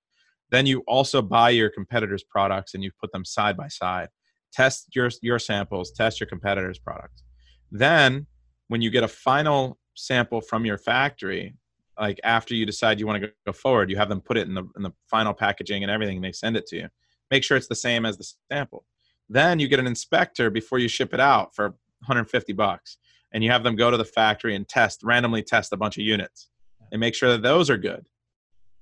then 0.49 0.65
you 0.65 0.83
also 0.87 1.21
buy 1.21 1.49
your 1.49 1.69
competitors 1.69 2.23
products 2.23 2.73
and 2.73 2.83
you 2.83 2.91
put 2.99 3.11
them 3.11 3.23
side 3.23 3.55
by 3.55 3.67
side 3.67 4.09
test 4.51 4.93
your 4.95 5.09
your 5.21 5.39
samples 5.39 5.91
test 5.91 6.19
your 6.19 6.27
competitors 6.27 6.79
products 6.79 7.23
then 7.71 8.25
when 8.67 8.81
you 8.81 8.89
get 8.89 9.03
a 9.03 9.07
final 9.07 9.77
sample 9.95 10.41
from 10.41 10.65
your 10.65 10.77
factory 10.77 11.55
like 12.01 12.19
after 12.23 12.55
you 12.55 12.65
decide 12.65 12.99
you 12.99 13.07
want 13.07 13.21
to 13.21 13.31
go 13.45 13.53
forward, 13.53 13.89
you 13.89 13.97
have 13.97 14.09
them 14.09 14.21
put 14.21 14.35
it 14.35 14.47
in 14.47 14.55
the 14.55 14.63
in 14.75 14.81
the 14.81 14.91
final 15.09 15.33
packaging 15.33 15.83
and 15.83 15.91
everything, 15.91 16.17
and 16.17 16.25
they 16.25 16.31
send 16.31 16.57
it 16.57 16.65
to 16.67 16.75
you. 16.77 16.87
Make 17.29 17.43
sure 17.43 17.55
it's 17.55 17.67
the 17.67 17.75
same 17.75 18.05
as 18.05 18.17
the 18.17 18.29
sample. 18.51 18.85
Then 19.31 19.59
you 19.59 19.67
get 19.67 19.79
an 19.79 19.87
inspector 19.87 20.49
before 20.49 20.79
you 20.79 20.87
ship 20.87 21.13
it 21.13 21.19
out 21.19 21.55
for 21.55 21.69
150 22.05 22.53
bucks, 22.53 22.97
and 23.31 23.43
you 23.43 23.51
have 23.51 23.63
them 23.63 23.75
go 23.75 23.89
to 23.89 23.97
the 23.97 24.05
factory 24.05 24.55
and 24.55 24.67
test 24.67 25.01
randomly 25.03 25.43
test 25.43 25.73
a 25.73 25.77
bunch 25.77 25.97
of 25.97 26.03
units 26.03 26.49
and 26.91 26.99
make 26.99 27.15
sure 27.15 27.29
that 27.29 27.41
those 27.41 27.69
are 27.69 27.77
good. 27.77 28.05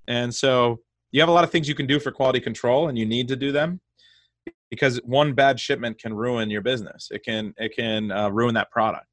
And 0.08 0.34
so 0.34 0.80
you 1.12 1.22
have 1.22 1.30
a 1.30 1.34
lot 1.34 1.44
of 1.44 1.52
things 1.52 1.68
you 1.68 1.76
can 1.76 1.86
do 1.86 2.00
for 2.00 2.12
quality 2.12 2.40
control, 2.40 2.90
and 2.90 2.98
you 2.98 3.06
need 3.06 3.28
to 3.28 3.36
do 3.36 3.52
them 3.52 3.80
because 4.70 4.98
one 5.04 5.34
bad 5.34 5.60
shipment 5.60 6.00
can 6.00 6.14
ruin 6.14 6.50
your 6.50 6.62
business. 6.62 7.10
It 7.12 7.24
can 7.24 7.54
it 7.58 7.76
can 7.76 8.12
uh, 8.12 8.30
ruin 8.30 8.56
that 8.56 8.72
product. 8.72 9.06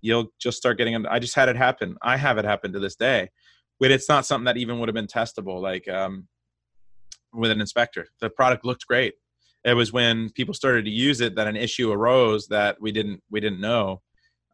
You'll 0.00 0.32
just 0.40 0.58
start 0.58 0.78
getting 0.78 1.06
i 1.06 1.20
just 1.20 1.36
had 1.36 1.48
it 1.48 1.56
happen. 1.56 1.96
I 2.02 2.16
have 2.16 2.38
it 2.38 2.44
happen 2.44 2.72
to 2.72 2.80
this 2.80 2.96
day 2.96 3.30
but 3.82 3.90
it's 3.90 4.08
not 4.08 4.24
something 4.24 4.44
that 4.44 4.56
even 4.56 4.78
would 4.78 4.88
have 4.88 4.94
been 4.94 5.08
testable 5.08 5.60
like 5.60 5.88
um, 5.88 6.28
with 7.32 7.50
an 7.50 7.60
inspector. 7.60 8.06
The 8.20 8.30
product 8.30 8.64
looked 8.64 8.86
great 8.86 9.14
it 9.64 9.74
was 9.74 9.92
when 9.92 10.30
people 10.30 10.54
started 10.54 10.84
to 10.84 10.90
use 10.90 11.20
it 11.20 11.36
that 11.36 11.46
an 11.46 11.56
issue 11.56 11.90
arose 11.92 12.48
that 12.48 12.80
we 12.80 12.92
didn't 12.92 13.22
we 13.30 13.40
didn't 13.40 13.60
know 13.60 14.02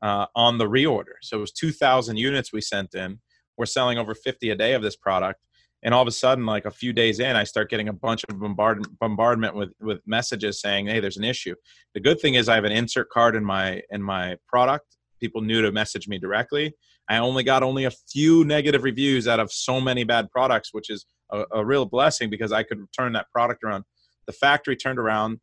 uh, 0.03 0.27
on 0.35 0.59
the 0.59 0.67
reorder. 0.67 1.17
So 1.23 1.39
it 1.39 1.41
was 1.41 1.53
2000 1.53 2.17
units 2.17 2.53
we 2.53 2.61
sent 2.61 2.95
in. 2.95 3.19
We're 3.57 3.67
selling 3.67 3.99
over 3.99 4.15
50 4.15 4.51
a 4.51 4.55
day 4.55 4.75
of 4.75 4.83
this 4.83 4.97
product. 4.97 5.41
And 5.83 5.93
all 5.93 6.03
of 6.03 6.09
a 6.09 6.13
sudden 6.13 6.45
like 6.47 6.65
a 6.65 6.71
few 6.71 6.93
days 6.93 7.21
in 7.21 7.37
i 7.37 7.45
start 7.45 7.71
getting 7.71 7.89
a 7.89 7.93
bunch 7.93 8.25
of 8.29 8.39
bombard- 8.41 8.99
bombardment 8.99 9.55
with 9.55 9.71
with 9.81 10.01
messages 10.07 10.61
saying 10.61 10.87
hey 10.87 11.01
there's 11.01 11.17
an 11.17 11.25
issue. 11.25 11.55
The 11.95 12.01
good 12.01 12.21
thing 12.21 12.35
is 12.35 12.49
i 12.49 12.55
have 12.55 12.65
an 12.65 12.73
insert 12.73 13.09
card 13.11 13.35
in 13.37 13.45
my 13.45 13.81
in 13.91 14.03
my 14.03 14.37
product. 14.47 14.97
People 15.21 15.41
knew 15.41 15.63
to 15.63 15.73
message 15.73 16.07
me 16.07 16.19
directly. 16.19 16.75
I 17.11 17.19
only 17.19 17.43
got 17.43 17.63
only 17.63 17.85
a 17.85 17.91
few 17.91 18.45
negative 18.45 18.83
reviews 18.83 19.27
out 19.27 19.41
of 19.41 19.51
so 19.51 19.81
many 19.81 20.05
bad 20.05 20.31
products 20.31 20.71
which 20.73 20.91
is 20.91 21.07
a, 21.31 21.45
a 21.53 21.65
real 21.65 21.87
blessing 21.87 22.29
because 22.29 22.53
i 22.53 22.63
could 22.63 22.79
turn 22.97 23.13
that 23.13 23.31
product 23.33 23.63
around 23.65 23.85
the 24.29 24.33
factory 24.33 24.77
turned 24.77 25.01
around 25.01 25.41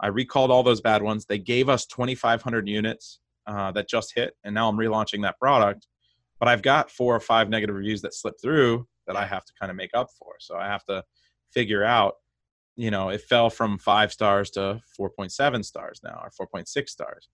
i 0.00 0.06
recalled 0.06 0.50
all 0.50 0.62
those 0.62 0.80
bad 0.80 1.02
ones 1.02 1.26
they 1.26 1.38
gave 1.38 1.68
us 1.68 1.84
2500 1.84 2.66
units 2.66 3.20
uh, 3.46 3.70
that 3.72 3.88
just 3.88 4.14
hit 4.14 4.34
and 4.44 4.54
now 4.54 4.68
i'm 4.68 4.76
relaunching 4.76 5.22
that 5.22 5.38
product 5.38 5.86
but 6.40 6.48
i've 6.48 6.62
got 6.62 6.90
four 6.90 7.14
or 7.14 7.20
five 7.20 7.50
negative 7.50 7.76
reviews 7.76 8.00
that 8.00 8.14
slipped 8.14 8.40
through 8.40 8.86
that 9.08 9.16
I 9.16 9.26
have 9.26 9.44
to 9.46 9.52
kind 9.58 9.70
of 9.70 9.76
make 9.76 9.90
up 9.94 10.08
for. 10.16 10.34
So 10.38 10.56
I 10.56 10.66
have 10.66 10.84
to 10.84 11.02
figure 11.50 11.82
out, 11.82 12.14
you 12.76 12.92
know, 12.92 13.08
it 13.08 13.22
fell 13.22 13.50
from 13.50 13.78
five 13.78 14.12
stars 14.12 14.50
to 14.50 14.80
4.7 14.98 15.64
stars 15.64 16.00
now 16.04 16.22
or 16.22 16.46
4.6 16.46 16.88
stars. 16.88 17.28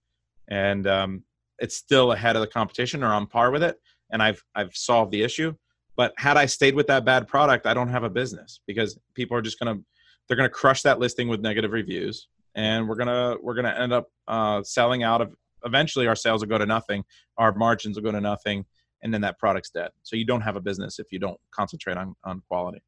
And 0.49 0.87
um, 0.87 1.25
it's 1.59 1.77
still 1.77 2.13
ahead 2.13 2.37
of 2.37 2.41
the 2.41 2.47
competition 2.47 3.03
or 3.03 3.13
on 3.13 3.27
par 3.27 3.51
with 3.51 3.63
it. 3.63 3.77
And 4.11 4.23
I've, 4.23 4.43
I've 4.55 4.75
solved 4.75 5.13
the 5.13 5.23
issue. 5.23 5.55
But 5.97 6.15
had 6.17 6.37
I 6.37 6.47
stayed 6.47 6.75
with 6.75 6.87
that 6.87 7.05
bad 7.05 7.29
product, 7.29 7.67
I 7.67 7.75
don't 7.75 7.89
have 7.89 8.05
a 8.05 8.11
business 8.11 8.61
because 8.67 8.99
people 9.15 9.37
are 9.37 9.43
just 9.43 9.59
going 9.61 9.77
to, 9.77 9.85
they're 10.29 10.37
going 10.37 10.49
to 10.49 10.55
crush 10.55 10.83
that 10.83 10.99
listing 10.99 11.29
with 11.29 11.41
negative 11.41 11.73
reviews. 11.73 12.29
And 12.55 12.89
we're 12.89 12.97
going 12.97 13.09
to, 13.09 13.39
we're 13.43 13.55
going 13.55 13.65
to 13.65 13.79
end 13.79 13.93
up 13.93 14.09
uh, 14.29 14.63
selling 14.63 15.03
out 15.03 15.21
of, 15.21 15.35
eventually 15.65 16.07
our 16.07 16.17
sales 16.17 16.41
will 16.41 16.49
go 16.49 16.59
to 16.59 16.67
nothing. 16.67 17.05
Our 17.37 17.55
margins 17.55 17.97
will 17.97 18.05
go 18.05 18.13
to 18.13 18.21
nothing 18.21 18.65
and 19.03 19.13
then 19.13 19.21
that 19.23 19.39
product's 19.39 19.71
dead. 19.71 19.91
So 20.03 20.17
you 20.17 20.25
don't 20.25 20.41
have 20.41 20.57
a 20.57 20.61
business 20.61 20.99
if 20.99 21.09
you 21.11 21.19
don't 21.19 21.39
concentrate 21.51 21.97
on, 21.97 22.15
on 22.25 22.43
quality. 22.49 22.83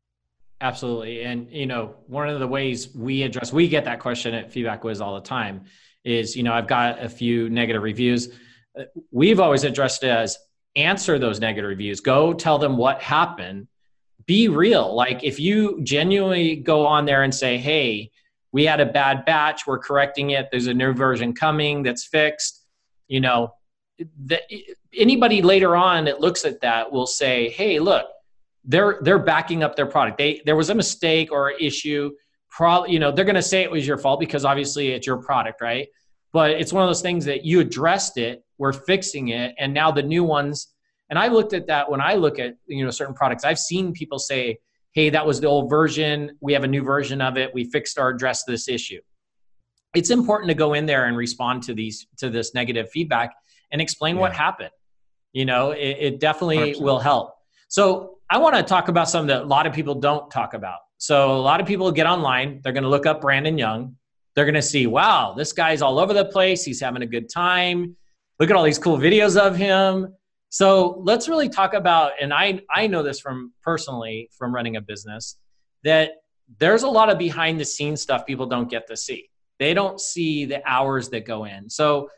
Absolutely. 0.61 1.23
And, 1.23 1.51
you 1.51 1.67
know, 1.67 1.97
one 2.07 2.29
of 2.29 2.41
the 2.41 2.47
ways 2.47 2.95
we 2.95 3.23
address, 3.23 3.53
we 3.53 3.69
get 3.69 3.85
that 3.85 4.01
question 4.01 4.35
at 4.35 4.51
FeedbackWhiz 4.51 5.03
all 5.03 5.15
the 5.15 5.21
time 5.21 5.65
is, 6.05 6.35
you 6.35 6.43
know, 6.43 6.53
I've 6.53 6.67
got 6.67 7.03
a 7.03 7.09
few 7.09 7.51
negative 7.51 7.83
reviews. 7.83 8.31
We've 9.11 9.41
always 9.41 9.65
addressed 9.65 10.03
it 10.05 10.11
as 10.11 10.39
answer 10.77 11.19
those 11.19 11.41
negative 11.41 11.69
reviews, 11.69 12.01
go 12.01 12.33
tell 12.33 12.59
them 12.59 12.77
what 12.77 13.01
happened, 13.03 13.67
be 14.27 14.49
real. 14.49 14.95
Like 14.95 15.23
if 15.23 15.39
you 15.39 15.81
genuinely 15.83 16.57
go 16.57 16.87
on 16.87 17.05
there 17.05 17.23
and 17.23 17.35
say, 17.35 17.59
hey, 17.59 18.11
we 18.53 18.65
had 18.65 18.81
a 18.81 18.87
bad 18.87 19.25
batch, 19.25 19.67
we're 19.67 19.79
correcting 19.79 20.31
it, 20.31 20.49
there's 20.51 20.67
a 20.67 20.75
new 20.75 20.93
version 20.93 21.33
coming 21.35 21.83
that's 21.83 22.05
fixed, 22.05 22.65
you 23.09 23.21
know, 23.21 23.53
the, 24.25 24.41
anybody 24.95 25.43
later 25.43 25.77
on 25.77 26.05
that 26.05 26.21
looks 26.21 26.45
at 26.45 26.61
that 26.61 26.91
will 26.91 27.07
say, 27.07 27.49
"Hey, 27.51 27.79
look, 27.79 28.07
they're 28.65 28.99
they're 29.03 29.19
backing 29.19 29.63
up 29.63 29.77
their 29.77 29.87
product. 29.87 30.19
They 30.19 30.43
there 30.45 30.57
was 30.57 30.71
a 30.71 30.75
mistake 30.75 31.33
or 31.33 31.51
issue. 31.51 32.13
Probably, 32.51 32.93
you 32.93 32.99
know, 32.99 33.13
they're 33.13 33.25
to 33.25 33.43
say 33.43 33.63
it 33.63 33.71
was 33.71 33.87
your 33.87 33.99
fault 33.99 34.19
because 34.19 34.45
obviously 34.45 34.89
it's 34.89 35.07
your 35.07 35.19
product, 35.19 35.61
right? 35.61 35.89
But 36.33 36.53
it's 36.53 36.73
one 36.73 36.83
of 36.83 36.89
those 36.89 37.03
things 37.03 37.25
that 37.27 37.45
you 37.45 37.61
addressed 37.61 38.17
it, 38.19 38.45
we're 38.59 38.73
fixing 38.73 39.29
it, 39.29 39.55
and 39.59 39.73
now 39.73 39.91
the 39.91 40.03
new 40.03 40.25
ones. 40.25 40.69
And 41.11 41.19
I 41.19 41.29
looked 41.29 41.53
at 41.53 41.67
that 41.69 41.91
when 41.91 42.01
I 42.01 42.15
look 42.15 42.39
at 42.39 42.57
you 42.67 42.85
know 42.85 42.91
certain 42.91 43.15
products. 43.15 43.45
I've 43.45 43.59
seen 43.59 43.93
people 43.93 44.19
say, 44.19 44.59
"Hey, 44.93 45.11
that 45.11 45.27
was 45.27 45.41
the 45.41 45.47
old 45.47 45.71
version. 45.71 46.37
We 46.41 46.53
have 46.53 46.65
a 46.65 46.69
new 46.69 46.83
version 46.83 47.21
of 47.21 47.37
it. 47.37 47.53
We 47.55 47.65
fixed 47.65 47.99
our 47.99 48.11
address 48.11 48.45
this 48.45 48.69
issue." 48.69 49.01
It's 49.95 50.11
important 50.11 50.49
to 50.49 50.55
go 50.55 50.75
in 50.75 50.85
there 50.87 51.07
and 51.07 51.17
respond 51.17 51.63
to 51.65 51.75
these 51.75 52.07
to 52.19 52.29
this 52.29 52.55
negative 52.55 52.91
feedback 52.91 53.35
and 53.71 53.81
explain 53.81 54.17
yeah. 54.17 54.23
what 54.23 54.33
happened. 54.33 54.71
You 55.33 55.45
know, 55.45 55.71
it, 55.73 55.97
it 56.01 56.21
definitely 56.21 56.75
100%. 56.75 56.81
will 56.81 56.99
help. 56.99 57.35
So 57.69 58.19
I 58.31 58.39
want 58.39 58.57
to 58.57 58.63
talk 58.63 58.89
about 58.89 59.09
something 59.09 59.29
that 59.29 59.43
a 59.43 59.47
lot 59.47 59.67
of 59.67 59.73
people 59.73 59.95
don't 59.95 60.31
talk 60.31 60.55
about. 60.55 60.79
So 60.99 61.37
a 61.37 61.41
lot 61.41 61.61
of 61.61 61.67
people 61.67 61.91
get 61.93 62.07
online, 62.07 62.61
they're 62.63 62.73
going 62.73 62.85
to 62.85 62.89
look 62.89 63.07
up 63.07 63.21
Brandon 63.21 63.59
Young. 63.59 63.97
They're 64.35 64.45
going 64.45 64.55
to 64.55 64.63
see, 64.63 64.87
wow, 64.87 65.35
this 65.37 65.53
guy's 65.53 65.83
all 65.83 65.99
over 65.99 66.13
the 66.13 66.25
place. 66.27 66.65
He's 66.65 66.81
having 66.81 67.03
a 67.03 67.07
good 67.07 67.29
time. 67.29 67.97
Look 68.39 68.51
at 68.51 68.57
all 68.57 68.65
these 68.65 68.79
cool 68.79 68.99
videos 68.99 69.39
of 69.39 69.57
him. 69.57 70.15
So 70.57 71.03
let's 71.05 71.29
really 71.29 71.51
talk 71.51 71.75
about, 71.75 72.13
and 72.19 72.33
I, 72.33 72.63
I 72.71 72.87
know 72.87 73.03
this 73.03 73.21
from 73.21 73.53
personally 73.63 74.31
from 74.39 74.55
running 74.55 74.77
a 74.77 74.81
business, 74.81 75.37
that 75.85 76.13
there's 76.59 76.83
a 76.83 76.89
lot 76.89 77.11
of 77.11 77.19
behind 77.19 77.61
the 77.61 77.65
scenes 77.67 78.01
stuff 78.01 78.25
people 78.25 78.47
don't 78.47 78.71
get 78.71 78.87
to 78.87 78.97
see. 78.97 79.29
They 79.59 79.75
don't 79.75 80.01
see 80.01 80.47
the 80.47 80.67
hours 80.67 81.11
that 81.11 81.27
go 81.27 81.45
in. 81.45 81.69
So 81.69 82.09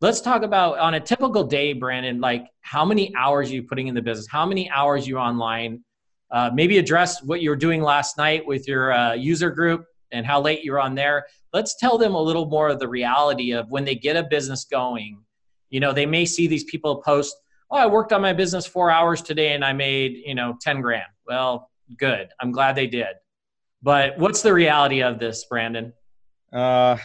let's 0.00 0.20
talk 0.20 0.44
about 0.44 0.78
on 0.78 0.94
a 0.94 1.00
typical 1.00 1.42
day 1.42 1.72
brandon 1.72 2.20
like 2.20 2.46
how 2.60 2.84
many 2.84 3.12
hours 3.16 3.50
you 3.50 3.64
putting 3.64 3.88
in 3.88 3.96
the 3.96 4.00
business 4.00 4.28
how 4.28 4.46
many 4.46 4.70
hours 4.70 5.08
you 5.08 5.18
online 5.18 5.82
uh, 6.30 6.48
maybe 6.54 6.78
address 6.78 7.20
what 7.24 7.40
you 7.40 7.50
were 7.50 7.56
doing 7.56 7.82
last 7.82 8.16
night 8.16 8.46
with 8.46 8.68
your 8.68 8.92
uh, 8.92 9.14
user 9.14 9.50
group 9.50 9.84
and 10.12 10.24
how 10.24 10.40
late 10.40 10.62
you're 10.62 10.78
on 10.78 10.94
there 10.94 11.26
let's 11.52 11.74
tell 11.80 11.98
them 11.98 12.14
a 12.14 12.22
little 12.22 12.46
more 12.46 12.68
of 12.68 12.78
the 12.78 12.86
reality 12.86 13.50
of 13.52 13.68
when 13.70 13.84
they 13.84 13.96
get 13.96 14.14
a 14.14 14.22
business 14.22 14.66
going 14.66 15.18
you 15.68 15.80
know 15.80 15.92
they 15.92 16.06
may 16.06 16.24
see 16.24 16.46
these 16.46 16.62
people 16.62 17.02
post 17.02 17.34
oh 17.70 17.76
i 17.76 17.86
worked 17.86 18.12
on 18.12 18.20
my 18.20 18.32
business 18.32 18.66
four 18.66 18.90
hours 18.90 19.22
today 19.22 19.52
and 19.52 19.64
i 19.64 19.72
made 19.72 20.16
you 20.24 20.34
know 20.34 20.56
10 20.60 20.80
grand 20.80 21.06
well 21.26 21.70
good 21.96 22.28
i'm 22.40 22.52
glad 22.52 22.74
they 22.74 22.86
did 22.86 23.16
but 23.82 24.18
what's 24.18 24.42
the 24.42 24.52
reality 24.52 25.02
of 25.02 25.18
this 25.18 25.44
brandon 25.44 25.92
uh, 26.52 26.96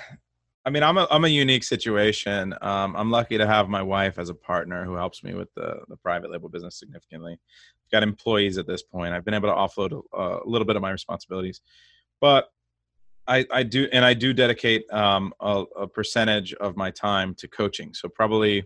I 0.65 0.69
mean, 0.69 0.83
I'm 0.83 0.97
a 0.97 1.07
I'm 1.11 1.25
a 1.25 1.29
unique 1.29 1.63
situation. 1.63 2.53
Um, 2.61 2.95
I'm 2.95 3.11
lucky 3.11 3.37
to 3.37 3.45
have 3.45 3.67
my 3.67 3.81
wife 3.81 4.17
as 4.17 4.29
a 4.29 4.33
partner 4.33 4.85
who 4.85 4.95
helps 4.95 5.23
me 5.23 5.33
with 5.33 5.53
the 5.55 5.79
the 5.89 5.97
private 5.97 6.31
label 6.31 6.47
business 6.47 6.79
significantly. 6.79 7.33
I've 7.33 7.91
got 7.91 8.03
employees 8.03 8.57
at 8.57 8.65
this 8.65 8.81
point. 8.81 9.13
I've 9.13 9.25
been 9.25 9.33
able 9.33 9.49
to 9.49 9.55
offload 9.55 10.01
a, 10.13 10.17
a 10.17 10.47
little 10.47 10.65
bit 10.65 10.77
of 10.77 10.81
my 10.81 10.91
responsibilities, 10.91 11.59
but 12.21 12.49
I 13.27 13.45
I 13.51 13.63
do 13.63 13.89
and 13.91 14.05
I 14.05 14.13
do 14.13 14.31
dedicate 14.31 14.91
um, 14.93 15.33
a, 15.41 15.65
a 15.79 15.87
percentage 15.87 16.53
of 16.53 16.77
my 16.77 16.91
time 16.91 17.35
to 17.35 17.47
coaching. 17.49 17.93
So 17.93 18.07
probably 18.07 18.63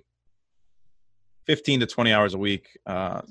15 1.48 1.82
to 1.82 1.86
20 1.86 2.14
hours 2.14 2.34
a 2.34 2.38
week. 2.38 2.78
Uh, 2.86 3.22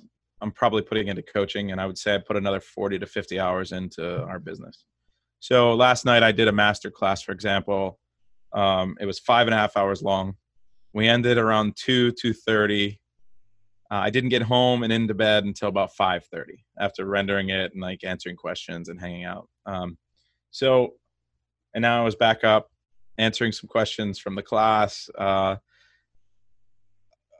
I'm 0.40 0.50
probably 0.50 0.82
putting 0.82 1.08
into 1.08 1.22
coaching, 1.22 1.72
and 1.72 1.80
I 1.80 1.86
would 1.86 1.96
say 1.96 2.14
I 2.14 2.18
put 2.18 2.36
another 2.36 2.60
40 2.60 2.98
to 2.98 3.06
50 3.06 3.38
hours 3.40 3.72
into 3.72 4.22
our 4.24 4.38
business. 4.38 4.84
So 5.40 5.74
last 5.74 6.04
night 6.04 6.22
I 6.22 6.32
did 6.32 6.48
a 6.48 6.52
master 6.52 6.90
class, 6.90 7.22
for 7.22 7.32
example 7.32 7.98
um, 8.56 8.96
it 9.00 9.06
was 9.06 9.18
five 9.18 9.46
and 9.46 9.54
a 9.54 9.58
half 9.58 9.76
hours 9.76 10.02
long. 10.02 10.34
We 10.92 11.06
ended 11.06 11.38
around 11.38 11.76
two 11.76 12.12
two 12.12 12.32
thirty. 12.32 13.00
Uh, 13.90 13.96
I 13.96 14.10
didn't 14.10 14.30
get 14.30 14.42
home 14.42 14.82
and 14.82 14.92
into 14.92 15.14
bed 15.14 15.44
until 15.44 15.68
about 15.68 15.94
five 15.94 16.24
thirty 16.24 16.64
after 16.80 17.04
rendering 17.04 17.50
it 17.50 17.72
and 17.72 17.82
like 17.82 18.02
answering 18.02 18.36
questions 18.36 18.88
and 18.88 19.00
hanging 19.00 19.24
out. 19.24 19.48
Um, 19.66 19.98
so, 20.50 20.94
and 21.74 21.82
now 21.82 22.00
I 22.00 22.04
was 22.04 22.16
back 22.16 22.44
up 22.44 22.70
answering 23.18 23.52
some 23.52 23.68
questions 23.68 24.18
from 24.18 24.34
the 24.34 24.42
class. 24.42 25.08
Uh, 25.16 25.56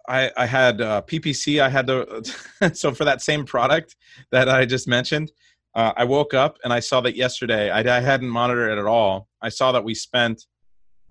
I, 0.09 0.31
I 0.37 0.47
had 0.47 0.81
uh, 0.81 1.03
PPC. 1.03 1.61
I 1.61 1.69
had 1.69 1.87
to 1.87 2.23
so 2.75 2.93
for 2.93 3.05
that 3.05 3.23
same 3.23 3.45
product 3.45 3.97
that 4.33 4.49
I 4.49 4.65
just 4.65 4.89
mentioned. 4.89 5.33
Uh, 5.75 5.93
I 5.95 6.05
woke 6.05 6.33
up 6.33 6.57
and 6.65 6.73
I 6.73 6.81
saw 6.81 7.03
that 7.03 7.17
yesterday. 7.17 7.71
I, 7.71 7.81
I 7.81 8.01
hadn't 8.01 8.31
monitored 8.31 8.73
it 8.73 8.79
at 8.79 8.87
all. 8.87 9.29
I 9.43 9.51
saw 9.51 9.73
that 9.73 9.85
we 9.85 9.95
spent 9.95 10.47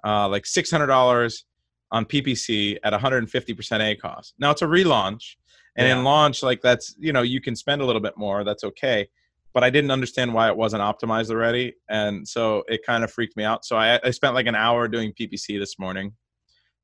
uh, 0.03 0.27
like 0.27 0.43
$600 0.43 1.43
on 1.91 2.05
PPC 2.05 2.77
at 2.83 2.93
150% 2.93 3.29
ACoS. 3.29 4.33
Now 4.39 4.51
it's 4.51 4.61
a 4.61 4.65
relaunch, 4.65 5.35
and 5.77 5.87
yeah. 5.87 5.97
in 5.97 6.03
launch, 6.03 6.41
like 6.41 6.61
that's 6.61 6.95
you 6.99 7.13
know 7.13 7.21
you 7.21 7.41
can 7.41 7.55
spend 7.55 7.81
a 7.81 7.85
little 7.85 8.01
bit 8.01 8.17
more. 8.17 8.43
That's 8.43 8.63
okay, 8.63 9.07
but 9.53 9.63
I 9.63 9.69
didn't 9.69 9.91
understand 9.91 10.33
why 10.33 10.47
it 10.47 10.57
wasn't 10.57 10.81
optimized 10.81 11.29
already, 11.29 11.75
and 11.89 12.27
so 12.27 12.63
it 12.67 12.81
kind 12.85 13.03
of 13.03 13.11
freaked 13.11 13.37
me 13.37 13.43
out. 13.43 13.65
So 13.65 13.77
I, 13.77 13.99
I 14.03 14.11
spent 14.11 14.33
like 14.33 14.47
an 14.47 14.55
hour 14.55 14.87
doing 14.87 15.13
PPC 15.19 15.59
this 15.59 15.77
morning. 15.77 16.13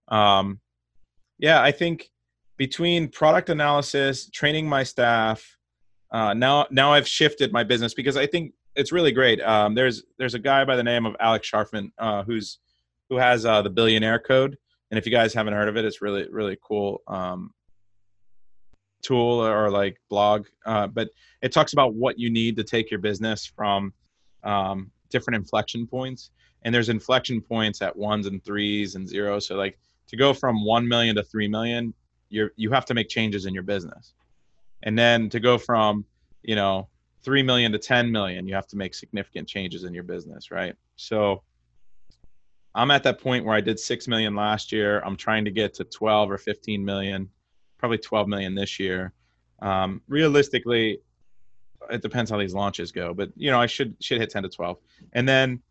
Um, 0.07 0.59
yeah, 1.41 1.61
I 1.61 1.71
think 1.71 2.09
between 2.57 3.09
product 3.09 3.49
analysis, 3.49 4.29
training 4.29 4.69
my 4.69 4.83
staff, 4.83 5.57
uh, 6.11 6.33
now 6.33 6.67
now 6.69 6.93
I've 6.93 7.07
shifted 7.07 7.51
my 7.51 7.63
business 7.63 7.93
because 7.93 8.15
I 8.15 8.27
think 8.27 8.53
it's 8.75 8.91
really 8.91 9.11
great. 9.11 9.41
Um, 9.41 9.73
there's 9.73 10.03
there's 10.17 10.35
a 10.35 10.39
guy 10.39 10.63
by 10.63 10.75
the 10.75 10.83
name 10.83 11.05
of 11.05 11.15
Alex 11.19 11.49
Charfen 11.49 11.91
uh, 11.97 12.23
who's 12.23 12.59
who 13.09 13.17
has 13.17 13.45
uh, 13.45 13.61
the 13.61 13.69
Billionaire 13.69 14.19
Code. 14.19 14.55
And 14.91 14.97
if 14.97 15.05
you 15.05 15.11
guys 15.11 15.33
haven't 15.33 15.53
heard 15.53 15.67
of 15.67 15.77
it, 15.77 15.83
it's 15.83 16.01
really 16.01 16.27
really 16.29 16.57
cool 16.61 17.01
um, 17.07 17.51
tool 19.01 19.43
or 19.43 19.71
like 19.71 19.97
blog. 20.09 20.45
Uh, 20.65 20.87
but 20.87 21.09
it 21.41 21.51
talks 21.51 21.73
about 21.73 21.95
what 21.95 22.19
you 22.19 22.29
need 22.29 22.55
to 22.57 22.63
take 22.63 22.91
your 22.91 22.99
business 22.99 23.45
from 23.45 23.93
um, 24.43 24.91
different 25.09 25.37
inflection 25.37 25.87
points. 25.87 26.29
And 26.63 26.75
there's 26.75 26.89
inflection 26.89 27.41
points 27.41 27.81
at 27.81 27.95
ones 27.95 28.27
and 28.27 28.43
threes 28.43 28.93
and 28.93 29.09
zeros. 29.09 29.47
So 29.47 29.55
like 29.55 29.79
to 30.11 30.17
go 30.17 30.33
from 30.33 30.63
one 30.63 30.87
million 30.87 31.15
to 31.15 31.23
three 31.23 31.47
million, 31.47 31.93
you're 32.29 32.51
you 32.57 32.69
have 32.71 32.85
to 32.85 32.93
make 32.93 33.09
changes 33.09 33.45
in 33.45 33.53
your 33.53 33.63
business. 33.63 34.13
And 34.83 34.99
then 34.99 35.29
to 35.29 35.39
go 35.39 35.57
from 35.57 36.05
you 36.43 36.55
know 36.55 36.89
three 37.23 37.41
million 37.41 37.71
to 37.71 37.79
ten 37.79 38.11
million, 38.11 38.47
you 38.47 38.53
have 38.53 38.67
to 38.67 38.77
make 38.77 38.93
significant 38.93 39.47
changes 39.47 39.85
in 39.85 39.93
your 39.93 40.03
business, 40.03 40.51
right? 40.51 40.75
So 40.97 41.43
I'm 42.75 42.91
at 42.91 43.03
that 43.03 43.21
point 43.21 43.45
where 43.45 43.55
I 43.55 43.61
did 43.61 43.79
6 43.79 44.07
million 44.07 44.33
last 44.33 44.71
year. 44.71 45.01
I'm 45.01 45.17
trying 45.17 45.43
to 45.43 45.51
get 45.51 45.73
to 45.75 45.83
12 45.83 46.31
or 46.31 46.37
15 46.37 46.85
million, 46.85 47.29
probably 47.77 47.97
12 47.97 48.29
million 48.29 48.55
this 48.55 48.79
year. 48.79 49.11
Um, 49.61 50.01
realistically, 50.07 50.99
it 51.89 52.01
depends 52.01 52.31
how 52.31 52.37
these 52.37 52.53
launches 52.53 52.93
go, 52.93 53.13
but 53.13 53.29
you 53.35 53.51
know, 53.51 53.59
I 53.59 53.65
should 53.65 53.95
should 53.99 54.21
hit 54.21 54.29
10 54.29 54.43
to 54.43 54.49
12. 54.49 54.77
And 55.13 55.27
then 55.27 55.61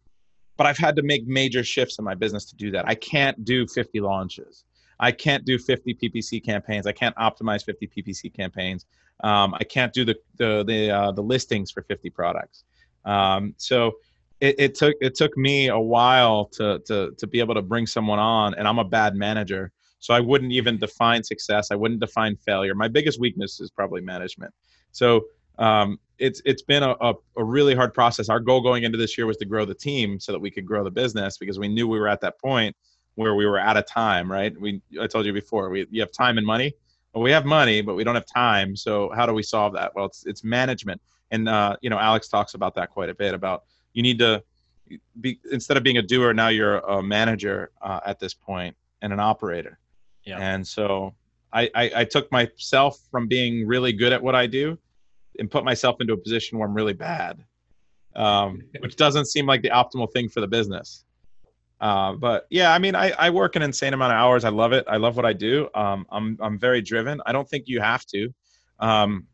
but 0.61 0.67
I've 0.67 0.77
had 0.77 0.95
to 0.97 1.03
make 1.03 1.27
major 1.27 1.65
shifts 1.65 1.99
in 1.99 2.05
my 2.05 2.15
business 2.15 2.45
to 2.45 2.55
do 2.55 2.71
that. 2.73 2.87
I 2.87 2.95
can't 2.95 3.47
do 3.47 3.67
50 3.67 3.99
launches. 4.01 4.65
I 4.99 5.11
can't 5.11 5.43
do 5.47 5.57
50 5.57 5.95
PPC 5.95 6.45
campaigns. 6.45 6.87
I 6.87 6.93
can't 6.93 7.17
optimize 7.17 7.65
50 7.65 7.89
PPC 7.89 8.31
campaigns. 8.31 8.85
Um, 9.25 9.55
I 9.55 9.65
can't 9.65 9.91
do 9.91 10.05
the 10.05 10.17
the 10.37 10.63
the, 10.63 10.91
uh, 10.91 11.13
the 11.13 11.23
listings 11.23 11.71
for 11.71 11.81
50 11.81 12.11
products. 12.11 12.65
Um, 13.07 13.55
so 13.57 13.93
it, 14.43 14.57
it, 14.59 14.75
took 14.75 14.97
it 15.01 15.15
took 15.15 15.35
me 15.39 15.69
a 15.69 15.81
while 15.81 16.45
to 16.57 16.81
to 16.81 17.13
to 17.17 17.27
be 17.27 17.41
able 17.41 17.55
to 17.55 17.63
bring 17.63 17.87
someone 17.87 18.19
on, 18.19 18.53
and 18.53 18.69
I'm 18.69 18.79
a 18.79 18.85
bad 18.85 19.15
manager, 19.15 19.73
so 19.99 20.13
I 20.13 20.21
wouldn't 20.21 20.53
even 20.53 20.77
define 20.77 21.25
success. 21.25 21.71
I 21.71 21.75
wouldn't 21.75 22.01
define 22.01 22.37
failure. 22.37 22.75
My 22.75 22.89
biggest 22.89 23.19
weakness 23.19 23.61
is 23.61 23.71
probably 23.71 24.03
management. 24.03 24.53
So 24.93 25.25
um, 25.59 25.99
it's 26.19 26.43
it's 26.45 26.63
been 26.63 26.83
a, 26.83 26.95
a, 27.01 27.15
a, 27.37 27.45
really 27.45 27.75
hard 27.75 27.95
process. 27.95 28.29
Our 28.29 28.41
goal 28.41 28.61
going 28.61 28.85
into 28.85 28.99
this 28.99 29.17
year 29.17 29.27
was 29.27 29.37
to 29.39 29.45
grow 29.45 29.65
the 29.65 29.75
team 29.75 30.21
so 30.21 30.33
that 30.33 30.39
we 30.39 30.51
could 30.51 30.67
grow 30.67 30.85
the 30.85 30.91
business 30.91 31.39
because 31.39 31.59
we 31.59 31.69
knew 31.69 31.89
we 31.89 31.99
were 31.99 32.09
at 32.09 32.21
that 32.21 32.39
point 32.39 32.77
where 33.15 33.35
we 33.35 33.47
were 33.47 33.59
out 33.59 33.77
of 33.77 33.87
time. 33.87 34.31
Right? 34.31 34.59
We 34.59 34.83
I 35.01 35.07
told 35.07 35.27
you 35.27 35.33
before 35.33 35.71
we 35.71 35.87
you 35.91 36.01
have 36.01 36.13
time 36.13 36.39
and 36.39 36.47
money. 36.47 36.75
Well, 37.15 37.25
we 37.25 37.33
have 37.33 37.45
money, 37.45 37.81
but 37.81 37.95
we 37.95 38.05
don't 38.05 38.15
have 38.15 38.27
time. 38.27 38.77
So 38.77 39.11
how 39.15 39.27
do 39.27 39.33
we 39.33 39.43
solve 39.43 39.73
that? 39.75 39.95
Well, 39.95 40.07
it's 40.07 40.27
it's 40.27 40.45
management, 40.45 41.01
and 41.31 41.49
uh, 41.49 41.77
you 41.81 41.91
know 41.91 41.99
Alex 41.99 42.29
talks 42.29 42.55
about 42.55 42.75
that 42.75 42.91
quite 42.91 43.09
a 43.09 43.15
bit 43.15 43.35
about 43.35 43.65
you 43.93 44.03
need 44.03 44.19
to 44.19 44.43
be 45.21 45.39
instead 45.53 45.77
of 45.77 45.83
being 45.83 45.99
a 45.99 46.03
doer 46.03 46.33
now 46.33 46.49
you're 46.49 46.79
a 46.79 47.03
manager 47.03 47.71
uh, 47.83 48.01
at 48.05 48.19
this 48.19 48.35
point 48.35 48.77
and 49.03 49.13
an 49.13 49.21
operator 49.21 49.79
yeah. 50.25 50.39
and 50.39 50.67
so 50.67 51.15
I, 51.53 51.71
I, 51.75 51.91
I 51.97 52.05
took 52.05 52.31
myself 52.33 52.99
from 53.11 53.29
being 53.29 53.67
really 53.67 53.93
good 53.93 54.13
at 54.13 54.23
what 54.23 54.35
i 54.35 54.47
do 54.47 54.79
and 55.39 55.51
put 55.51 55.65
myself 55.65 55.97
into 56.01 56.13
a 56.13 56.17
position 56.17 56.59
where 56.59 56.69
i'm 56.69 56.75
really 56.75 56.93
bad 56.93 57.45
um, 58.17 58.63
which 58.81 58.97
doesn't 58.97 59.27
seem 59.27 59.47
like 59.47 59.63
the 59.63 59.71
optimal 59.71 60.13
thing 60.13 60.29
for 60.29 60.41
the 60.41 60.49
business. 60.49 61.05
Uh, 61.81 62.13
but 62.13 62.47
yeah 62.51 62.75
i 62.75 62.79
mean 62.79 62.95
I, 62.95 63.11
I 63.13 63.31
work 63.31 63.57
an 63.57 63.63
insane 63.63 63.95
amount 63.95 64.13
of 64.13 64.19
hours. 64.19 64.45
I 64.45 64.51
love 64.51 64.75
it. 64.75 64.85
I 64.87 64.99
love 64.99 65.17
what 65.17 65.25
i 65.25 65.33
do. 65.33 65.67
Um, 65.75 66.05
I'm, 66.11 66.37
I'm 66.39 66.59
very 66.59 66.83
driven. 66.83 67.23
I 67.25 67.33
don't 67.33 67.49
think 67.49 67.69
you 67.69 67.81
have 67.81 68.05
to. 68.07 68.35
Um, 68.81 69.27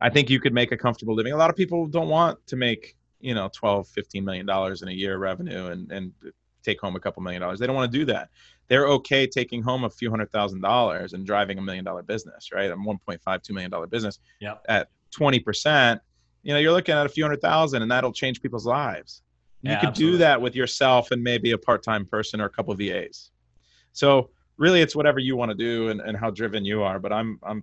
i 0.00 0.08
think 0.08 0.30
you 0.30 0.38
could 0.38 0.54
make 0.54 0.70
a 0.70 0.76
comfortable 0.76 1.14
living. 1.14 1.32
A 1.32 1.36
lot 1.36 1.50
of 1.50 1.56
people 1.56 1.88
don't 1.88 2.08
want 2.08 2.38
to 2.46 2.56
make 2.56 2.96
you 3.20 3.34
know 3.34 3.50
12 3.52 3.88
15 3.88 4.24
million 4.24 4.46
dollars 4.46 4.82
in 4.82 4.88
a 4.88 4.92
year 4.92 5.18
revenue 5.18 5.66
and 5.66 5.90
and 5.90 6.12
take 6.62 6.80
home 6.80 6.94
a 6.94 7.00
couple 7.00 7.20
million 7.20 7.42
dollars. 7.42 7.58
They 7.58 7.66
don't 7.66 7.74
want 7.74 7.90
to 7.90 7.98
do 7.98 8.04
that. 8.04 8.28
They're 8.68 8.86
okay 8.86 9.26
taking 9.26 9.60
home 9.60 9.82
a 9.82 9.90
few 9.90 10.08
hundred 10.08 10.30
thousand 10.30 10.60
dollars 10.60 11.14
and 11.14 11.26
driving 11.26 11.58
a 11.58 11.62
million 11.62 11.84
dollar 11.84 12.04
business 12.04 12.50
right? 12.52 12.70
A 12.70 12.76
1.5 12.76 13.42
2 13.42 13.52
million 13.52 13.72
dollar 13.72 13.88
business 13.88 14.20
yep. 14.40 14.64
at 14.68 14.88
20% 15.16 16.00
you 16.42 16.52
know 16.52 16.58
you're 16.58 16.72
looking 16.72 16.94
at 16.94 17.06
a 17.06 17.08
few 17.08 17.24
hundred 17.24 17.40
thousand 17.40 17.82
and 17.82 17.90
that'll 17.90 18.12
change 18.12 18.40
people's 18.40 18.66
lives 18.66 19.22
you 19.62 19.70
yeah, 19.70 19.80
could 19.80 19.90
absolutely. 19.90 20.14
do 20.14 20.18
that 20.18 20.40
with 20.40 20.56
yourself 20.56 21.10
and 21.12 21.22
maybe 21.22 21.52
a 21.52 21.58
part-time 21.58 22.04
person 22.04 22.40
or 22.40 22.46
a 22.46 22.50
couple 22.50 22.74
vas 22.74 23.30
so 23.92 24.30
really 24.56 24.80
it's 24.80 24.96
whatever 24.96 25.18
you 25.18 25.36
want 25.36 25.50
to 25.50 25.56
do 25.56 25.88
and, 25.88 26.00
and 26.00 26.16
how 26.16 26.30
driven 26.30 26.64
you 26.64 26.82
are 26.82 26.98
but 26.98 27.12
i'm 27.12 27.38
i'm 27.42 27.62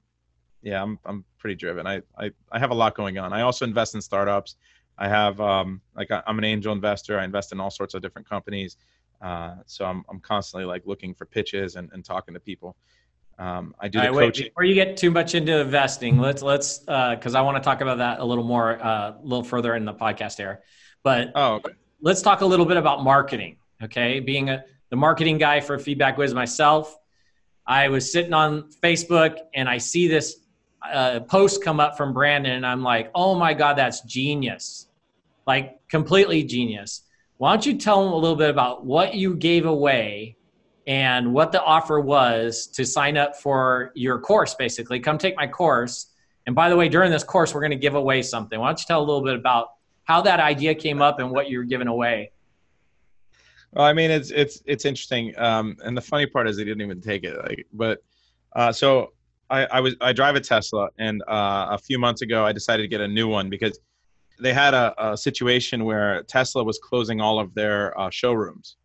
yeah 0.61 0.81
i'm, 0.81 0.97
I'm 1.05 1.25
pretty 1.37 1.55
driven 1.55 1.85
I, 1.85 2.01
I 2.17 2.31
i 2.51 2.59
have 2.59 2.71
a 2.71 2.75
lot 2.75 2.95
going 2.95 3.17
on 3.17 3.33
i 3.33 3.41
also 3.41 3.65
invest 3.65 3.95
in 3.95 4.01
startups 4.01 4.55
I 4.99 5.07
have 5.07 5.39
um, 5.39 5.81
like 5.95 6.09
I'm 6.11 6.37
an 6.37 6.43
angel 6.43 6.73
investor. 6.73 7.17
I 7.17 7.23
invest 7.23 7.53
in 7.53 7.59
all 7.59 7.71
sorts 7.71 7.93
of 7.93 8.01
different 8.01 8.27
companies. 8.27 8.75
Uh, 9.21 9.55
so 9.65 9.85
I'm, 9.85 10.03
I'm 10.09 10.19
constantly 10.19 10.65
like 10.65 10.85
looking 10.85 11.13
for 11.13 11.25
pitches 11.25 11.77
and, 11.77 11.89
and 11.93 12.03
talking 12.03 12.33
to 12.33 12.39
people. 12.39 12.75
Um, 13.39 13.73
I 13.79 13.87
do 13.87 13.99
the 13.99 14.11
right, 14.11 14.13
coaching. 14.13 14.43
Wait, 14.43 14.49
before 14.49 14.63
you 14.65 14.75
get 14.75 14.97
too 14.97 15.09
much 15.09 15.33
into 15.33 15.59
investing, 15.59 16.19
let's 16.19 16.41
let's 16.41 16.79
because 16.79 17.35
uh, 17.35 17.39
I 17.39 17.41
want 17.41 17.57
to 17.57 17.63
talk 17.63 17.81
about 17.81 17.99
that 17.99 18.19
a 18.19 18.25
little 18.25 18.43
more, 18.43 18.83
uh, 18.83 19.11
a 19.11 19.15
little 19.23 19.43
further 19.43 19.75
in 19.75 19.85
the 19.85 19.93
podcast 19.93 20.37
here. 20.37 20.61
But 21.03 21.31
oh, 21.35 21.55
okay. 21.55 21.71
let's 22.01 22.21
talk 22.21 22.41
a 22.41 22.45
little 22.45 22.65
bit 22.65 22.77
about 22.77 23.03
marketing. 23.03 23.57
Okay, 23.81 24.19
being 24.19 24.49
a 24.49 24.63
the 24.89 24.97
marketing 24.97 25.37
guy 25.37 25.61
for 25.61 25.77
FeedbackWhiz 25.77 26.33
myself, 26.33 26.97
I 27.65 27.87
was 27.87 28.11
sitting 28.11 28.33
on 28.33 28.69
Facebook 28.83 29.37
and 29.53 29.69
I 29.69 29.77
see 29.77 30.07
this 30.07 30.37
uh, 30.81 31.21
post 31.21 31.63
come 31.63 31.79
up 31.79 31.95
from 31.95 32.13
Brandon, 32.13 32.53
and 32.53 32.65
I'm 32.65 32.83
like, 32.83 33.09
oh 33.15 33.35
my 33.35 33.53
god, 33.53 33.77
that's 33.77 34.01
genius 34.01 34.89
like 35.49 35.79
completely 35.87 36.43
genius. 36.43 37.01
Why 37.37 37.51
don't 37.51 37.65
you 37.65 37.79
tell 37.79 38.03
them 38.03 38.13
a 38.13 38.15
little 38.15 38.35
bit 38.35 38.51
about 38.51 38.85
what 38.85 39.15
you 39.15 39.35
gave 39.35 39.65
away 39.65 40.37
and 40.89 41.31
what 41.31 41.51
the 41.51 41.63
offer 41.63 41.99
was 41.99 42.65
to 42.65 42.83
sign 42.83 43.15
up 43.15 43.37
for 43.37 43.91
your 43.93 44.19
course, 44.19 44.55
basically? 44.55 44.99
Come 44.99 45.19
take 45.19 45.35
my 45.35 45.45
course. 45.45 46.07
And 46.47 46.55
by 46.55 46.67
the 46.67 46.75
way, 46.75 46.89
during 46.89 47.11
this 47.11 47.23
course, 47.23 47.53
we're 47.53 47.61
going 47.61 47.69
to 47.69 47.77
give 47.77 47.93
away 47.93 48.23
something. 48.23 48.59
Why 48.59 48.69
don't 48.69 48.79
you 48.79 48.85
tell 48.87 48.99
a 48.99 49.05
little 49.05 49.23
bit 49.23 49.35
about 49.35 49.67
how 50.05 50.19
that 50.23 50.39
idea 50.39 50.73
came 50.73 50.99
up 50.99 51.19
and 51.19 51.29
what 51.29 51.47
you're 51.47 51.63
giving 51.63 51.87
away? 51.87 52.31
Well, 53.71 53.85
I 53.85 53.93
mean, 53.93 54.09
it's 54.09 54.31
it's 54.31 54.63
it's 54.65 54.83
interesting, 54.83 55.37
um, 55.37 55.77
and 55.83 55.95
the 55.95 56.01
funny 56.01 56.25
part 56.25 56.49
is 56.49 56.57
they 56.57 56.63
didn't 56.63 56.81
even 56.81 57.01
take 57.01 57.23
it. 57.23 57.37
Like, 57.37 57.67
but 57.71 57.99
uh, 58.55 58.71
so 58.71 59.13
I, 59.47 59.65
I 59.65 59.79
was 59.81 59.95
I 60.01 60.11
drive 60.11 60.35
a 60.37 60.39
Tesla, 60.39 60.89
and 60.97 61.21
uh, 61.27 61.67
a 61.69 61.77
few 61.77 61.99
months 61.99 62.23
ago 62.23 62.43
I 62.43 62.51
decided 62.51 62.81
to 62.81 62.87
get 62.87 62.99
a 62.99 63.07
new 63.07 63.27
one 63.27 63.47
because 63.47 63.79
they 64.39 64.53
had 64.53 64.73
a, 64.73 65.11
a, 65.11 65.15
situation 65.15 65.85
where 65.85 66.23
Tesla 66.23 66.63
was 66.63 66.79
closing 66.79 67.21
all 67.21 67.39
of 67.39 67.53
their 67.53 67.95
uh, 67.99 68.09
showrooms, 68.09 68.77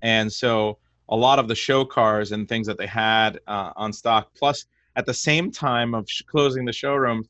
and 0.00 0.32
so 0.32 0.78
a 1.08 1.16
lot 1.16 1.38
of 1.38 1.48
the 1.48 1.54
show 1.54 1.84
cars 1.84 2.32
and 2.32 2.48
things 2.48 2.66
that 2.66 2.78
they 2.78 2.86
had 2.86 3.38
uh, 3.46 3.72
on 3.76 3.92
stock. 3.92 4.30
Plus, 4.34 4.66
at 4.96 5.06
the 5.06 5.14
same 5.14 5.50
time 5.50 5.94
of 5.94 6.08
sh- 6.08 6.22
closing 6.22 6.64
the 6.64 6.72
showroom, 6.72 7.24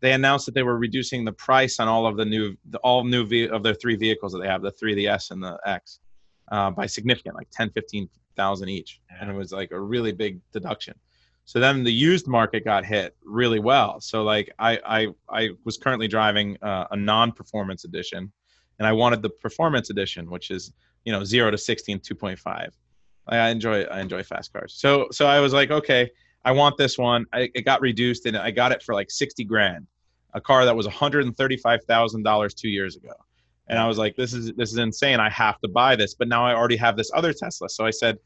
they 0.00 0.12
announced 0.12 0.46
that 0.46 0.54
they 0.54 0.64
were 0.64 0.78
reducing 0.78 1.24
the 1.24 1.32
price 1.32 1.78
on 1.78 1.86
all 1.86 2.06
of 2.06 2.16
the 2.16 2.24
new, 2.24 2.56
the, 2.70 2.78
all 2.78 3.04
new 3.04 3.24
ve- 3.24 3.48
of 3.48 3.62
their 3.62 3.74
three 3.74 3.96
vehicles 3.96 4.32
that 4.32 4.40
they 4.40 4.48
have, 4.48 4.62
the 4.62 4.72
three, 4.72 4.94
the 4.94 5.06
S 5.06 5.30
and 5.30 5.42
the 5.42 5.58
X, 5.64 6.00
uh, 6.50 6.70
by 6.70 6.86
significant, 6.86 7.36
like 7.36 7.48
10, 7.52 7.70
15,000 7.70 8.68
each, 8.68 9.00
and 9.20 9.30
it 9.30 9.34
was 9.34 9.52
like 9.52 9.70
a 9.70 9.80
really 9.80 10.12
big 10.12 10.40
deduction. 10.52 10.94
So 11.44 11.60
then 11.60 11.82
the 11.82 11.92
used 11.92 12.26
market 12.26 12.64
got 12.64 12.84
hit 12.84 13.16
really 13.24 13.58
well. 13.58 14.00
So 14.00 14.22
like 14.22 14.50
I 14.58 14.78
I, 14.84 15.08
I 15.28 15.50
was 15.64 15.76
currently 15.76 16.08
driving 16.08 16.56
uh, 16.62 16.86
a 16.90 16.96
non-performance 16.96 17.84
edition, 17.84 18.32
and 18.78 18.86
I 18.86 18.92
wanted 18.92 19.22
the 19.22 19.30
performance 19.30 19.90
edition, 19.90 20.30
which 20.30 20.50
is 20.50 20.72
you 21.04 21.12
know 21.12 21.24
zero 21.24 21.50
to 21.50 21.58
16 21.58 21.98
2.5. 21.98 22.70
I 23.26 23.48
enjoy 23.50 23.82
I 23.84 24.00
enjoy 24.00 24.22
fast 24.22 24.52
cars. 24.52 24.74
So 24.76 25.08
so 25.10 25.26
I 25.26 25.40
was 25.40 25.52
like 25.52 25.70
okay 25.70 26.10
I 26.44 26.52
want 26.52 26.76
this 26.76 26.98
one. 26.98 27.26
I, 27.32 27.50
it 27.54 27.64
got 27.64 27.80
reduced 27.80 28.26
and 28.26 28.36
I 28.36 28.50
got 28.50 28.72
it 28.72 28.82
for 28.82 28.94
like 28.94 29.10
60 29.10 29.44
grand, 29.44 29.86
a 30.34 30.40
car 30.40 30.64
that 30.64 30.74
was 30.74 30.86
135 30.86 31.84
thousand 31.84 32.22
dollars 32.22 32.54
two 32.54 32.68
years 32.68 32.96
ago. 32.96 33.12
And 33.68 33.78
I 33.78 33.86
was 33.86 33.96
like, 33.96 34.16
this 34.16 34.32
is 34.32 34.52
this 34.54 34.72
is 34.72 34.78
insane. 34.78 35.20
I 35.20 35.30
have 35.30 35.60
to 35.60 35.68
buy 35.68 35.96
this. 35.96 36.14
But 36.14 36.28
now 36.28 36.44
I 36.44 36.54
already 36.54 36.76
have 36.76 36.96
this 36.96 37.10
other 37.14 37.32
Tesla. 37.32 37.68
So 37.68 37.86
I 37.86 37.90
said, 37.90 38.18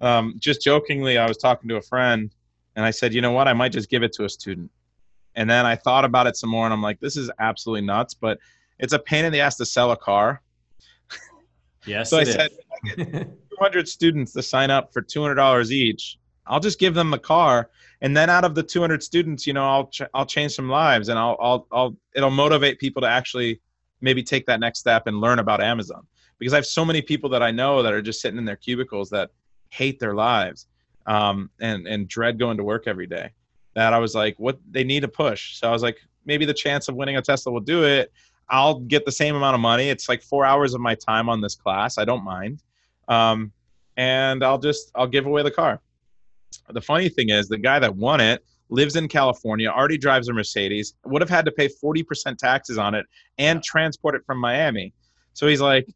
um, 0.00 0.34
just 0.38 0.62
jokingly, 0.62 1.18
I 1.18 1.26
was 1.26 1.38
talking 1.38 1.68
to 1.70 1.76
a 1.76 1.82
friend 1.82 2.34
and 2.76 2.84
I 2.84 2.90
said, 2.90 3.14
you 3.14 3.20
know 3.20 3.32
what? 3.32 3.48
I 3.48 3.52
might 3.52 3.72
just 3.72 3.88
give 3.88 4.02
it 4.02 4.12
to 4.14 4.24
a 4.24 4.28
student. 4.28 4.70
And 5.34 5.48
then 5.48 5.64
I 5.64 5.76
thought 5.76 6.04
about 6.04 6.26
it 6.26 6.36
some 6.36 6.50
more 6.50 6.66
and 6.66 6.74
I'm 6.74 6.82
like, 6.82 7.00
this 7.00 7.16
is 7.16 7.30
absolutely 7.38 7.86
nuts, 7.86 8.12
but 8.12 8.38
it's 8.78 8.92
a 8.92 8.98
pain 8.98 9.24
in 9.24 9.32
the 9.32 9.40
ass 9.40 9.56
to 9.56 9.66
sell 9.66 9.92
a 9.92 9.96
car. 9.96 10.42
Yes. 11.86 12.10
so 12.10 12.18
I 12.18 12.24
said, 12.24 12.50
200 13.58 13.88
students 13.88 14.32
to 14.32 14.42
sign 14.42 14.70
up 14.70 14.92
for 14.92 15.02
$200 15.02 15.70
each. 15.70 16.18
I'll 16.46 16.60
just 16.60 16.78
give 16.78 16.94
them 16.94 17.10
the 17.10 17.18
car. 17.18 17.70
And 18.00 18.16
then 18.16 18.28
out 18.28 18.44
of 18.44 18.54
the 18.54 18.62
200 18.62 19.02
students, 19.02 19.46
you 19.46 19.52
know, 19.52 19.64
I'll, 19.64 19.86
ch- 19.86 20.02
I'll 20.12 20.26
change 20.26 20.52
some 20.52 20.68
lives 20.68 21.08
and 21.08 21.18
I'll, 21.18 21.36
I'll, 21.40 21.66
I'll, 21.70 21.96
it'll 22.14 22.30
motivate 22.30 22.78
people 22.78 23.02
to 23.02 23.08
actually 23.08 23.60
maybe 24.00 24.22
take 24.22 24.46
that 24.46 24.60
next 24.60 24.80
step 24.80 25.06
and 25.06 25.20
learn 25.20 25.38
about 25.38 25.62
Amazon. 25.62 26.06
Because 26.38 26.52
I 26.52 26.56
have 26.56 26.66
so 26.66 26.84
many 26.84 27.00
people 27.00 27.30
that 27.30 27.42
I 27.42 27.52
know 27.52 27.82
that 27.82 27.92
are 27.92 28.02
just 28.02 28.20
sitting 28.20 28.38
in 28.38 28.44
their 28.44 28.56
cubicles 28.56 29.10
that 29.10 29.30
hate 29.70 30.00
their 30.00 30.14
lives 30.14 30.66
um, 31.06 31.50
and 31.60 31.86
and 31.86 32.08
dread 32.08 32.38
going 32.38 32.56
to 32.56 32.64
work 32.64 32.84
every 32.86 33.06
day. 33.06 33.30
That 33.74 33.92
I 33.92 33.98
was 33.98 34.14
like, 34.14 34.34
what 34.38 34.58
they 34.70 34.84
need 34.84 35.00
to 35.00 35.08
push. 35.08 35.56
So 35.58 35.68
I 35.68 35.72
was 35.72 35.82
like, 35.82 35.98
maybe 36.26 36.44
the 36.44 36.54
chance 36.54 36.88
of 36.88 36.94
winning 36.94 37.16
a 37.16 37.22
Tesla 37.22 37.52
will 37.52 37.60
do 37.60 37.84
it. 37.84 38.12
I'll 38.48 38.80
get 38.80 39.06
the 39.06 39.12
same 39.12 39.34
amount 39.34 39.54
of 39.54 39.60
money. 39.60 39.88
It's 39.88 40.08
like 40.08 40.22
four 40.22 40.44
hours 40.44 40.74
of 40.74 40.80
my 40.80 40.94
time 40.94 41.28
on 41.28 41.40
this 41.40 41.54
class. 41.54 41.96
I 41.96 42.04
don't 42.04 42.22
mind, 42.22 42.60
um, 43.08 43.52
and 43.96 44.44
I'll 44.44 44.58
just 44.58 44.90
I'll 44.94 45.06
give 45.06 45.26
away 45.26 45.42
the 45.42 45.50
car. 45.50 45.80
The 46.70 46.80
funny 46.80 47.08
thing 47.08 47.30
is, 47.30 47.48
the 47.48 47.58
guy 47.58 47.78
that 47.78 47.96
won 47.96 48.20
it 48.20 48.44
lives 48.72 48.96
in 48.96 49.06
California, 49.06 49.68
already 49.68 49.98
drives 49.98 50.28
a 50.28 50.32
Mercedes, 50.32 50.94
would 51.04 51.20
have 51.20 51.28
had 51.28 51.44
to 51.44 51.52
pay 51.52 51.68
40% 51.68 52.38
taxes 52.38 52.78
on 52.78 52.94
it 52.94 53.06
and 53.38 53.62
transport 53.62 54.14
it 54.14 54.24
from 54.24 54.38
Miami. 54.38 54.94
So 55.34 55.46
he's 55.46 55.60
like, 55.60 55.86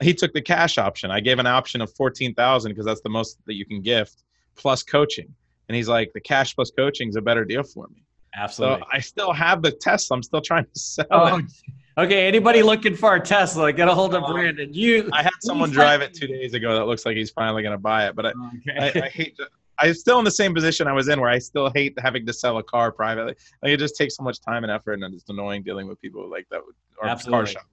he 0.00 0.14
took 0.14 0.32
the 0.32 0.42
cash 0.42 0.78
option. 0.78 1.10
I 1.10 1.20
gave 1.20 1.38
an 1.38 1.46
option 1.46 1.80
of 1.80 1.92
14,000 1.94 2.70
because 2.70 2.84
that's 2.84 3.00
the 3.00 3.08
most 3.08 3.38
that 3.46 3.54
you 3.54 3.66
can 3.66 3.82
gift 3.82 4.22
plus 4.54 4.82
coaching. 4.82 5.34
And 5.68 5.74
he's 5.74 5.88
like, 5.88 6.12
the 6.12 6.20
cash 6.20 6.54
plus 6.54 6.70
coaching 6.70 7.08
is 7.08 7.16
a 7.16 7.20
better 7.20 7.44
deal 7.44 7.64
for 7.64 7.88
me. 7.88 8.04
Absolutely. 8.36 8.80
So 8.80 8.86
I 8.92 9.00
still 9.00 9.32
have 9.32 9.62
the 9.62 9.72
Tesla. 9.72 10.16
I'm 10.16 10.22
still 10.22 10.40
trying 10.40 10.64
to 10.64 10.78
sell 10.78 11.06
oh, 11.10 11.38
it. 11.38 11.44
Okay, 11.98 12.26
anybody 12.26 12.62
looking 12.62 12.94
for 12.94 13.14
a 13.14 13.20
Tesla, 13.20 13.72
get 13.72 13.88
a 13.88 13.94
hold 13.94 14.14
of 14.14 14.26
Brandon. 14.26 14.72
You. 14.72 15.08
I 15.14 15.22
had 15.22 15.32
someone 15.40 15.70
drive 15.70 16.02
it 16.02 16.12
two 16.12 16.26
days 16.26 16.52
ago 16.52 16.74
that 16.74 16.84
looks 16.84 17.06
like 17.06 17.16
he's 17.16 17.30
finally 17.30 17.62
going 17.62 17.72
to 17.72 17.78
buy 17.78 18.06
it, 18.06 18.14
but 18.14 18.26
I, 18.26 18.32
okay. 18.68 19.00
I, 19.00 19.06
I, 19.06 19.08
hate 19.08 19.34
to, 19.38 19.48
I'm 19.78 19.94
still 19.94 20.18
in 20.18 20.24
the 20.26 20.30
same 20.30 20.54
position 20.54 20.88
I 20.88 20.92
was 20.92 21.08
in, 21.08 21.18
where 21.18 21.30
I 21.30 21.38
still 21.38 21.70
hate 21.74 21.98
having 21.98 22.26
to 22.26 22.34
sell 22.34 22.58
a 22.58 22.62
car 22.62 22.92
privately. 22.92 23.34
Like 23.62 23.72
it 23.72 23.78
just 23.78 23.96
takes 23.96 24.16
so 24.16 24.22
much 24.22 24.42
time 24.42 24.62
and 24.62 24.70
effort, 24.70 25.00
and 25.00 25.14
it's 25.14 25.24
annoying 25.30 25.62
dealing 25.62 25.88
with 25.88 25.98
people 26.02 26.30
like 26.30 26.46
that 26.50 26.60
or 26.98 27.08
Absolutely. 27.08 27.38
car 27.38 27.46
shop. 27.46 27.66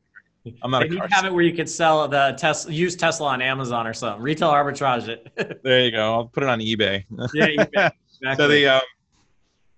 I'm 0.61 0.71
not 0.71 0.83
a 0.83 0.89
you 0.89 1.01
have 1.09 1.25
it 1.25 1.33
where 1.33 1.43
you 1.43 1.53
could 1.53 1.69
sell 1.69 2.07
the 2.07 2.33
Tesla, 2.37 2.71
use 2.71 2.95
Tesla 2.95 3.27
on 3.27 3.41
Amazon 3.41 3.85
or 3.85 3.93
something. 3.93 4.21
Retail 4.21 4.51
arbitrage 4.51 5.09
it. 5.09 5.61
There 5.63 5.81
you 5.81 5.91
go. 5.91 6.13
I'll 6.13 6.27
put 6.27 6.43
it 6.43 6.49
on 6.49 6.59
eBay. 6.59 7.03
yeah, 7.33 7.47
you 7.47 7.65
can. 7.75 7.91
so 8.37 8.47
the 8.47 8.67
um, 8.67 8.81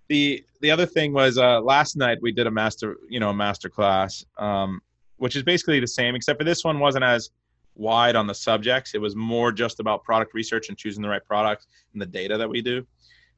the 0.07 0.43
the 0.65 0.71
other 0.71 0.87
thing 0.87 1.13
was 1.13 1.37
uh, 1.37 1.61
last 1.61 1.95
night 1.95 2.17
we 2.23 2.31
did 2.31 2.47
a 2.47 2.51
master 2.51 2.97
you 3.07 3.19
know 3.19 3.29
a 3.29 3.33
master 3.33 3.69
class 3.69 4.25
um, 4.39 4.81
which 5.17 5.35
is 5.35 5.43
basically 5.43 5.79
the 5.79 5.87
same 5.87 6.15
except 6.15 6.39
for 6.39 6.43
this 6.43 6.63
one 6.63 6.79
wasn't 6.79 7.03
as 7.03 7.29
wide 7.75 8.15
on 8.15 8.25
the 8.25 8.33
subjects 8.33 8.95
it 8.95 8.97
was 8.99 9.15
more 9.15 9.51
just 9.51 9.79
about 9.79 10.03
product 10.03 10.33
research 10.33 10.69
and 10.69 10.77
choosing 10.77 11.03
the 11.03 11.07
right 11.07 11.23
products 11.23 11.67
and 11.93 12.01
the 12.01 12.05
data 12.07 12.35
that 12.35 12.49
we 12.49 12.63
do 12.63 12.83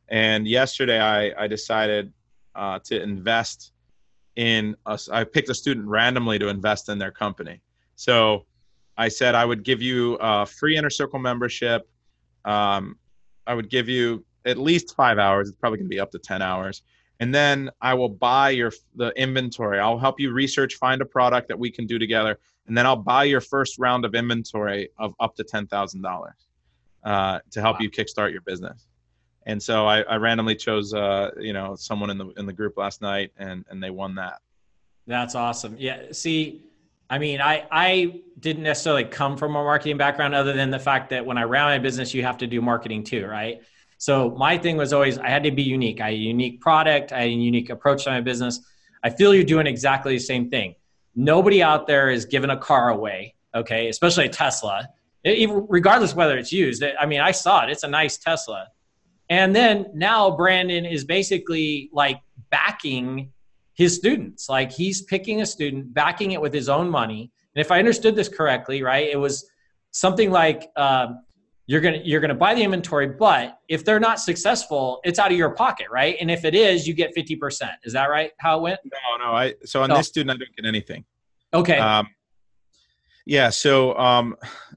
and 0.08 0.48
yesterday 0.48 1.02
i, 1.02 1.44
I 1.44 1.48
decided 1.48 2.14
uh, 2.56 2.80
to 2.86 3.04
invest 3.04 3.74
in 4.38 4.78
us 4.86 5.10
i 5.10 5.26
picked 5.26 5.50
a 5.50 5.54
student 5.54 5.86
randomly 5.86 6.40
to 6.40 6.48
invest 6.48 6.88
in 6.88 6.98
their 6.98 7.12
company 7.12 7.60
so 7.98 8.46
i 8.98 9.10
said 9.10 9.36
i 9.36 9.44
would 9.44 9.64
give 9.64 9.82
you 9.82 10.16
a 10.22 10.46
free 10.46 10.78
inner 10.78 10.90
circle 10.90 11.20
membership 11.20 11.90
um, 12.46 12.96
i 13.48 13.54
would 13.54 13.70
give 13.70 13.90
you 13.90 14.24
at 14.48 14.58
least 14.58 14.96
five 14.96 15.20
hours. 15.20 15.50
It's 15.50 15.58
probably 15.58 15.78
going 15.78 15.90
to 15.90 15.96
be 15.96 16.00
up 16.00 16.12
to 16.12 16.20
10 16.20 16.42
hours. 16.42 16.82
And 17.20 17.34
then 17.34 17.72
I 17.82 17.94
will 17.96 18.10
buy 18.10 18.52
your 18.52 18.72
the 18.96 19.10
inventory. 19.16 19.80
I'll 19.80 19.98
help 19.98 20.20
you 20.20 20.32
research, 20.32 20.76
find 20.76 21.02
a 21.02 21.06
product 21.06 21.48
that 21.48 21.58
we 21.58 21.72
can 21.72 21.88
do 21.88 21.98
together, 21.98 22.38
and 22.68 22.78
then 22.78 22.86
I'll 22.86 22.96
buy 22.96 23.24
your 23.24 23.42
first 23.42 23.80
round 23.80 24.06
of 24.06 24.14
inventory 24.14 24.90
of 24.98 25.16
up 25.20 25.36
to 25.38 25.44
ten 25.44 25.66
thousand 25.68 26.06
uh, 26.06 26.10
dollars 26.10 26.36
to 27.52 27.62
help 27.62 27.78
Wow. 27.78 27.82
you 27.82 27.90
kickstart 27.90 28.32
your 28.32 28.42
business. 28.42 28.86
And 29.48 29.64
so 29.64 29.88
I, 29.88 30.02
I 30.02 30.18
randomly 30.18 30.56
chose, 30.56 30.94
uh, 30.94 31.32
you 31.40 31.54
know, 31.54 31.76
someone 31.76 32.10
in 32.10 32.18
the 32.18 32.28
in 32.38 32.46
the 32.46 32.54
group 32.54 32.78
last 32.78 33.02
night, 33.02 33.32
and 33.38 33.66
and 33.70 33.82
they 33.82 33.90
won 33.90 34.16
that. 34.16 34.42
That's 35.08 35.36
awesome. 35.36 35.76
Yeah. 35.80 36.12
See, 36.12 36.66
I 37.10 37.18
mean, 37.18 37.40
I 37.42 37.66
I 37.72 38.22
didn't 38.40 38.64
necessarily 38.64 39.06
come 39.06 39.38
from 39.38 39.56
a 39.56 39.64
marketing 39.64 39.98
background, 39.98 40.36
other 40.36 40.54
than 40.54 40.70
the 40.70 40.80
fact 40.80 41.10
that 41.12 41.26
when 41.26 41.38
I 41.38 41.44
ran 41.44 41.66
my 41.66 41.80
business, 41.80 42.14
you 42.14 42.24
have 42.24 42.38
to 42.40 42.48
do 42.48 42.62
marketing 42.62 43.04
too, 43.06 43.26
right? 43.26 43.62
So 43.98 44.32
my 44.32 44.58
thing 44.58 44.78
was 44.78 44.94
always 44.94 45.18
I 45.18 45.30
had 45.30 45.44
to 45.44 45.52
be 45.52 45.64
unique. 45.64 46.02
I 46.02 46.06
had 46.06 46.14
a 46.14 46.18
unique 46.18 46.62
product. 46.62 47.12
I 47.12 47.22
had 47.22 47.30
a 47.30 47.32
unique 47.32 47.70
approach 47.70 48.04
to 48.04 48.12
my 48.12 48.22
business. 48.22 48.60
I 49.04 49.10
feel 49.10 49.34
you're 49.34 49.44
doing 49.44 49.68
exactly 49.68 50.14
the 50.14 50.20
same 50.24 50.50
thing. 50.50 50.76
Nobody 51.16 51.64
out 51.64 51.88
there 51.88 52.10
is 52.10 52.26
giving 52.26 52.52
a 52.52 52.58
car 52.58 52.90
away, 52.90 53.36
okay? 53.56 53.90
Especially 53.90 54.26
a 54.26 54.30
Tesla, 54.30 54.88
even 55.26 55.66
regardless 55.68 56.14
whether 56.14 56.38
it's 56.38 56.52
used. 56.52 56.84
I 57.00 57.06
mean, 57.06 57.22
I 57.22 57.32
saw 57.32 57.64
it. 57.64 57.72
It's 57.72 57.84
a 57.84 57.88
nice 57.88 58.18
Tesla. 58.18 58.68
And 59.30 59.56
then 59.56 59.88
now 59.94 60.32
Brandon 60.32 60.86
is 60.86 61.04
basically 61.04 61.90
like 61.92 62.22
backing 62.50 63.32
his 63.74 63.96
students. 63.96 64.48
Like 64.50 64.72
he's 64.72 65.02
picking 65.02 65.42
a 65.42 65.46
student, 65.46 65.94
backing 65.94 66.32
it 66.32 66.42
with 66.42 66.54
his 66.54 66.70
own 66.70 66.90
money. 66.90 67.32
And 67.56 67.62
if 67.62 67.72
I 67.72 67.80
understood 67.80 68.16
this 68.16 68.30
correctly, 68.30 68.84
right, 68.84 69.08
it 69.08 69.18
was 69.18 69.50
something 69.92 70.32
like 70.32 70.70
um, 70.76 71.24
you're 71.68 71.82
gonna 71.82 72.00
you're 72.04 72.22
gonna 72.22 72.34
buy 72.36 72.54
the 72.56 72.64
inventory, 72.64 73.08
but 73.08 73.60
if 73.68 73.84
they're 73.84 74.00
not 74.00 74.20
successful, 74.20 75.00
it's 75.04 75.20
out 75.20 75.32
of 75.32 75.38
your 75.38 75.50
pocket, 75.52 75.88
right? 75.92 76.16
And 76.22 76.32
if 76.32 76.46
it 76.46 76.56
is, 76.56 76.88
you 76.88 76.94
get 76.94 77.14
fifty 77.14 77.36
percent. 77.36 77.74
Is 77.84 77.94
that 77.94 78.06
right? 78.06 78.32
How 78.40 78.58
it 78.58 78.62
went? 78.62 78.80
No, 78.86 79.26
no. 79.26 79.32
I 79.34 79.54
so 79.66 79.84
on 79.84 79.92
Oh. 79.92 79.98
this 79.98 80.08
student, 80.08 80.32
I 80.32 80.38
don't 80.44 80.56
get 80.56 80.66
anything. 80.66 81.04
Okay. 81.54 81.78
Um, 81.78 82.08
yeah. 83.26 83.50
So 83.50 83.98
um, 83.98 84.36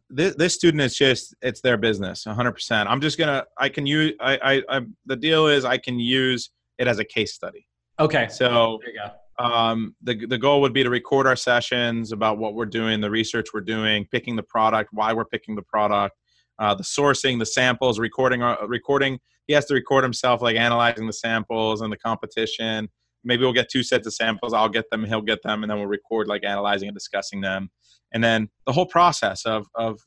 this, 0.09 0.35
this 0.35 0.55
student 0.55 0.81
is 0.83 0.97
just 0.97 1.35
it's 1.43 1.61
their 1.61 1.77
business, 1.77 2.27
100. 2.27 2.53
percent 2.53 2.89
I'm 2.89 3.01
just 3.01 3.19
gonna 3.19 3.45
I 3.57 3.69
can 3.69 3.87
use 3.87 4.15
I, 4.21 4.39
I 4.69 4.79
I 4.79 4.81
the 5.07 5.17
deal 5.17 5.47
is 5.47 5.65
I 5.65 5.79
can 5.79 5.99
use 6.01 6.51
it 6.79 6.89
as 6.89 6.99
a 6.99 7.05
case 7.05 7.35
study. 7.35 7.67
okay. 8.01 8.27
So 8.29 8.81
There 8.85 8.93
you 8.95 9.01
go. 9.39 9.45
um, 9.45 9.95
the 10.03 10.27
the 10.27 10.39
goal 10.39 10.61
would 10.63 10.73
be 10.73 10.83
to 10.83 10.91
record 10.91 11.29
our 11.29 11.37
sessions 11.37 12.11
about 12.11 12.39
what 12.39 12.55
we're 12.55 12.67
doing, 12.67 13.01
the 13.01 13.11
research 13.11 13.49
we're 13.55 13.61
doing, 13.61 14.07
picking 14.11 14.35
the 14.35 14.43
product, 14.43 14.91
why 14.93 15.13
we're 15.13 15.25
picking 15.27 15.55
the 15.55 15.63
product, 15.63 16.17
uh, 16.61 16.75
the 16.75 16.85
sourcing, 16.85 17.39
the 17.39 17.47
samples, 17.47 17.99
recording 17.99 18.43
our 18.43 18.59
recording. 18.69 19.19
He 19.47 19.55
has 19.55 19.65
to 19.67 19.75
record 19.75 20.05
himself, 20.05 20.43
like 20.43 20.57
analyzing 20.57 21.07
the 21.07 21.13
samples 21.13 21.81
and 21.81 21.93
the 21.93 21.97
competition. 21.97 22.89
Maybe 23.25 23.43
we'll 23.43 23.53
get 23.53 23.69
two 23.69 23.83
sets 23.83 24.07
of 24.07 24.15
samples. 24.15 24.53
I'll 24.55 24.69
get 24.69 24.89
them, 24.91 25.05
he'll 25.05 25.21
get 25.23 25.43
them, 25.43 25.63
and 25.63 25.71
then 25.71 25.79
we'll 25.79 25.89
record 25.89 26.29
like 26.29 26.45
analyzing 26.45 26.89
and 26.89 26.97
discussing 26.97 27.41
them. 27.41 27.71
And 28.13 28.23
then 28.23 28.49
the 28.67 28.73
whole 28.73 28.87
process 28.87 29.45
of 29.45 29.67
of 29.75 29.99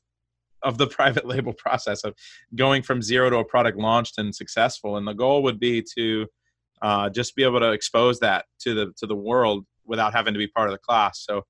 of 0.62 0.78
the 0.78 0.88
private 0.98 1.26
label 1.26 1.54
process 1.54 2.04
of 2.04 2.14
going 2.56 2.84
from 2.84 3.02
zero 3.02 3.30
to 3.30 3.38
a 3.38 3.46
product 3.46 3.78
launched 3.78 4.18
and 4.18 4.34
successful. 4.34 4.98
And 4.98 5.08
the 5.08 5.14
goal 5.14 5.44
would 5.44 5.60
be 5.60 5.84
to 5.98 6.28
uh, 6.82 7.10
just 7.10 7.36
be 7.36 7.44
able 7.44 7.60
to 7.60 7.72
expose 7.72 8.20
that 8.20 8.46
to 8.62 8.74
the 8.74 8.94
to 8.98 9.08
the 9.08 9.16
world 9.16 9.66
without 9.86 10.14
having 10.14 10.34
to 10.34 10.38
be 10.38 10.48
part 10.48 10.70
of 10.70 10.74
the 10.74 10.80
class. 10.80 11.24
So 11.26 11.42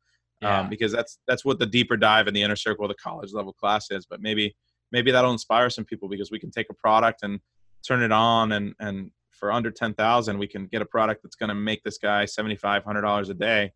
Yeah. 0.41 0.62
um, 0.62 0.70
because 0.70 0.91
that's 0.91 1.20
that's 1.28 1.45
what 1.45 1.60
the 1.60 1.66
deeper 1.66 1.97
dive 1.97 2.28
in 2.28 2.34
the 2.34 2.41
inner 2.41 2.56
circle 2.56 2.86
of 2.86 2.89
the 2.89 2.95
college 3.04 3.32
level 3.34 3.54
class 3.54 3.91
is. 3.91 4.06
But 4.10 4.22
maybe 4.22 4.56
maybe 4.93 5.11
that'll 5.11 5.31
inspire 5.31 5.69
some 5.69 5.83
people 5.83 6.07
because 6.07 6.31
we 6.31 6.39
can 6.39 6.51
take 6.51 6.69
a 6.69 6.73
product 6.73 7.23
and 7.23 7.41
turn 7.85 8.01
it 8.01 8.13
on 8.13 8.53
and 8.53 8.73
and 8.79 9.11
for 9.31 9.51
under 9.51 9.69
ten 9.69 9.93
thousand 9.93 10.37
we 10.37 10.47
can 10.47 10.67
get 10.67 10.81
a 10.81 10.85
product 10.85 11.21
that's 11.21 11.35
going 11.35 11.49
to 11.49 11.55
make 11.55 11.83
this 11.83 11.97
guy 11.97 12.23
seventy 12.23 12.55
five 12.55 12.85
hundred 12.85 13.01
dollars 13.01 13.27
a 13.27 13.33
day 13.33 13.73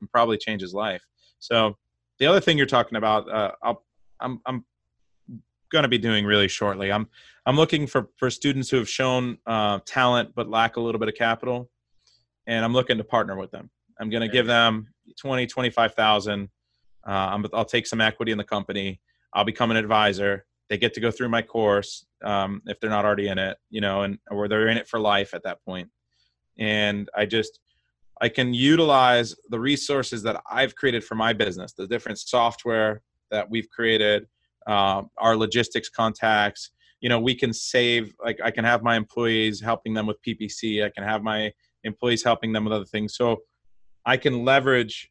and 0.00 0.10
probably 0.10 0.36
change 0.36 0.60
his 0.60 0.74
life. 0.74 1.02
So 1.38 1.76
the 2.18 2.26
other 2.26 2.40
thing 2.40 2.56
you're 2.56 2.66
talking 2.66 2.96
about, 2.96 3.30
uh, 3.30 3.52
I'll, 3.62 3.84
I'm 4.18 4.40
I'm 4.46 4.64
going 5.70 5.82
to 5.82 5.88
be 5.88 5.98
doing 5.98 6.24
really 6.24 6.48
shortly. 6.48 6.90
I'm 6.90 7.06
I'm 7.44 7.56
looking 7.56 7.86
for 7.86 8.08
for 8.16 8.30
students 8.30 8.70
who 8.70 8.78
have 8.78 8.88
shown 8.88 9.38
uh, 9.46 9.80
talent 9.84 10.32
but 10.34 10.48
lack 10.48 10.76
a 10.76 10.80
little 10.80 10.98
bit 10.98 11.08
of 11.08 11.14
capital, 11.14 11.70
and 12.46 12.64
I'm 12.64 12.72
looking 12.72 12.98
to 12.98 13.04
partner 13.04 13.36
with 13.36 13.50
them. 13.50 13.70
I'm 14.00 14.10
going 14.10 14.22
to 14.22 14.28
give 14.28 14.46
them 14.46 14.88
20, 15.18 15.46
25,000. 15.46 16.50
Uh, 17.06 17.10
I'm, 17.10 17.46
I'll 17.54 17.64
take 17.64 17.86
some 17.86 18.02
equity 18.02 18.30
in 18.30 18.36
the 18.36 18.44
company. 18.44 19.00
I'll 19.36 19.44
become 19.44 19.70
an 19.70 19.76
advisor. 19.76 20.46
They 20.70 20.78
get 20.78 20.94
to 20.94 21.00
go 21.00 21.10
through 21.10 21.28
my 21.28 21.42
course 21.42 22.06
um, 22.24 22.62
if 22.66 22.80
they're 22.80 22.90
not 22.90 23.04
already 23.04 23.28
in 23.28 23.38
it, 23.38 23.58
you 23.68 23.82
know, 23.82 24.02
and 24.02 24.18
or 24.30 24.48
they're 24.48 24.68
in 24.68 24.78
it 24.78 24.88
for 24.88 24.98
life 24.98 25.34
at 25.34 25.42
that 25.44 25.62
point. 25.62 25.90
And 26.58 27.08
I 27.14 27.26
just 27.26 27.60
I 28.22 28.30
can 28.30 28.54
utilize 28.54 29.36
the 29.50 29.60
resources 29.60 30.22
that 30.22 30.42
I've 30.50 30.74
created 30.74 31.04
for 31.04 31.16
my 31.16 31.34
business, 31.34 31.74
the 31.74 31.86
different 31.86 32.18
software 32.18 33.02
that 33.30 33.48
we've 33.48 33.68
created, 33.68 34.26
uh, 34.66 35.02
our 35.18 35.36
logistics 35.36 35.90
contacts. 35.90 36.70
You 37.00 37.10
know, 37.10 37.20
we 37.20 37.34
can 37.34 37.52
save. 37.52 38.14
Like 38.24 38.38
I 38.42 38.50
can 38.50 38.64
have 38.64 38.82
my 38.82 38.96
employees 38.96 39.60
helping 39.60 39.92
them 39.92 40.06
with 40.06 40.16
PPC. 40.26 40.82
I 40.82 40.88
can 40.88 41.04
have 41.04 41.22
my 41.22 41.52
employees 41.84 42.24
helping 42.24 42.54
them 42.54 42.64
with 42.64 42.72
other 42.72 42.86
things. 42.86 43.14
So 43.14 43.42
I 44.06 44.16
can 44.16 44.46
leverage 44.46 45.10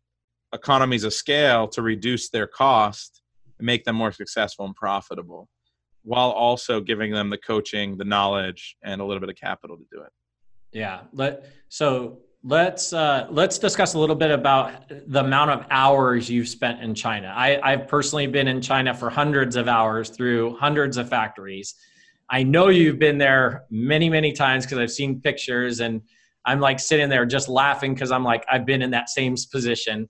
economies 0.51 1.03
of 1.03 1.13
scale 1.13 1.67
to 1.67 1.83
reduce 1.83 2.31
their 2.31 2.47
cost 2.47 3.21
and 3.59 3.65
make 3.65 3.83
them 3.83 3.95
more 3.95 4.11
successful 4.11 4.65
and 4.65 4.75
profitable 4.75 5.49
while 6.03 6.29
also 6.29 6.79
giving 6.79 7.11
them 7.11 7.29
the 7.29 7.37
coaching, 7.37 7.97
the 7.97 8.05
knowledge, 8.05 8.77
and 8.83 9.01
a 9.01 9.05
little 9.05 9.19
bit 9.19 9.29
of 9.29 9.35
capital 9.35 9.75
to 9.75 9.83
do 9.91 10.01
it. 10.01 10.11
Yeah. 10.71 11.01
Let 11.13 11.45
so 11.69 12.19
let's 12.43 12.93
uh, 12.93 13.27
let's 13.31 13.57
discuss 13.57 13.95
a 13.95 13.99
little 13.99 14.15
bit 14.15 14.29
about 14.29 14.87
the 15.07 15.21
amount 15.21 15.51
of 15.51 15.65
hours 15.71 16.29
you've 16.29 16.47
spent 16.47 16.81
in 16.81 16.93
China. 16.93 17.33
I, 17.35 17.59
I've 17.63 17.87
personally 17.87 18.27
been 18.27 18.47
in 18.47 18.61
China 18.61 18.93
for 18.93 19.09
hundreds 19.09 19.55
of 19.55 19.67
hours 19.67 20.09
through 20.09 20.55
hundreds 20.57 20.97
of 20.97 21.09
factories. 21.09 21.73
I 22.29 22.43
know 22.43 22.69
you've 22.69 22.99
been 22.99 23.17
there 23.17 23.65
many, 23.69 24.09
many 24.09 24.31
times 24.31 24.65
because 24.65 24.79
I've 24.79 24.91
seen 24.91 25.21
pictures 25.21 25.79
and 25.79 26.01
I'm 26.45 26.59
like 26.59 26.79
sitting 26.79 27.09
there 27.09 27.25
just 27.25 27.49
laughing 27.49 27.93
because 27.93 28.11
I'm 28.11 28.23
like 28.23 28.45
I've 28.51 28.65
been 28.65 28.83
in 28.83 28.91
that 28.91 29.09
same 29.09 29.35
position. 29.51 30.07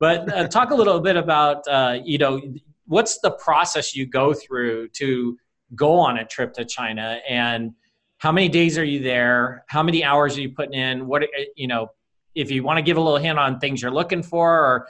But 0.00 0.32
uh, 0.32 0.48
talk 0.48 0.70
a 0.70 0.74
little 0.74 1.00
bit 1.00 1.16
about 1.16 1.66
uh, 1.68 1.98
you 2.02 2.18
know 2.18 2.40
what's 2.86 3.18
the 3.20 3.30
process 3.32 3.94
you 3.94 4.06
go 4.06 4.34
through 4.34 4.88
to 4.88 5.36
go 5.74 5.98
on 5.98 6.18
a 6.18 6.24
trip 6.24 6.52
to 6.54 6.64
China? 6.64 7.20
And 7.28 7.72
how 8.18 8.32
many 8.32 8.48
days 8.48 8.78
are 8.78 8.84
you 8.84 9.02
there? 9.02 9.64
How 9.68 9.82
many 9.82 10.04
hours 10.04 10.36
are 10.36 10.40
you 10.40 10.50
putting 10.50 10.74
in? 10.74 11.06
What 11.06 11.24
you 11.56 11.68
know 11.68 11.90
if 12.34 12.50
you 12.50 12.62
want 12.62 12.78
to 12.78 12.82
give 12.82 12.96
a 12.96 13.00
little 13.00 13.18
hint 13.18 13.38
on 13.38 13.58
things 13.58 13.80
you're 13.80 13.90
looking 13.90 14.22
for 14.22 14.50
or 14.50 14.88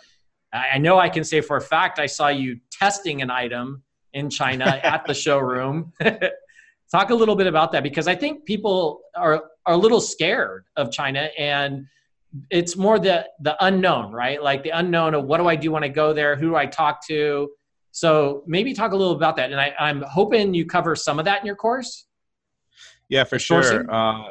i 0.53 0.78
know 0.78 0.99
i 0.99 1.09
can 1.09 1.24
say 1.24 1.40
for 1.40 1.57
a 1.57 1.61
fact 1.61 1.99
i 1.99 2.07
saw 2.07 2.28
you 2.28 2.59
testing 2.70 3.22
an 3.22 3.30
item 3.30 3.82
in 4.12 4.30
china 4.30 4.64
at 4.82 5.05
the 5.07 5.14
showroom. 5.14 5.92
Talk 6.92 7.11
a 7.11 7.14
little 7.14 7.34
bit 7.34 7.47
about 7.47 7.72
that 7.72 7.82
because 7.82 8.07
i 8.07 8.14
think 8.14 8.45
people 8.45 9.01
are 9.16 9.45
are 9.66 9.74
a 9.74 9.76
little 9.76 10.01
scared 10.01 10.64
of 10.76 10.92
china 10.92 11.28
and 11.38 11.86
it's 12.51 12.76
more 12.76 12.99
the 12.99 13.26
the 13.40 13.57
unknown 13.64 14.12
right? 14.12 14.42
Like 14.42 14.64
the 14.64 14.70
unknown 14.70 15.14
of 15.14 15.24
what 15.24 15.38
do 15.38 15.49
i 15.49 15.57
do 15.57 15.72
when 15.72 15.84
i 15.84 15.88
go 15.88 16.12
there? 16.12 16.36
Who 16.36 16.51
do 16.51 16.57
i 16.57 16.66
talk 16.66 17.05
to 17.09 17.49
so 17.95 18.42
maybe 18.47 18.74
talk 18.74 18.92
a 18.92 18.97
little 18.97 19.14
about 19.14 19.36
that 19.36 19.53
and 19.53 19.61
I, 19.61 19.72
i'm 19.78 20.03
hoping 20.03 20.53
you 20.53 20.66
cover 20.66 20.95
some 20.97 21.18
of 21.18 21.24
that 21.26 21.40
in 21.40 21.47
your 21.47 21.57
course 21.57 22.07
Yeah, 23.09 23.24
for 23.24 23.38
sure. 23.38 23.90
Uh, 23.90 24.30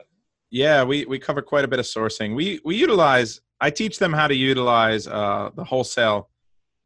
yeah, 0.49 0.83
we 0.83 1.05
we 1.05 1.19
cover 1.19 1.41
quite 1.41 1.65
a 1.65 1.67
bit 1.67 1.79
of 1.79 1.85
sourcing. 1.85 2.35
We 2.35 2.59
we 2.63 2.75
utilize. 2.75 3.41
I 3.61 3.69
teach 3.69 3.97
them 3.97 4.13
how 4.13 4.27
to 4.27 4.35
utilize 4.35 5.07
uh, 5.07 5.51
the 5.55 5.63
wholesale 5.63 6.29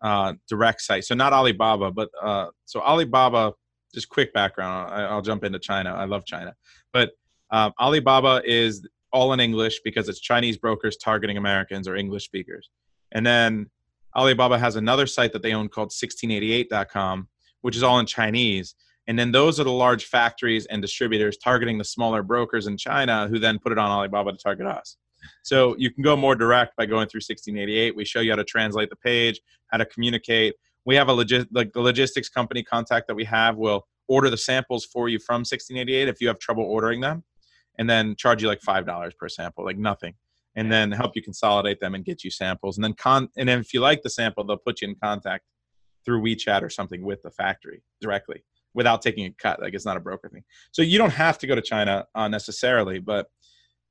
uh, 0.02 0.34
direct 0.48 0.82
site. 0.82 1.06
So 1.06 1.16
not 1.16 1.34
Alibaba, 1.34 1.92
but 1.92 2.10
uh, 2.22 2.48
so 2.66 2.82
Alibaba 2.82 3.54
just 3.94 4.10
quick 4.10 4.34
background. 4.34 4.92
I, 4.92 5.14
will 5.14 5.22
jump 5.22 5.44
into 5.44 5.60
China. 5.60 5.94
I 5.94 6.06
love 6.06 6.26
China, 6.26 6.54
but 6.94 7.12
um, 7.52 7.74
Alibaba 7.80 8.42
is 8.46 8.88
all 9.12 9.34
in 9.34 9.40
English 9.40 9.80
because 9.84 10.10
it's 10.10 10.20
Chinese 10.20 10.58
brokers 10.58 10.98
targeting 10.98 11.38
Americans 11.38 11.88
or 11.88 11.96
English 11.96 12.26
speakers. 12.26 12.70
And 13.14 13.26
then 13.26 13.70
Alibaba 14.18 14.58
has 14.58 14.76
another 14.76 15.06
site 15.06 15.32
that 15.34 15.44
they 15.44 15.54
own 15.54 15.70
called 15.70 15.90
1688.com, 15.90 17.28
which 17.62 17.76
is 17.76 17.84
all 17.84 18.00
in 18.00 18.06
Chinese. 18.06 18.76
And 19.08 19.18
then 19.18 19.32
those 19.32 19.60
are 19.60 19.64
the 19.64 19.72
large 19.72 20.06
factories 20.06 20.66
and 20.66 20.82
distributors 20.82 21.38
targeting 21.38 21.78
the 21.78 21.84
smaller 21.84 22.24
brokers 22.24 22.68
in 22.68 22.78
China 22.78 23.28
who 23.28 23.40
then 23.40 23.60
put 23.60 23.72
it 23.72 23.78
on 23.78 23.90
Alibaba 23.90 24.32
to 24.32 24.38
target 24.38 24.66
us. 24.66 24.98
So 25.44 25.76
you 25.78 25.92
can 25.92 26.04
go 26.04 26.16
more 26.16 26.36
direct 26.36 26.76
by 26.76 26.86
going 26.86 27.08
through 27.08 27.20
1688. 27.20 27.96
We 27.96 28.06
show 28.06 28.20
you 28.20 28.32
how 28.32 28.36
to 28.36 28.44
translate 28.44 28.90
the 28.90 28.96
page, 28.96 29.40
how 29.68 29.78
to 29.78 29.86
communicate. 29.86 30.56
We 30.86 30.96
have 30.96 31.10
a 31.10 31.14
like 31.14 31.74
the 31.74 31.82
logistics 31.82 32.30
company 32.30 32.64
contact 32.64 33.08
that 33.08 33.16
we 33.16 33.26
have 33.26 33.56
will 33.56 33.88
order 34.08 34.30
the 34.30 34.38
samples 34.38 34.86
for 34.86 35.10
you 35.10 35.20
from 35.20 35.40
1688 35.40 36.08
if 36.08 36.22
you 36.22 36.28
have 36.28 36.40
trouble 36.40 36.64
ordering 36.64 37.02
them, 37.02 37.24
and 37.78 37.90
then 37.90 38.16
charge 38.16 38.42
you 38.42 38.48
like 38.48 38.62
five 38.62 38.86
dollars 38.86 39.14
per 39.20 39.28
sample, 39.28 39.66
like 39.66 39.78
nothing, 39.78 40.14
and 40.58 40.72
then 40.72 40.92
help 40.92 41.16
you 41.16 41.22
consolidate 41.22 41.80
them 41.80 41.94
and 41.96 42.04
get 42.04 42.24
you 42.24 42.32
samples. 42.32 42.78
And 42.78 42.84
then 42.84 42.94
con 42.94 43.30
and 43.38 43.48
then 43.48 43.60
if 43.60 43.74
you 43.74 43.80
like 43.80 44.02
the 44.02 44.10
sample, 44.10 44.44
they'll 44.44 44.58
put 44.58 44.82
you 44.82 44.90
in 44.90 44.96
contact 45.02 45.46
through 46.04 46.22
WeChat 46.22 46.64
or 46.64 46.70
something 46.70 47.04
with 47.04 47.22
the 47.22 47.30
factory 47.30 47.84
directly 48.02 48.44
without 48.74 49.02
taking 49.02 49.26
a 49.26 49.32
cut. 49.32 49.62
Like 49.62 49.76
it's 49.76 49.86
not 49.86 49.98
a 49.98 50.00
broker 50.02 50.30
thing. 50.30 50.44
So 50.72 50.82
you 50.82 50.98
don't 50.98 51.12
have 51.12 51.38
to 51.40 51.48
go 51.48 51.56
to 51.56 51.62
China 51.62 52.06
uh, 52.16 52.28
necessarily, 52.28 53.00
but 53.00 53.28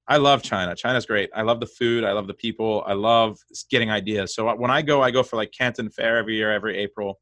I 0.09 0.17
love 0.17 0.43
China. 0.43 0.75
China's 0.75 1.07
great. 1.07 1.31
I 1.35 1.43
love 1.43 1.61
the 1.61 1.67
food. 1.67 2.05
I 2.05 2.13
love 2.13 2.27
the 2.27 2.35
people. 2.35 2.85
I 2.87 2.93
love 2.95 3.39
getting 3.71 3.91
ideas. 3.91 4.35
So 4.35 4.53
when 4.55 4.71
I 4.71 4.83
go, 4.83 5.03
I 5.03 5.11
go 5.11 5.23
for 5.23 5.37
like 5.37 5.53
Canton 5.53 5.91
Fair 5.91 6.17
every 6.17 6.37
year, 6.37 6.53
every 6.53 6.79
April. 6.79 7.21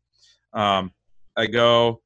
Um, 0.55 0.91
I 1.37 1.47
go, 1.47 2.03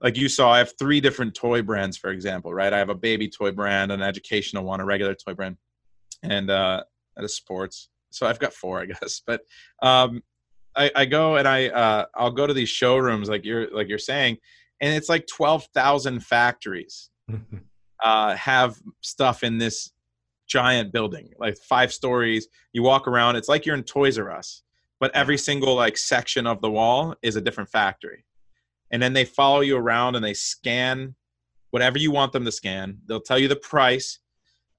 like 0.00 0.16
you 0.16 0.28
saw, 0.28 0.50
I 0.52 0.58
have 0.58 0.72
three 0.78 1.00
different 1.00 1.34
toy 1.34 1.62
brands, 1.62 1.96
for 1.96 2.10
example, 2.10 2.52
right? 2.52 2.72
I 2.72 2.78
have 2.78 2.90
a 2.90 2.94
baby 2.94 3.28
toy 3.28 3.50
brand, 3.50 3.90
an 3.90 4.02
educational 4.02 4.64
one, 4.64 4.80
a 4.80 4.84
regular 4.84 5.14
toy 5.14 5.34
brand, 5.34 5.56
and 6.30 6.50
uh, 6.50 6.84
a 7.16 7.28
sports. 7.28 7.88
So 8.10 8.26
I've 8.26 8.38
got 8.38 8.52
four, 8.52 8.80
I 8.80 8.86
guess. 8.86 9.22
But 9.26 9.42
um, 9.82 10.22
I, 10.76 10.90
I 10.94 11.04
go 11.06 11.36
and 11.36 11.48
I 11.48 11.68
uh, 11.68 12.06
I'll 12.14 12.30
go 12.30 12.46
to 12.46 12.54
these 12.54 12.68
showrooms, 12.68 13.28
like 13.28 13.44
you're 13.44 13.70
like 13.74 13.88
you're 13.88 13.98
saying, 13.98 14.38
and 14.80 14.94
it's 14.94 15.08
like 15.08 15.26
twelve 15.26 15.66
thousand 15.74 16.20
factories. 16.20 17.10
uh, 18.02 18.36
have 18.36 18.76
stuff 19.00 19.42
in 19.42 19.58
this 19.58 19.92
giant 20.46 20.92
building, 20.92 21.30
like 21.38 21.56
five 21.56 21.92
stories. 21.92 22.48
You 22.72 22.82
walk 22.82 23.08
around, 23.08 23.36
it's 23.36 23.48
like 23.48 23.66
you're 23.66 23.76
in 23.76 23.82
Toys 23.82 24.18
R 24.18 24.30
Us, 24.30 24.62
but 25.00 25.14
every 25.14 25.38
single 25.38 25.74
like 25.74 25.96
section 25.96 26.46
of 26.46 26.60
the 26.60 26.70
wall 26.70 27.14
is 27.22 27.36
a 27.36 27.40
different 27.40 27.70
factory. 27.70 28.24
And 28.90 29.02
then 29.02 29.12
they 29.12 29.24
follow 29.24 29.60
you 29.60 29.76
around 29.76 30.14
and 30.14 30.24
they 30.24 30.34
scan 30.34 31.14
whatever 31.70 31.98
you 31.98 32.10
want 32.10 32.32
them 32.32 32.44
to 32.44 32.52
scan. 32.52 32.98
They'll 33.06 33.20
tell 33.20 33.38
you 33.38 33.48
the 33.48 33.56
price. 33.56 34.20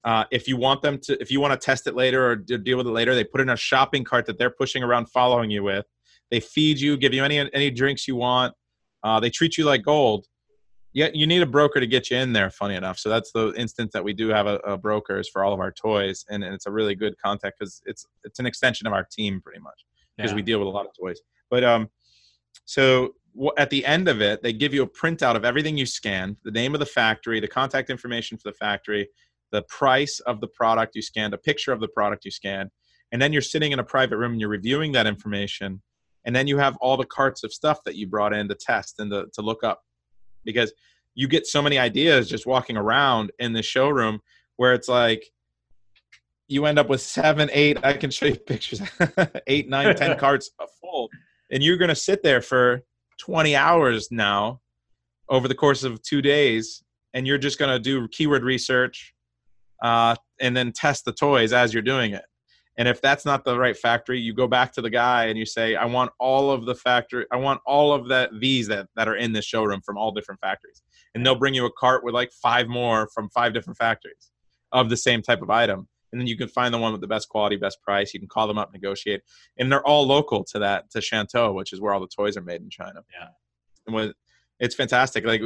Uh, 0.04 0.24
if 0.30 0.46
you 0.46 0.56
want 0.56 0.80
them 0.80 0.98
to, 0.98 1.20
if 1.20 1.30
you 1.30 1.40
want 1.40 1.58
to 1.58 1.64
test 1.64 1.86
it 1.86 1.94
later 1.94 2.30
or 2.30 2.36
deal 2.36 2.76
with 2.76 2.86
it 2.86 2.90
later, 2.90 3.14
they 3.14 3.24
put 3.24 3.40
in 3.40 3.50
a 3.50 3.56
shopping 3.56 4.04
cart 4.04 4.26
that 4.26 4.38
they're 4.38 4.50
pushing 4.50 4.82
around, 4.82 5.06
following 5.06 5.50
you 5.50 5.62
with. 5.62 5.86
They 6.30 6.40
feed 6.40 6.78
you, 6.78 6.96
give 6.96 7.12
you 7.14 7.24
any 7.24 7.38
any 7.52 7.70
drinks 7.70 8.06
you 8.06 8.16
want. 8.16 8.54
Uh, 9.02 9.20
they 9.20 9.30
treat 9.30 9.58
you 9.58 9.64
like 9.64 9.82
gold 9.82 10.26
yeah, 10.98 11.10
you 11.12 11.26
need 11.26 11.42
a 11.42 11.46
broker 11.46 11.80
to 11.80 11.86
get 11.86 12.10
you 12.10 12.16
in 12.16 12.32
there. 12.32 12.50
Funny 12.50 12.74
enough, 12.74 12.98
so 12.98 13.08
that's 13.08 13.30
the 13.32 13.52
instance 13.56 13.92
that 13.92 14.02
we 14.02 14.12
do 14.12 14.28
have 14.28 14.46
a, 14.46 14.56
a 14.56 14.76
brokers 14.76 15.28
for 15.28 15.44
all 15.44 15.52
of 15.52 15.60
our 15.60 15.70
toys, 15.70 16.24
and, 16.28 16.42
and 16.42 16.54
it's 16.54 16.66
a 16.66 16.70
really 16.70 16.94
good 16.94 17.14
contact 17.24 17.58
because 17.58 17.82
it's 17.86 18.06
it's 18.24 18.38
an 18.38 18.46
extension 18.46 18.86
of 18.86 18.92
our 18.92 19.04
team 19.04 19.40
pretty 19.40 19.60
much 19.60 19.84
because 20.16 20.32
yeah. 20.32 20.36
we 20.36 20.42
deal 20.42 20.58
with 20.58 20.66
a 20.66 20.70
lot 20.70 20.86
of 20.86 20.92
toys. 20.98 21.20
But 21.50 21.62
um, 21.62 21.88
so 22.64 23.14
at 23.58 23.70
the 23.70 23.84
end 23.84 24.08
of 24.08 24.20
it, 24.20 24.42
they 24.42 24.52
give 24.52 24.72
you 24.72 24.82
a 24.82 24.88
printout 24.88 25.36
of 25.36 25.44
everything 25.44 25.76
you 25.76 25.86
scanned, 25.86 26.36
the 26.42 26.50
name 26.50 26.74
of 26.74 26.80
the 26.80 26.86
factory, 26.86 27.38
the 27.38 27.48
contact 27.48 27.90
information 27.90 28.36
for 28.38 28.50
the 28.50 28.56
factory, 28.56 29.08
the 29.50 29.62
price 29.62 30.20
of 30.20 30.40
the 30.40 30.48
product 30.48 30.94
you 30.94 31.02
scanned, 31.02 31.34
a 31.34 31.38
picture 31.38 31.72
of 31.72 31.80
the 31.80 31.88
product 31.88 32.24
you 32.24 32.30
scanned, 32.30 32.70
and 33.12 33.20
then 33.20 33.32
you're 33.32 33.42
sitting 33.42 33.72
in 33.72 33.78
a 33.78 33.84
private 33.84 34.16
room 34.18 34.32
and 34.32 34.40
you're 34.40 34.50
reviewing 34.50 34.92
that 34.92 35.06
information, 35.06 35.82
and 36.24 36.34
then 36.34 36.46
you 36.46 36.58
have 36.58 36.76
all 36.80 36.96
the 36.96 37.06
carts 37.06 37.44
of 37.44 37.52
stuff 37.52 37.82
that 37.84 37.96
you 37.96 38.06
brought 38.06 38.34
in 38.34 38.48
to 38.48 38.54
test 38.54 38.98
and 38.98 39.10
to, 39.10 39.26
to 39.32 39.42
look 39.42 39.64
up 39.64 39.82
because 40.44 40.72
you 41.14 41.26
get 41.26 41.46
so 41.46 41.62
many 41.62 41.78
ideas 41.78 42.28
just 42.28 42.46
walking 42.46 42.76
around 42.76 43.32
in 43.38 43.52
the 43.52 43.62
showroom 43.62 44.20
where 44.56 44.74
it's 44.74 44.88
like 44.88 45.24
you 46.48 46.64
end 46.64 46.78
up 46.78 46.88
with 46.88 47.00
seven, 47.00 47.48
eight. 47.52 47.78
I 47.82 47.94
can 47.94 48.10
show 48.10 48.26
you 48.26 48.36
pictures, 48.46 48.80
eight, 49.46 49.68
nine, 49.68 49.94
ten 49.96 50.18
carts 50.20 50.50
a 50.60 50.66
full, 50.80 51.08
and 51.50 51.62
you're 51.62 51.76
going 51.76 51.88
to 51.88 51.94
sit 51.94 52.22
there 52.22 52.42
for 52.42 52.82
20 53.20 53.56
hours 53.56 54.08
now 54.10 54.60
over 55.28 55.48
the 55.48 55.54
course 55.54 55.84
of 55.84 56.02
two 56.02 56.22
days, 56.22 56.82
and 57.14 57.26
you're 57.26 57.38
just 57.38 57.58
going 57.58 57.70
to 57.70 57.78
do 57.78 58.08
keyword 58.08 58.42
research 58.42 59.14
uh, 59.82 60.14
and 60.40 60.56
then 60.56 60.72
test 60.72 61.04
the 61.04 61.12
toys 61.12 61.52
as 61.52 61.72
you're 61.72 61.82
doing 61.82 62.12
it. 62.12 62.24
And 62.78 62.86
if 62.86 63.00
that's 63.00 63.24
not 63.24 63.44
the 63.44 63.58
right 63.58 63.76
factory, 63.76 64.20
you 64.20 64.32
go 64.32 64.46
back 64.46 64.72
to 64.74 64.80
the 64.80 64.90
guy 64.90 65.26
and 65.26 65.36
you 65.36 65.44
say, 65.44 65.74
I 65.74 65.84
want 65.84 66.12
all 66.20 66.52
of 66.52 66.64
the 66.64 66.76
factory, 66.76 67.26
I 67.32 67.36
want 67.36 67.60
all 67.66 67.92
of 67.92 68.08
that 68.08 68.30
these 68.38 68.68
that, 68.68 68.86
that 68.94 69.08
are 69.08 69.16
in 69.16 69.32
this 69.32 69.44
showroom 69.44 69.80
from 69.84 69.98
all 69.98 70.12
different 70.12 70.40
factories. 70.40 70.80
And 71.14 71.26
they'll 71.26 71.34
bring 71.34 71.54
you 71.54 71.66
a 71.66 71.72
cart 71.72 72.04
with 72.04 72.14
like 72.14 72.30
five 72.30 72.68
more 72.68 73.08
from 73.12 73.30
five 73.30 73.52
different 73.52 73.78
factories 73.78 74.30
of 74.70 74.90
the 74.90 74.96
same 74.96 75.22
type 75.22 75.42
of 75.42 75.50
item. 75.50 75.88
And 76.12 76.20
then 76.20 76.28
you 76.28 76.36
can 76.36 76.48
find 76.48 76.72
the 76.72 76.78
one 76.78 76.92
with 76.92 77.00
the 77.00 77.08
best 77.08 77.28
quality, 77.28 77.56
best 77.56 77.82
price. 77.82 78.14
You 78.14 78.20
can 78.20 78.28
call 78.28 78.46
them 78.46 78.58
up, 78.58 78.72
negotiate. 78.72 79.22
And 79.58 79.70
they're 79.70 79.84
all 79.84 80.06
local 80.06 80.44
to 80.44 80.60
that, 80.60 80.88
to 80.92 81.00
Shantou, 81.00 81.54
which 81.54 81.72
is 81.72 81.80
where 81.80 81.92
all 81.92 82.00
the 82.00 82.06
toys 82.06 82.36
are 82.36 82.42
made 82.42 82.62
in 82.62 82.70
China. 82.70 83.00
Yeah. 83.12 83.28
And 83.86 83.94
with, 83.94 84.12
it's 84.60 84.76
fantastic. 84.76 85.26
Like 85.26 85.40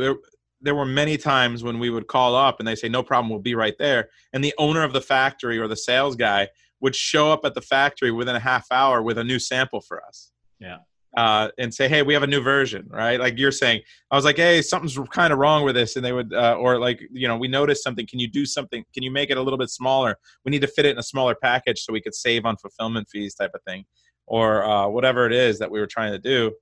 there, 0.62 0.74
were 0.74 0.86
many 0.86 1.16
times 1.16 1.62
when 1.62 1.78
we 1.78 1.90
would 1.90 2.06
call 2.06 2.34
up 2.34 2.58
and 2.58 2.66
they 2.66 2.74
say, 2.74 2.88
no 2.88 3.02
problem, 3.02 3.30
we'll 3.30 3.40
be 3.40 3.54
right 3.54 3.76
there. 3.78 4.08
And 4.32 4.42
the 4.42 4.54
owner 4.58 4.82
of 4.82 4.92
the 4.92 5.00
factory 5.00 5.58
or 5.58 5.68
the 5.68 5.76
sales 5.76 6.16
guy 6.16 6.48
would 6.80 6.96
show 6.96 7.30
up 7.32 7.40
at 7.44 7.54
the 7.54 7.60
factory 7.60 8.10
within 8.10 8.36
a 8.36 8.40
half 8.40 8.66
hour 8.70 9.02
with 9.02 9.18
a 9.18 9.24
new 9.24 9.38
sample 9.38 9.80
for 9.80 10.04
us. 10.04 10.32
Yeah. 10.58 10.78
Uh, 11.14 11.50
and 11.58 11.74
say, 11.74 11.88
hey, 11.88 12.02
we 12.02 12.14
have 12.14 12.22
a 12.22 12.26
new 12.26 12.40
version, 12.40 12.88
right? 12.88 13.20
Like 13.20 13.38
you're 13.38 13.52
saying, 13.52 13.82
I 14.10 14.16
was 14.16 14.24
like, 14.24 14.36
hey, 14.36 14.62
something's 14.62 14.98
kind 15.10 15.30
of 15.30 15.38
wrong 15.38 15.62
with 15.62 15.74
this, 15.74 15.96
and 15.96 16.04
they 16.04 16.12
would, 16.12 16.32
uh, 16.32 16.56
or 16.58 16.78
like, 16.78 17.02
you 17.12 17.28
know, 17.28 17.36
we 17.36 17.48
noticed 17.48 17.82
something. 17.82 18.06
Can 18.06 18.18
you 18.18 18.28
do 18.28 18.46
something? 18.46 18.82
Can 18.94 19.02
you 19.02 19.10
make 19.10 19.28
it 19.28 19.36
a 19.36 19.42
little 19.42 19.58
bit 19.58 19.68
smaller? 19.68 20.18
We 20.46 20.50
need 20.50 20.62
to 20.62 20.68
fit 20.68 20.86
it 20.86 20.92
in 20.92 20.98
a 20.98 21.02
smaller 21.02 21.34
package 21.34 21.84
so 21.84 21.92
we 21.92 22.00
could 22.00 22.14
save 22.14 22.46
on 22.46 22.56
fulfillment 22.56 23.08
fees, 23.12 23.34
type 23.34 23.50
of 23.54 23.62
thing, 23.64 23.84
or 24.26 24.64
uh, 24.64 24.88
whatever 24.88 25.26
it 25.26 25.34
is 25.34 25.58
that 25.58 25.70
we 25.70 25.80
were 25.80 25.86
trying 25.86 26.12
to 26.12 26.18
do. 26.18 26.52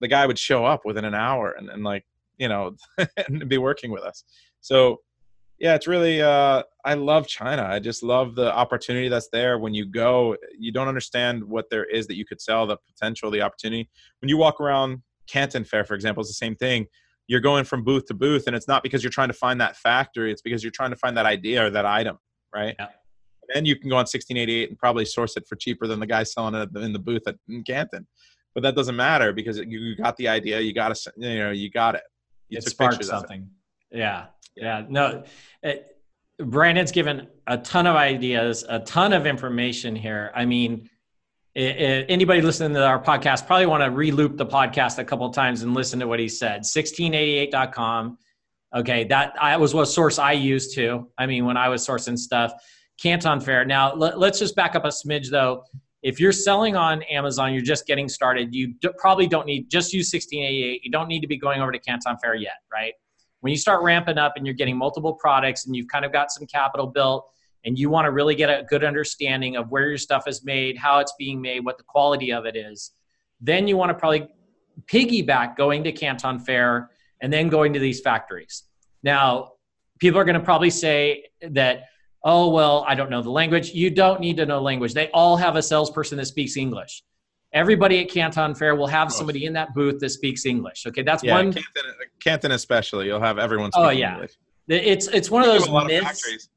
The 0.00 0.08
guy 0.08 0.24
would 0.24 0.38
show 0.38 0.64
up 0.64 0.86
within 0.86 1.04
an 1.04 1.14
hour 1.14 1.52
and, 1.52 1.68
and 1.68 1.84
like, 1.84 2.06
you 2.38 2.48
know, 2.48 2.76
and 3.28 3.48
be 3.48 3.58
working 3.58 3.90
with 3.90 4.02
us. 4.02 4.24
So 4.60 5.00
yeah 5.58 5.74
it's 5.74 5.86
really 5.86 6.20
uh, 6.20 6.62
i 6.84 6.94
love 6.94 7.26
china. 7.26 7.62
I 7.62 7.78
just 7.78 8.02
love 8.02 8.34
the 8.34 8.52
opportunity 8.52 9.08
that's 9.08 9.28
there. 9.32 9.58
When 9.58 9.74
you 9.74 9.86
go 9.86 10.36
you 10.58 10.72
don't 10.72 10.88
understand 10.88 11.44
what 11.44 11.70
there 11.70 11.84
is 11.84 12.06
that 12.08 12.16
you 12.16 12.24
could 12.24 12.40
sell 12.40 12.66
the 12.66 12.76
potential 12.76 13.30
the 13.30 13.42
opportunity. 13.42 13.88
When 14.20 14.28
you 14.28 14.36
walk 14.36 14.60
around 14.60 15.02
canton 15.26 15.64
fair 15.64 15.84
for 15.84 15.94
example 15.94 16.20
it's 16.22 16.30
the 16.30 16.34
same 16.34 16.56
thing. 16.56 16.86
You're 17.26 17.40
going 17.40 17.64
from 17.64 17.84
booth 17.84 18.06
to 18.06 18.14
booth 18.14 18.46
and 18.46 18.54
it's 18.54 18.68
not 18.68 18.82
because 18.82 19.02
you're 19.02 19.10
trying 19.10 19.28
to 19.28 19.34
find 19.34 19.60
that 19.60 19.76
factory. 19.76 20.30
It's 20.30 20.42
because 20.42 20.62
you're 20.62 20.72
trying 20.72 20.90
to 20.90 20.96
find 20.96 21.16
that 21.16 21.26
idea 21.26 21.66
or 21.66 21.70
that 21.70 21.86
item 21.86 22.18
right? 22.54 22.76
Yeah. 22.78 22.88
and 23.54 23.66
you 23.66 23.76
can 23.76 23.90
go 23.90 23.96
on 23.96 24.00
1688 24.00 24.68
and 24.70 24.78
probably 24.78 25.04
source 25.04 25.36
it 25.36 25.46
for 25.48 25.56
cheaper 25.56 25.86
than 25.86 26.00
the 26.00 26.06
guy 26.06 26.22
selling 26.22 26.54
it 26.54 26.68
in 26.76 26.92
the 26.92 26.98
booth 26.98 27.26
at 27.26 27.36
in 27.48 27.62
canton. 27.64 28.06
But 28.54 28.62
that 28.62 28.76
doesn't 28.76 28.94
matter 28.94 29.32
because 29.32 29.58
you 29.58 29.96
got 29.96 30.16
the 30.16 30.28
idea 30.28 30.60
you 30.60 30.72
got 30.72 30.94
to 30.94 31.12
you 31.16 31.38
know 31.38 31.50
you 31.50 31.70
got 31.70 31.96
it 31.96 32.02
it 32.56 32.62
sparked 32.64 33.04
something 33.04 33.48
yeah 33.90 34.26
yeah, 34.56 34.84
no. 34.88 35.24
It, 35.62 35.90
Brandon's 36.38 36.92
given 36.92 37.28
a 37.46 37.58
ton 37.58 37.86
of 37.86 37.96
ideas, 37.96 38.64
a 38.68 38.80
ton 38.80 39.12
of 39.12 39.26
information 39.26 39.94
here. 39.94 40.32
I 40.34 40.44
mean, 40.44 40.88
it, 41.54 41.76
it, 41.76 42.06
anybody 42.08 42.40
listening 42.40 42.74
to 42.74 42.84
our 42.84 43.02
podcast 43.02 43.46
probably 43.46 43.66
want 43.66 43.84
to 43.84 43.90
reloop 43.90 44.36
the 44.36 44.46
podcast 44.46 44.98
a 44.98 45.04
couple 45.04 45.28
times 45.30 45.62
and 45.62 45.74
listen 45.74 46.00
to 46.00 46.08
what 46.08 46.18
he 46.18 46.28
said. 46.28 46.62
1688.com. 46.62 48.18
Okay, 48.74 49.04
that 49.04 49.34
I 49.40 49.56
was 49.56 49.72
what 49.72 49.86
source 49.86 50.18
I 50.18 50.32
used 50.32 50.74
to. 50.74 51.08
I 51.16 51.26
mean, 51.26 51.44
when 51.44 51.56
I 51.56 51.68
was 51.68 51.86
sourcing 51.86 52.18
stuff, 52.18 52.52
Canton 53.00 53.40
Fair. 53.40 53.64
Now, 53.64 53.94
let, 53.94 54.16
us 54.16 54.38
just 54.40 54.56
back 54.56 54.74
up 54.74 54.84
a 54.84 54.88
smidge 54.88 55.30
though. 55.30 55.64
If 56.04 56.20
you're 56.20 56.32
selling 56.32 56.76
on 56.76 57.02
Amazon, 57.04 57.52
you're 57.52 57.62
just 57.62 57.86
getting 57.86 58.08
started. 58.08 58.54
You 58.54 58.74
probably 58.98 59.26
don't 59.26 59.46
need 59.46 59.68
just 59.68 59.92
use 59.92 60.12
1688. 60.12 60.84
You 60.84 60.90
don't 60.92 61.08
need 61.08 61.20
to 61.20 61.26
be 61.26 61.36
going 61.36 61.60
over 61.60 61.72
to 61.72 61.78
Canton 61.80 62.16
Fair 62.22 62.36
yet, 62.36 62.58
right? 62.72 62.92
when 63.44 63.50
you 63.50 63.58
start 63.58 63.82
ramping 63.82 64.16
up 64.16 64.32
and 64.36 64.46
you're 64.46 64.54
getting 64.54 64.74
multiple 64.74 65.12
products 65.12 65.66
and 65.66 65.76
you've 65.76 65.88
kind 65.88 66.06
of 66.06 66.10
got 66.10 66.32
some 66.32 66.46
capital 66.46 66.86
built 66.86 67.30
and 67.66 67.78
you 67.78 67.90
want 67.90 68.06
to 68.06 68.10
really 68.10 68.34
get 68.34 68.48
a 68.48 68.64
good 68.70 68.82
understanding 68.82 69.54
of 69.56 69.70
where 69.70 69.86
your 69.86 69.98
stuff 69.98 70.26
is 70.26 70.42
made, 70.46 70.78
how 70.78 70.98
it's 70.98 71.12
being 71.18 71.42
made, 71.42 71.62
what 71.62 71.76
the 71.76 71.84
quality 71.84 72.32
of 72.32 72.46
it 72.46 72.56
is, 72.56 72.92
then 73.42 73.68
you 73.68 73.76
want 73.76 73.90
to 73.90 73.94
probably 73.94 74.26
piggyback 74.86 75.58
going 75.58 75.84
to 75.84 75.92
Canton 75.92 76.38
Fair 76.38 76.88
and 77.20 77.30
then 77.30 77.50
going 77.50 77.74
to 77.74 77.78
these 77.78 78.00
factories. 78.00 78.62
Now, 79.02 79.52
people 79.98 80.18
are 80.18 80.24
going 80.24 80.40
to 80.40 80.44
probably 80.44 80.70
say 80.70 81.24
that, 81.42 81.82
oh, 82.24 82.48
well, 82.48 82.84
I 82.88 82.94
don't 82.94 83.10
know 83.10 83.22
the 83.22 83.30
language. 83.30 83.72
You 83.72 83.90
don't 83.90 84.20
need 84.20 84.38
to 84.38 84.46
know 84.46 84.60
language. 84.60 84.94
They 84.94 85.10
all 85.10 85.36
have 85.36 85.56
a 85.56 85.62
salesperson 85.62 86.18
that 86.18 86.26
speaks 86.26 86.56
English 86.56 87.02
everybody 87.54 88.00
at 88.02 88.10
Canton 88.10 88.54
Fair 88.54 88.74
will 88.74 88.88
have 88.88 89.10
somebody 89.10 89.46
in 89.46 89.52
that 89.54 89.72
booth 89.74 90.00
that 90.00 90.10
speaks 90.10 90.44
English. 90.44 90.84
Okay, 90.86 91.02
that's 91.02 91.22
yeah, 91.22 91.34
one. 91.34 91.52
Canton, 91.52 91.92
Canton 92.20 92.52
especially. 92.52 93.06
You'll 93.06 93.20
have 93.20 93.38
everyone. 93.38 93.70
Oh, 93.74 93.88
yeah. 93.88 94.14
English. 94.14 94.32
It's 94.68 95.06
it's 95.08 95.30
one 95.30 95.42
of 95.42 95.48
We 95.48 95.52
do 95.52 95.58
those 95.60 95.68
lot 95.68 95.90
of 95.90 96.00
factories. 96.00 96.48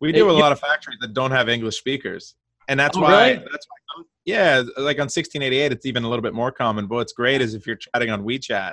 We 0.00 0.12
do 0.12 0.30
a 0.30 0.32
lot 0.32 0.52
of 0.52 0.60
factories 0.60 0.98
that 1.00 1.12
don't 1.12 1.30
have 1.30 1.48
English 1.48 1.76
speakers, 1.76 2.36
and 2.68 2.78
that's 2.78 2.96
Oh, 2.96 3.02
why. 3.02 3.32
really? 3.32 3.44
That's 3.50 3.66
why. 3.68 4.04
Yeah, 4.26 4.62
like 4.78 4.96
on 4.96 5.08
1688, 5.10 5.72
it's 5.72 5.84
even 5.84 6.02
a 6.02 6.08
little 6.08 6.22
bit 6.22 6.32
more 6.32 6.50
common. 6.50 6.86
But 6.86 6.96
what's 6.96 7.12
great 7.12 7.42
is 7.42 7.54
if 7.54 7.66
you're 7.66 7.76
chatting 7.76 8.10
on 8.10 8.22
WeChat, 8.24 8.72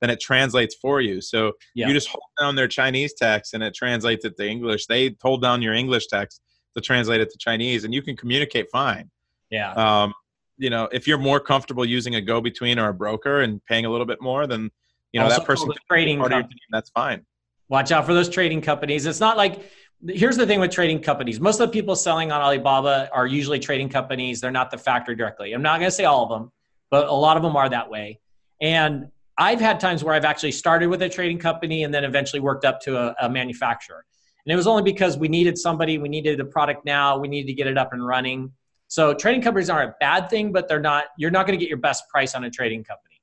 then 0.00 0.10
it 0.10 0.20
translates 0.20 0.74
for 0.76 1.00
you. 1.00 1.20
So 1.20 1.52
Yeah. 1.74 1.88
you 1.88 1.94
just 1.94 2.08
hold 2.08 2.22
down 2.40 2.54
their 2.56 2.68
Chinese 2.68 3.14
text, 3.14 3.54
and 3.54 3.62
it 3.62 3.74
translates 3.74 4.24
it 4.24 4.36
to 4.36 4.46
English. 4.48 4.86
They 4.86 5.16
hold 5.22 5.42
down 5.42 5.62
your 5.62 5.74
English 5.74 6.06
text 6.06 6.40
to 6.76 6.80
translate 6.80 7.20
it 7.20 7.30
to 7.30 7.38
Chinese, 7.38 7.84
and 7.84 7.92
you 7.92 8.02
can 8.02 8.16
communicate 8.16 8.66
fine. 8.70 9.10
Yeah. 9.50 9.72
Um, 9.72 10.14
you 10.58 10.70
know, 10.70 10.88
if 10.92 11.06
you're 11.06 11.18
more 11.18 11.40
comfortable 11.40 11.84
using 11.84 12.14
a 12.16 12.20
go-between 12.20 12.78
or 12.78 12.88
a 12.88 12.94
broker 12.94 13.40
and 13.42 13.64
paying 13.64 13.86
a 13.86 13.90
little 13.90 14.06
bit 14.06 14.20
more, 14.20 14.46
then 14.46 14.70
you 15.12 15.20
know 15.20 15.24
Also 15.26 15.38
that 15.38 15.46
person 15.46 15.70
trading 15.90 16.18
part 16.18 16.32
company. 16.32 16.54
team. 16.54 16.68
That's 16.70 16.90
fine. 16.90 17.24
Watch 17.68 17.92
out 17.92 18.06
for 18.06 18.14
those 18.14 18.28
trading 18.28 18.60
companies. 18.60 19.06
It's 19.06 19.20
not 19.20 19.36
like 19.36 19.70
here's 20.08 20.36
the 20.36 20.46
thing 20.46 20.60
with 20.60 20.70
trading 20.70 21.00
companies. 21.00 21.40
Most 21.40 21.60
of 21.60 21.68
the 21.68 21.72
people 21.72 21.96
selling 21.96 22.30
on 22.30 22.40
Alibaba 22.40 23.08
are 23.12 23.26
usually 23.26 23.58
trading 23.58 23.88
companies. 23.88 24.40
They're 24.40 24.50
not 24.52 24.70
the 24.70 24.78
factory 24.78 25.16
directly. 25.16 25.52
I'm 25.52 25.62
not 25.62 25.78
going 25.80 25.88
to 25.88 25.94
say 25.94 26.04
all 26.04 26.22
of 26.22 26.28
them, 26.28 26.52
but 26.90 27.08
a 27.08 27.12
lot 27.12 27.36
of 27.36 27.42
them 27.42 27.56
are 27.56 27.68
that 27.68 27.90
way. 27.90 28.20
And 28.60 29.08
I've 29.38 29.60
had 29.60 29.78
times 29.78 30.02
where 30.02 30.14
I've 30.14 30.24
actually 30.24 30.52
started 30.52 30.88
with 30.88 31.00
a 31.02 31.08
trading 31.08 31.38
company 31.38 31.84
and 31.84 31.94
then 31.94 32.04
eventually 32.04 32.40
worked 32.40 32.64
up 32.64 32.80
to 32.82 32.98
a, 32.98 33.14
a 33.22 33.30
manufacturer. 33.30 34.04
And 34.44 34.52
it 34.52 34.56
was 34.56 34.66
only 34.66 34.82
because 34.82 35.16
we 35.16 35.28
needed 35.28 35.56
somebody, 35.56 35.98
we 35.98 36.08
needed 36.08 36.38
the 36.38 36.44
product 36.44 36.84
now, 36.84 37.18
we 37.18 37.28
needed 37.28 37.46
to 37.46 37.52
get 37.52 37.66
it 37.66 37.78
up 37.78 37.92
and 37.92 38.04
running. 38.04 38.52
So 38.88 39.14
trading 39.14 39.42
companies 39.42 39.70
aren't 39.70 39.90
a 39.90 39.94
bad 40.00 40.30
thing, 40.30 40.50
but 40.52 40.66
they're 40.66 40.80
not. 40.80 41.04
You're 41.18 41.30
not 41.30 41.46
going 41.46 41.58
to 41.58 41.62
get 41.62 41.68
your 41.68 41.78
best 41.78 42.08
price 42.08 42.34
on 42.34 42.44
a 42.44 42.50
trading 42.50 42.82
company. 42.82 43.20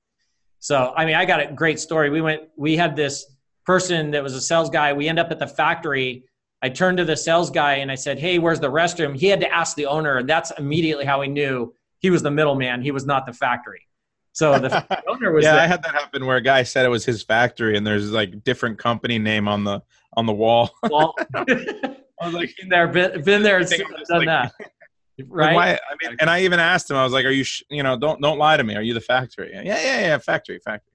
So 0.59 0.93
I 0.95 1.05
mean, 1.05 1.15
I 1.15 1.25
got 1.25 1.41
a 1.41 1.51
great 1.51 1.79
story. 1.79 2.09
We 2.09 2.21
went. 2.21 2.43
We 2.55 2.77
had 2.77 2.95
this 2.95 3.25
person 3.65 4.11
that 4.11 4.23
was 4.23 4.35
a 4.35 4.41
sales 4.41 4.69
guy. 4.69 4.93
We 4.93 5.09
end 5.09 5.19
up 5.19 5.31
at 5.31 5.39
the 5.39 5.47
factory. 5.47 6.25
I 6.61 6.69
turned 6.69 6.99
to 6.99 7.05
the 7.05 7.17
sales 7.17 7.49
guy 7.49 7.75
and 7.75 7.91
I 7.91 7.95
said, 7.95 8.19
"Hey, 8.19 8.37
where's 8.37 8.59
the 8.59 8.71
restroom?" 8.71 9.17
He 9.17 9.27
had 9.27 9.41
to 9.41 9.51
ask 9.51 9.75
the 9.75 9.87
owner, 9.87 10.17
and 10.17 10.29
that's 10.29 10.51
immediately 10.51 11.05
how 11.05 11.21
we 11.21 11.27
knew 11.27 11.73
he 11.97 12.11
was 12.11 12.21
the 12.21 12.31
middleman. 12.31 12.83
He 12.83 12.91
was 12.91 13.07
not 13.07 13.25
the 13.25 13.33
factory. 13.33 13.87
So 14.35 14.59
the 14.59 14.85
owner 15.07 15.31
was. 15.31 15.45
yeah, 15.45 15.53
the, 15.53 15.61
I 15.61 15.65
had 15.65 15.81
that 15.83 15.95
happen 15.95 16.25
where 16.25 16.35
a 16.35 16.41
guy 16.41 16.63
said 16.63 16.85
it 16.85 16.89
was 16.89 17.05
his 17.05 17.23
factory, 17.23 17.77
and 17.77 17.87
there's 17.87 18.11
like 18.11 18.43
different 18.43 18.77
company 18.77 19.17
name 19.17 19.47
on 19.47 19.63
the 19.63 19.81
on 20.17 20.25
the 20.25 20.33
wall. 20.33 20.71
well, 20.83 21.15
I 21.35 21.95
was 22.21 22.33
like, 22.33 22.53
been 22.59 22.67
there, 22.67 22.87
been, 22.89 23.23
been 23.23 23.43
there, 23.43 23.59
I 23.59 23.63
think 23.63 23.83
I'm 23.85 23.97
just 23.97 24.09
done 24.09 24.25
like- 24.25 24.27
that. 24.27 24.53
Right. 25.29 25.55
Why? 25.55 25.71
I 25.75 25.95
mean, 26.03 26.17
and 26.19 26.29
I 26.29 26.41
even 26.41 26.59
asked 26.59 26.91
him. 26.91 26.97
I 26.97 27.03
was 27.05 27.13
like, 27.13 27.23
"Are 27.23 27.29
you? 27.29 27.45
Sh- 27.45 27.63
you 27.69 27.83
know, 27.83 27.97
don't 27.97 28.19
don't 28.19 28.37
lie 28.37 28.57
to 28.57 28.63
me. 28.65 28.75
Are 28.75 28.81
you 28.81 28.93
the 28.93 28.99
factory? 28.99 29.49
Yeah, 29.53 29.61
yeah, 29.63 29.99
yeah, 30.01 30.17
factory, 30.17 30.59
factory." 30.59 30.91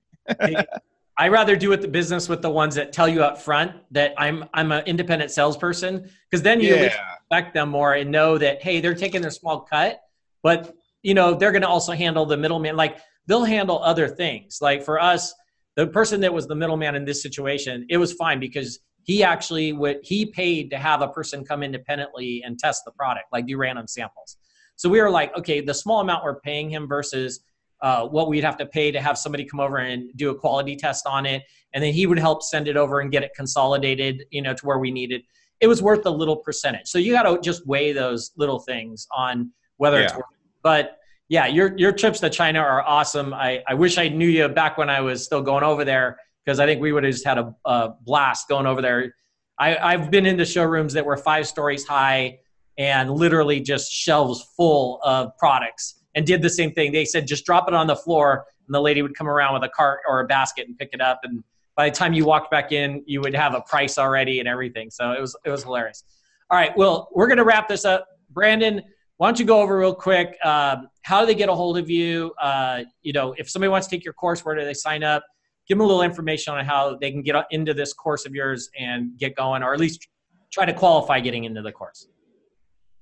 I 1.16 1.28
rather 1.28 1.56
do 1.56 1.72
it 1.72 1.80
the 1.80 1.88
business 1.88 2.28
with 2.28 2.42
the 2.42 2.50
ones 2.50 2.74
that 2.74 2.92
tell 2.92 3.08
you 3.08 3.22
up 3.22 3.40
front 3.40 3.72
that 3.92 4.12
I'm 4.18 4.44
I'm 4.52 4.72
an 4.72 4.84
independent 4.84 5.30
salesperson 5.30 6.10
because 6.30 6.42
then 6.42 6.60
you 6.60 6.74
Yeah, 6.74 6.92
respect 7.30 7.54
them 7.54 7.70
more 7.70 7.94
and 7.94 8.10
know 8.10 8.36
that 8.36 8.62
hey 8.62 8.82
they're 8.82 8.94
taking 8.94 9.22
their 9.22 9.30
small 9.30 9.60
cut, 9.60 10.02
but 10.42 10.76
you 11.02 11.14
know 11.14 11.32
they're 11.32 11.52
going 11.52 11.62
to 11.62 11.68
also 11.68 11.92
handle 11.92 12.26
the 12.26 12.36
middleman 12.36 12.76
like 12.76 12.98
they'll 13.26 13.44
handle 13.44 13.82
other 13.82 14.08
things. 14.08 14.58
Like 14.60 14.84
for 14.84 15.00
us, 15.00 15.34
the 15.76 15.86
person 15.86 16.20
that 16.20 16.32
was 16.32 16.46
the 16.46 16.54
middleman 16.54 16.94
in 16.94 17.04
this 17.04 17.22
situation, 17.22 17.86
it 17.88 17.96
was 17.96 18.12
fine 18.12 18.40
because 18.40 18.80
he 19.04 19.22
actually 19.24 19.72
would 19.72 19.98
he 20.02 20.26
paid 20.26 20.70
to 20.70 20.78
have 20.78 21.00
a 21.02 21.08
person 21.08 21.44
come 21.44 21.62
independently 21.62 22.42
and 22.44 22.58
test 22.58 22.82
the 22.84 22.92
product, 22.92 23.26
like 23.32 23.46
do 23.46 23.56
random 23.56 23.86
samples. 23.86 24.36
So 24.76 24.88
we 24.88 25.00
were 25.00 25.10
like, 25.10 25.36
okay, 25.36 25.60
the 25.60 25.74
small 25.74 26.00
amount 26.00 26.24
we're 26.24 26.40
paying 26.40 26.70
him 26.70 26.88
versus 26.88 27.40
uh, 27.82 28.06
what 28.06 28.28
we'd 28.28 28.44
have 28.44 28.58
to 28.58 28.66
pay 28.66 28.90
to 28.90 29.00
have 29.00 29.16
somebody 29.16 29.44
come 29.44 29.60
over 29.60 29.78
and 29.78 30.10
do 30.16 30.30
a 30.30 30.34
quality 30.34 30.76
test 30.76 31.06
on 31.06 31.24
it, 31.26 31.42
and 31.72 31.82
then 31.82 31.92
he 31.92 32.06
would 32.06 32.18
help 32.18 32.42
send 32.42 32.68
it 32.68 32.76
over 32.76 33.00
and 33.00 33.10
get 33.10 33.22
it 33.22 33.30
consolidated, 33.34 34.24
you 34.30 34.42
know, 34.42 34.52
to 34.52 34.66
where 34.66 34.78
we 34.78 34.90
needed. 34.90 35.22
It 35.60 35.66
was 35.66 35.82
worth 35.82 36.04
a 36.06 36.10
little 36.10 36.36
percentage. 36.36 36.86
So 36.86 36.98
you 36.98 37.12
got 37.12 37.22
to 37.22 37.40
just 37.40 37.66
weigh 37.66 37.92
those 37.92 38.32
little 38.36 38.58
things 38.58 39.06
on 39.14 39.50
whether 39.76 40.00
it's 40.00 40.12
worth. 40.14 40.24
It. 40.30 40.38
But 40.62 40.98
yeah, 41.30 41.46
your 41.46 41.78
your 41.78 41.92
trips 41.92 42.18
to 42.20 42.28
China 42.28 42.58
are 42.58 42.82
awesome. 42.82 43.32
I, 43.32 43.62
I 43.66 43.74
wish 43.74 43.98
I 43.98 44.08
knew 44.08 44.26
you 44.26 44.48
back 44.48 44.76
when 44.76 44.90
I 44.90 45.00
was 45.00 45.24
still 45.24 45.40
going 45.40 45.62
over 45.62 45.84
there 45.84 46.18
because 46.44 46.58
I 46.58 46.66
think 46.66 46.82
we 46.82 46.90
would 46.90 47.04
have 47.04 47.12
just 47.12 47.24
had 47.24 47.38
a, 47.38 47.54
a 47.64 47.90
blast 48.02 48.48
going 48.48 48.66
over 48.66 48.82
there. 48.82 49.14
I, 49.56 49.76
I've 49.76 50.10
been 50.10 50.26
into 50.26 50.44
showrooms 50.44 50.92
that 50.94 51.06
were 51.06 51.16
five 51.16 51.46
stories 51.46 51.86
high 51.86 52.40
and 52.78 53.12
literally 53.12 53.60
just 53.60 53.92
shelves 53.92 54.44
full 54.56 54.98
of 55.04 55.30
products 55.38 56.02
and 56.16 56.26
did 56.26 56.42
the 56.42 56.50
same 56.50 56.72
thing. 56.72 56.90
They 56.90 57.04
said 57.04 57.28
just 57.28 57.46
drop 57.46 57.68
it 57.68 57.74
on 57.74 57.86
the 57.86 57.96
floor 57.96 58.46
and 58.66 58.74
the 58.74 58.80
lady 58.80 59.00
would 59.00 59.16
come 59.16 59.28
around 59.28 59.54
with 59.54 59.62
a 59.62 59.68
cart 59.68 60.00
or 60.08 60.18
a 60.18 60.26
basket 60.26 60.66
and 60.66 60.76
pick 60.76 60.90
it 60.92 61.00
up 61.00 61.20
and 61.22 61.44
by 61.76 61.88
the 61.88 61.94
time 61.94 62.12
you 62.12 62.24
walked 62.24 62.50
back 62.50 62.72
in 62.72 63.04
you 63.06 63.20
would 63.20 63.36
have 63.36 63.54
a 63.54 63.60
price 63.60 63.98
already 63.98 64.40
and 64.40 64.48
everything. 64.48 64.90
So 64.90 65.12
it 65.12 65.20
was 65.20 65.36
it 65.44 65.50
was 65.50 65.62
hilarious. 65.62 66.02
All 66.50 66.58
right, 66.58 66.76
well, 66.76 67.08
we're 67.14 67.28
going 67.28 67.38
to 67.38 67.44
wrap 67.44 67.68
this 67.68 67.84
up. 67.84 68.08
Brandon, 68.30 68.82
why 69.20 69.28
don't 69.28 69.38
you 69.38 69.44
go 69.44 69.60
over 69.60 69.78
real 69.78 69.94
quick 69.94 70.34
um, 70.46 70.88
how 71.02 71.20
do 71.20 71.26
they 71.26 71.34
get 71.34 71.50
a 71.50 71.54
hold 71.54 71.76
of 71.76 71.90
you? 71.90 72.32
Uh, 72.40 72.84
you 73.02 73.12
know, 73.12 73.34
if 73.36 73.50
somebody 73.50 73.68
wants 73.68 73.86
to 73.86 73.94
take 73.94 74.02
your 74.02 74.14
course, 74.14 74.46
where 74.46 74.54
do 74.54 74.64
they 74.64 74.72
sign 74.72 75.04
up? 75.04 75.22
Give 75.68 75.76
them 75.76 75.84
a 75.84 75.86
little 75.86 76.00
information 76.00 76.54
on 76.54 76.64
how 76.64 76.96
they 76.96 77.10
can 77.10 77.20
get 77.20 77.44
into 77.50 77.74
this 77.74 77.92
course 77.92 78.24
of 78.24 78.34
yours 78.34 78.70
and 78.78 79.18
get 79.18 79.36
going, 79.36 79.62
or 79.62 79.74
at 79.74 79.78
least 79.78 80.08
try 80.50 80.64
to 80.64 80.72
qualify 80.72 81.20
getting 81.20 81.44
into 81.44 81.60
the 81.60 81.70
course. 81.70 82.08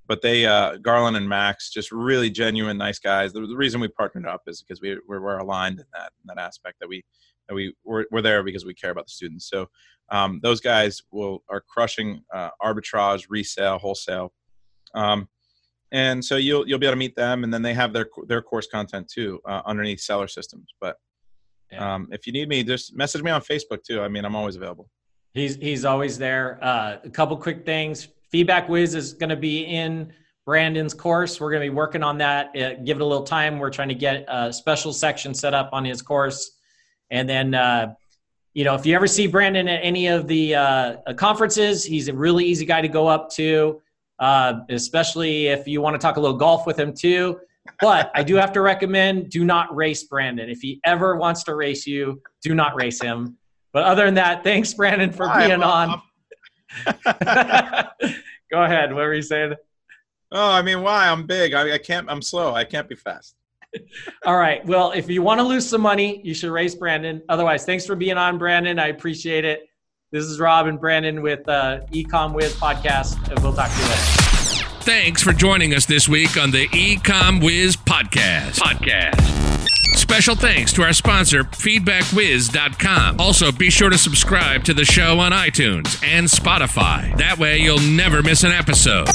but 0.07 0.22
they 0.22 0.47
uh, 0.47 0.79
Garland 0.79 1.16
and 1.16 1.29
Max, 1.29 1.70
just 1.70 1.93
really 1.93 2.31
genuine, 2.31 2.79
nice 2.79 2.99
guys. 2.99 3.33
The, 3.33 3.41
the 3.41 3.57
reason 3.57 3.81
we 3.81 3.89
partnered 3.89 4.26
up 4.26 4.43
is 4.47 4.62
because 4.62 4.81
we 4.81 4.99
we're, 5.07 5.20
we're 5.20 5.39
aligned 5.39 5.79
in 5.81 5.87
that 5.93 6.12
in 6.22 6.35
that 6.35 6.39
aspect 6.39 6.76
that 6.81 6.89
we 6.89 7.05
that 7.49 7.55
we 7.55 7.74
we're, 7.85 8.07
we're 8.11 8.22
there 8.22 8.43
because 8.43 8.64
we 8.64 8.74
care 8.74 8.91
about 8.91 9.07
the 9.07 9.12
students. 9.12 9.49
So 9.49 9.68
um, 10.11 10.41
those 10.43 10.61
guys 10.61 11.03
will 11.12 11.45
are 11.51 11.62
crushing 11.68 12.22
uh, 12.35 12.51
arbitrage, 12.62 13.26
resale, 13.29 13.79
wholesale. 13.79 14.33
Um, 14.95 15.29
and 15.93 16.24
so 16.24 16.36
you'll 16.36 16.66
you'll 16.68 16.78
be 16.78 16.86
able 16.86 16.95
to 16.95 16.99
meet 16.99 17.16
them, 17.16 17.45
and 17.45 17.53
then 17.53 17.62
they 17.62 17.74
have 17.74 17.93
their 17.93 18.09
their 18.26 18.43
course 18.43 18.66
content 18.66 19.09
too 19.09 19.41
uh, 19.47 19.62
underneath 19.66 20.01
Seller 20.01 20.28
Systems. 20.28 20.68
But 20.80 20.97
Yeah. 21.72 21.95
um, 21.95 22.09
if 22.12 22.26
you 22.26 22.32
need 22.32 22.49
me, 22.49 22.62
just 22.64 22.95
message 22.97 23.22
me 23.22 23.30
on 23.30 23.41
Facebook 23.43 23.82
too. 23.84 24.01
I 24.03 24.09
mean, 24.09 24.24
I'm 24.24 24.36
always 24.36 24.57
available. 24.57 24.89
He's 25.34 25.57
he's 25.57 25.84
always 25.84 26.18
there. 26.18 26.59
Uh, 26.62 26.97
a 27.05 27.11
couple 27.11 27.36
quick 27.36 27.64
things. 27.64 28.09
FeedbackWhiz 28.32 28.95
is 28.95 29.14
going 29.14 29.30
to 29.30 29.36
be 29.36 29.62
in 29.64 30.12
Brandon's 30.45 30.95
course. 30.95 31.41
We're 31.41 31.51
going 31.51 31.62
to 31.62 31.70
be 31.70 31.74
working 31.74 32.03
on 32.03 32.18
that. 32.18 32.49
Uh, 32.57 32.74
give 32.84 32.99
it 32.99 33.03
a 33.03 33.05
little 33.05 33.24
time. 33.24 33.59
We're 33.59 33.70
trying 33.70 33.89
to 33.89 33.95
get 33.95 34.24
a 34.28 34.53
special 34.53 34.93
section 34.93 35.34
set 35.34 35.55
up 35.55 35.70
on 35.72 35.84
his 35.84 36.03
course, 36.03 36.59
and 37.11 37.28
then 37.28 37.55
uh, 37.55 37.95
you 38.55 38.64
know 38.64 38.74
if 38.74 38.84
you 38.86 38.95
ever 38.95 39.07
see 39.07 39.26
Brandon 39.26 39.68
at 39.68 39.80
any 39.82 40.07
of 40.09 40.26
the 40.26 40.55
uh, 40.55 41.14
conferences, 41.16 41.84
he's 41.84 42.09
a 42.09 42.14
really 42.14 42.45
easy 42.45 42.64
guy 42.66 42.80
to 42.82 42.89
go 42.89 43.07
up 43.07 43.30
to. 43.32 43.80
Uh, 44.18 44.60
especially 44.70 45.46
if 45.46 45.68
you 45.68 45.80
want 45.80 45.94
to 45.94 45.98
talk 45.98 46.16
a 46.16 46.20
little 46.20 46.36
golf 46.36 46.66
with 46.66 46.78
him 46.78 46.92
too. 46.92 47.38
But 47.80 48.10
I 48.14 48.22
do 48.22 48.34
have 48.36 48.52
to 48.52 48.60
recommend 48.60 49.30
do 49.30 49.44
not 49.44 49.74
race 49.74 50.04
Brandon. 50.04 50.48
If 50.48 50.60
he 50.60 50.80
ever 50.84 51.16
wants 51.16 51.44
to 51.44 51.54
race 51.54 51.86
you, 51.86 52.20
do 52.42 52.54
not 52.54 52.74
race 52.74 53.00
him. 53.00 53.36
But 53.72 53.84
other 53.84 54.06
than 54.06 54.14
that, 54.14 54.42
thanks 54.42 54.72
Brandon 54.74 55.12
for 55.12 55.28
Hi, 55.28 55.46
being 55.46 55.62
on. 55.62 56.00
Go 58.50 58.62
ahead. 58.62 58.92
What 58.92 59.02
were 59.02 59.14
you 59.14 59.22
saying? 59.22 59.54
Oh, 60.32 60.50
I 60.50 60.62
mean, 60.62 60.82
why? 60.82 61.08
I'm 61.08 61.26
big. 61.26 61.54
I, 61.54 61.74
I 61.74 61.78
can't. 61.78 62.10
I'm 62.10 62.22
slow. 62.22 62.54
I 62.54 62.64
can't 62.64 62.88
be 62.88 62.94
fast. 62.94 63.34
All 64.26 64.36
right. 64.36 64.64
Well, 64.66 64.92
if 64.92 65.08
you 65.08 65.22
want 65.22 65.38
to 65.40 65.44
lose 65.44 65.68
some 65.68 65.80
money, 65.80 66.20
you 66.24 66.34
should 66.34 66.50
race 66.50 66.74
Brandon. 66.74 67.22
Otherwise, 67.28 67.64
thanks 67.64 67.86
for 67.86 67.94
being 67.94 68.16
on, 68.16 68.38
Brandon. 68.38 68.78
I 68.78 68.88
appreciate 68.88 69.44
it. 69.44 69.67
This 70.11 70.24
is 70.24 70.40
Rob 70.40 70.66
and 70.66 70.80
Brandon 70.80 71.20
with 71.20 71.46
uh, 71.46 71.80
Ecom 71.92 72.32
Whiz 72.32 72.54
podcast, 72.54 73.28
and 73.28 73.38
we'll 73.40 73.52
talk 73.52 73.70
to 73.70 73.76
you 73.76 73.84
later. 73.84 74.00
Thanks 74.80 75.22
for 75.22 75.34
joining 75.34 75.74
us 75.74 75.84
this 75.84 76.09
week 76.09 76.38
on 76.38 76.50
the 76.50 76.66
Ecom 76.68 77.44
Whiz 77.44 77.76
podcast. 77.76 78.59
Podcast. 78.59 79.38
Special 80.11 80.34
thanks 80.34 80.72
to 80.72 80.82
our 80.82 80.94
sponsor, 80.94 81.44
feedbackwhiz.com. 81.44 83.20
Also, 83.20 83.52
be 83.52 83.68
sure 83.68 83.90
to 83.90 83.98
subscribe 83.98 84.64
to 84.64 84.72
the 84.72 84.86
show 84.86 85.20
on 85.20 85.32
iTunes 85.32 86.02
and 86.02 86.26
Spotify. 86.26 87.14
That 87.18 87.38
way, 87.38 87.59
you'll 87.59 87.78
never 87.78 88.22
miss 88.22 88.42
an 88.42 88.50
episode. 88.50 89.06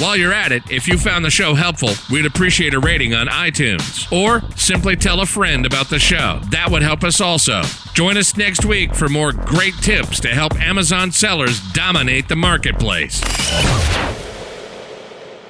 While 0.00 0.16
you're 0.16 0.32
at 0.32 0.50
it, 0.50 0.64
if 0.72 0.88
you 0.88 0.98
found 0.98 1.24
the 1.24 1.30
show 1.30 1.54
helpful, 1.54 1.90
we'd 2.10 2.26
appreciate 2.26 2.74
a 2.74 2.80
rating 2.80 3.14
on 3.14 3.28
iTunes. 3.28 4.10
Or 4.10 4.42
simply 4.56 4.96
tell 4.96 5.20
a 5.20 5.26
friend 5.26 5.64
about 5.64 5.88
the 5.88 6.00
show. 6.00 6.40
That 6.50 6.68
would 6.68 6.82
help 6.82 7.04
us 7.04 7.20
also. 7.20 7.62
Join 7.94 8.16
us 8.16 8.36
next 8.36 8.64
week 8.64 8.92
for 8.92 9.08
more 9.08 9.30
great 9.30 9.74
tips 9.74 10.18
to 10.20 10.28
help 10.28 10.60
Amazon 10.60 11.12
sellers 11.12 11.60
dominate 11.72 12.28
the 12.28 12.36
marketplace. 12.36 13.22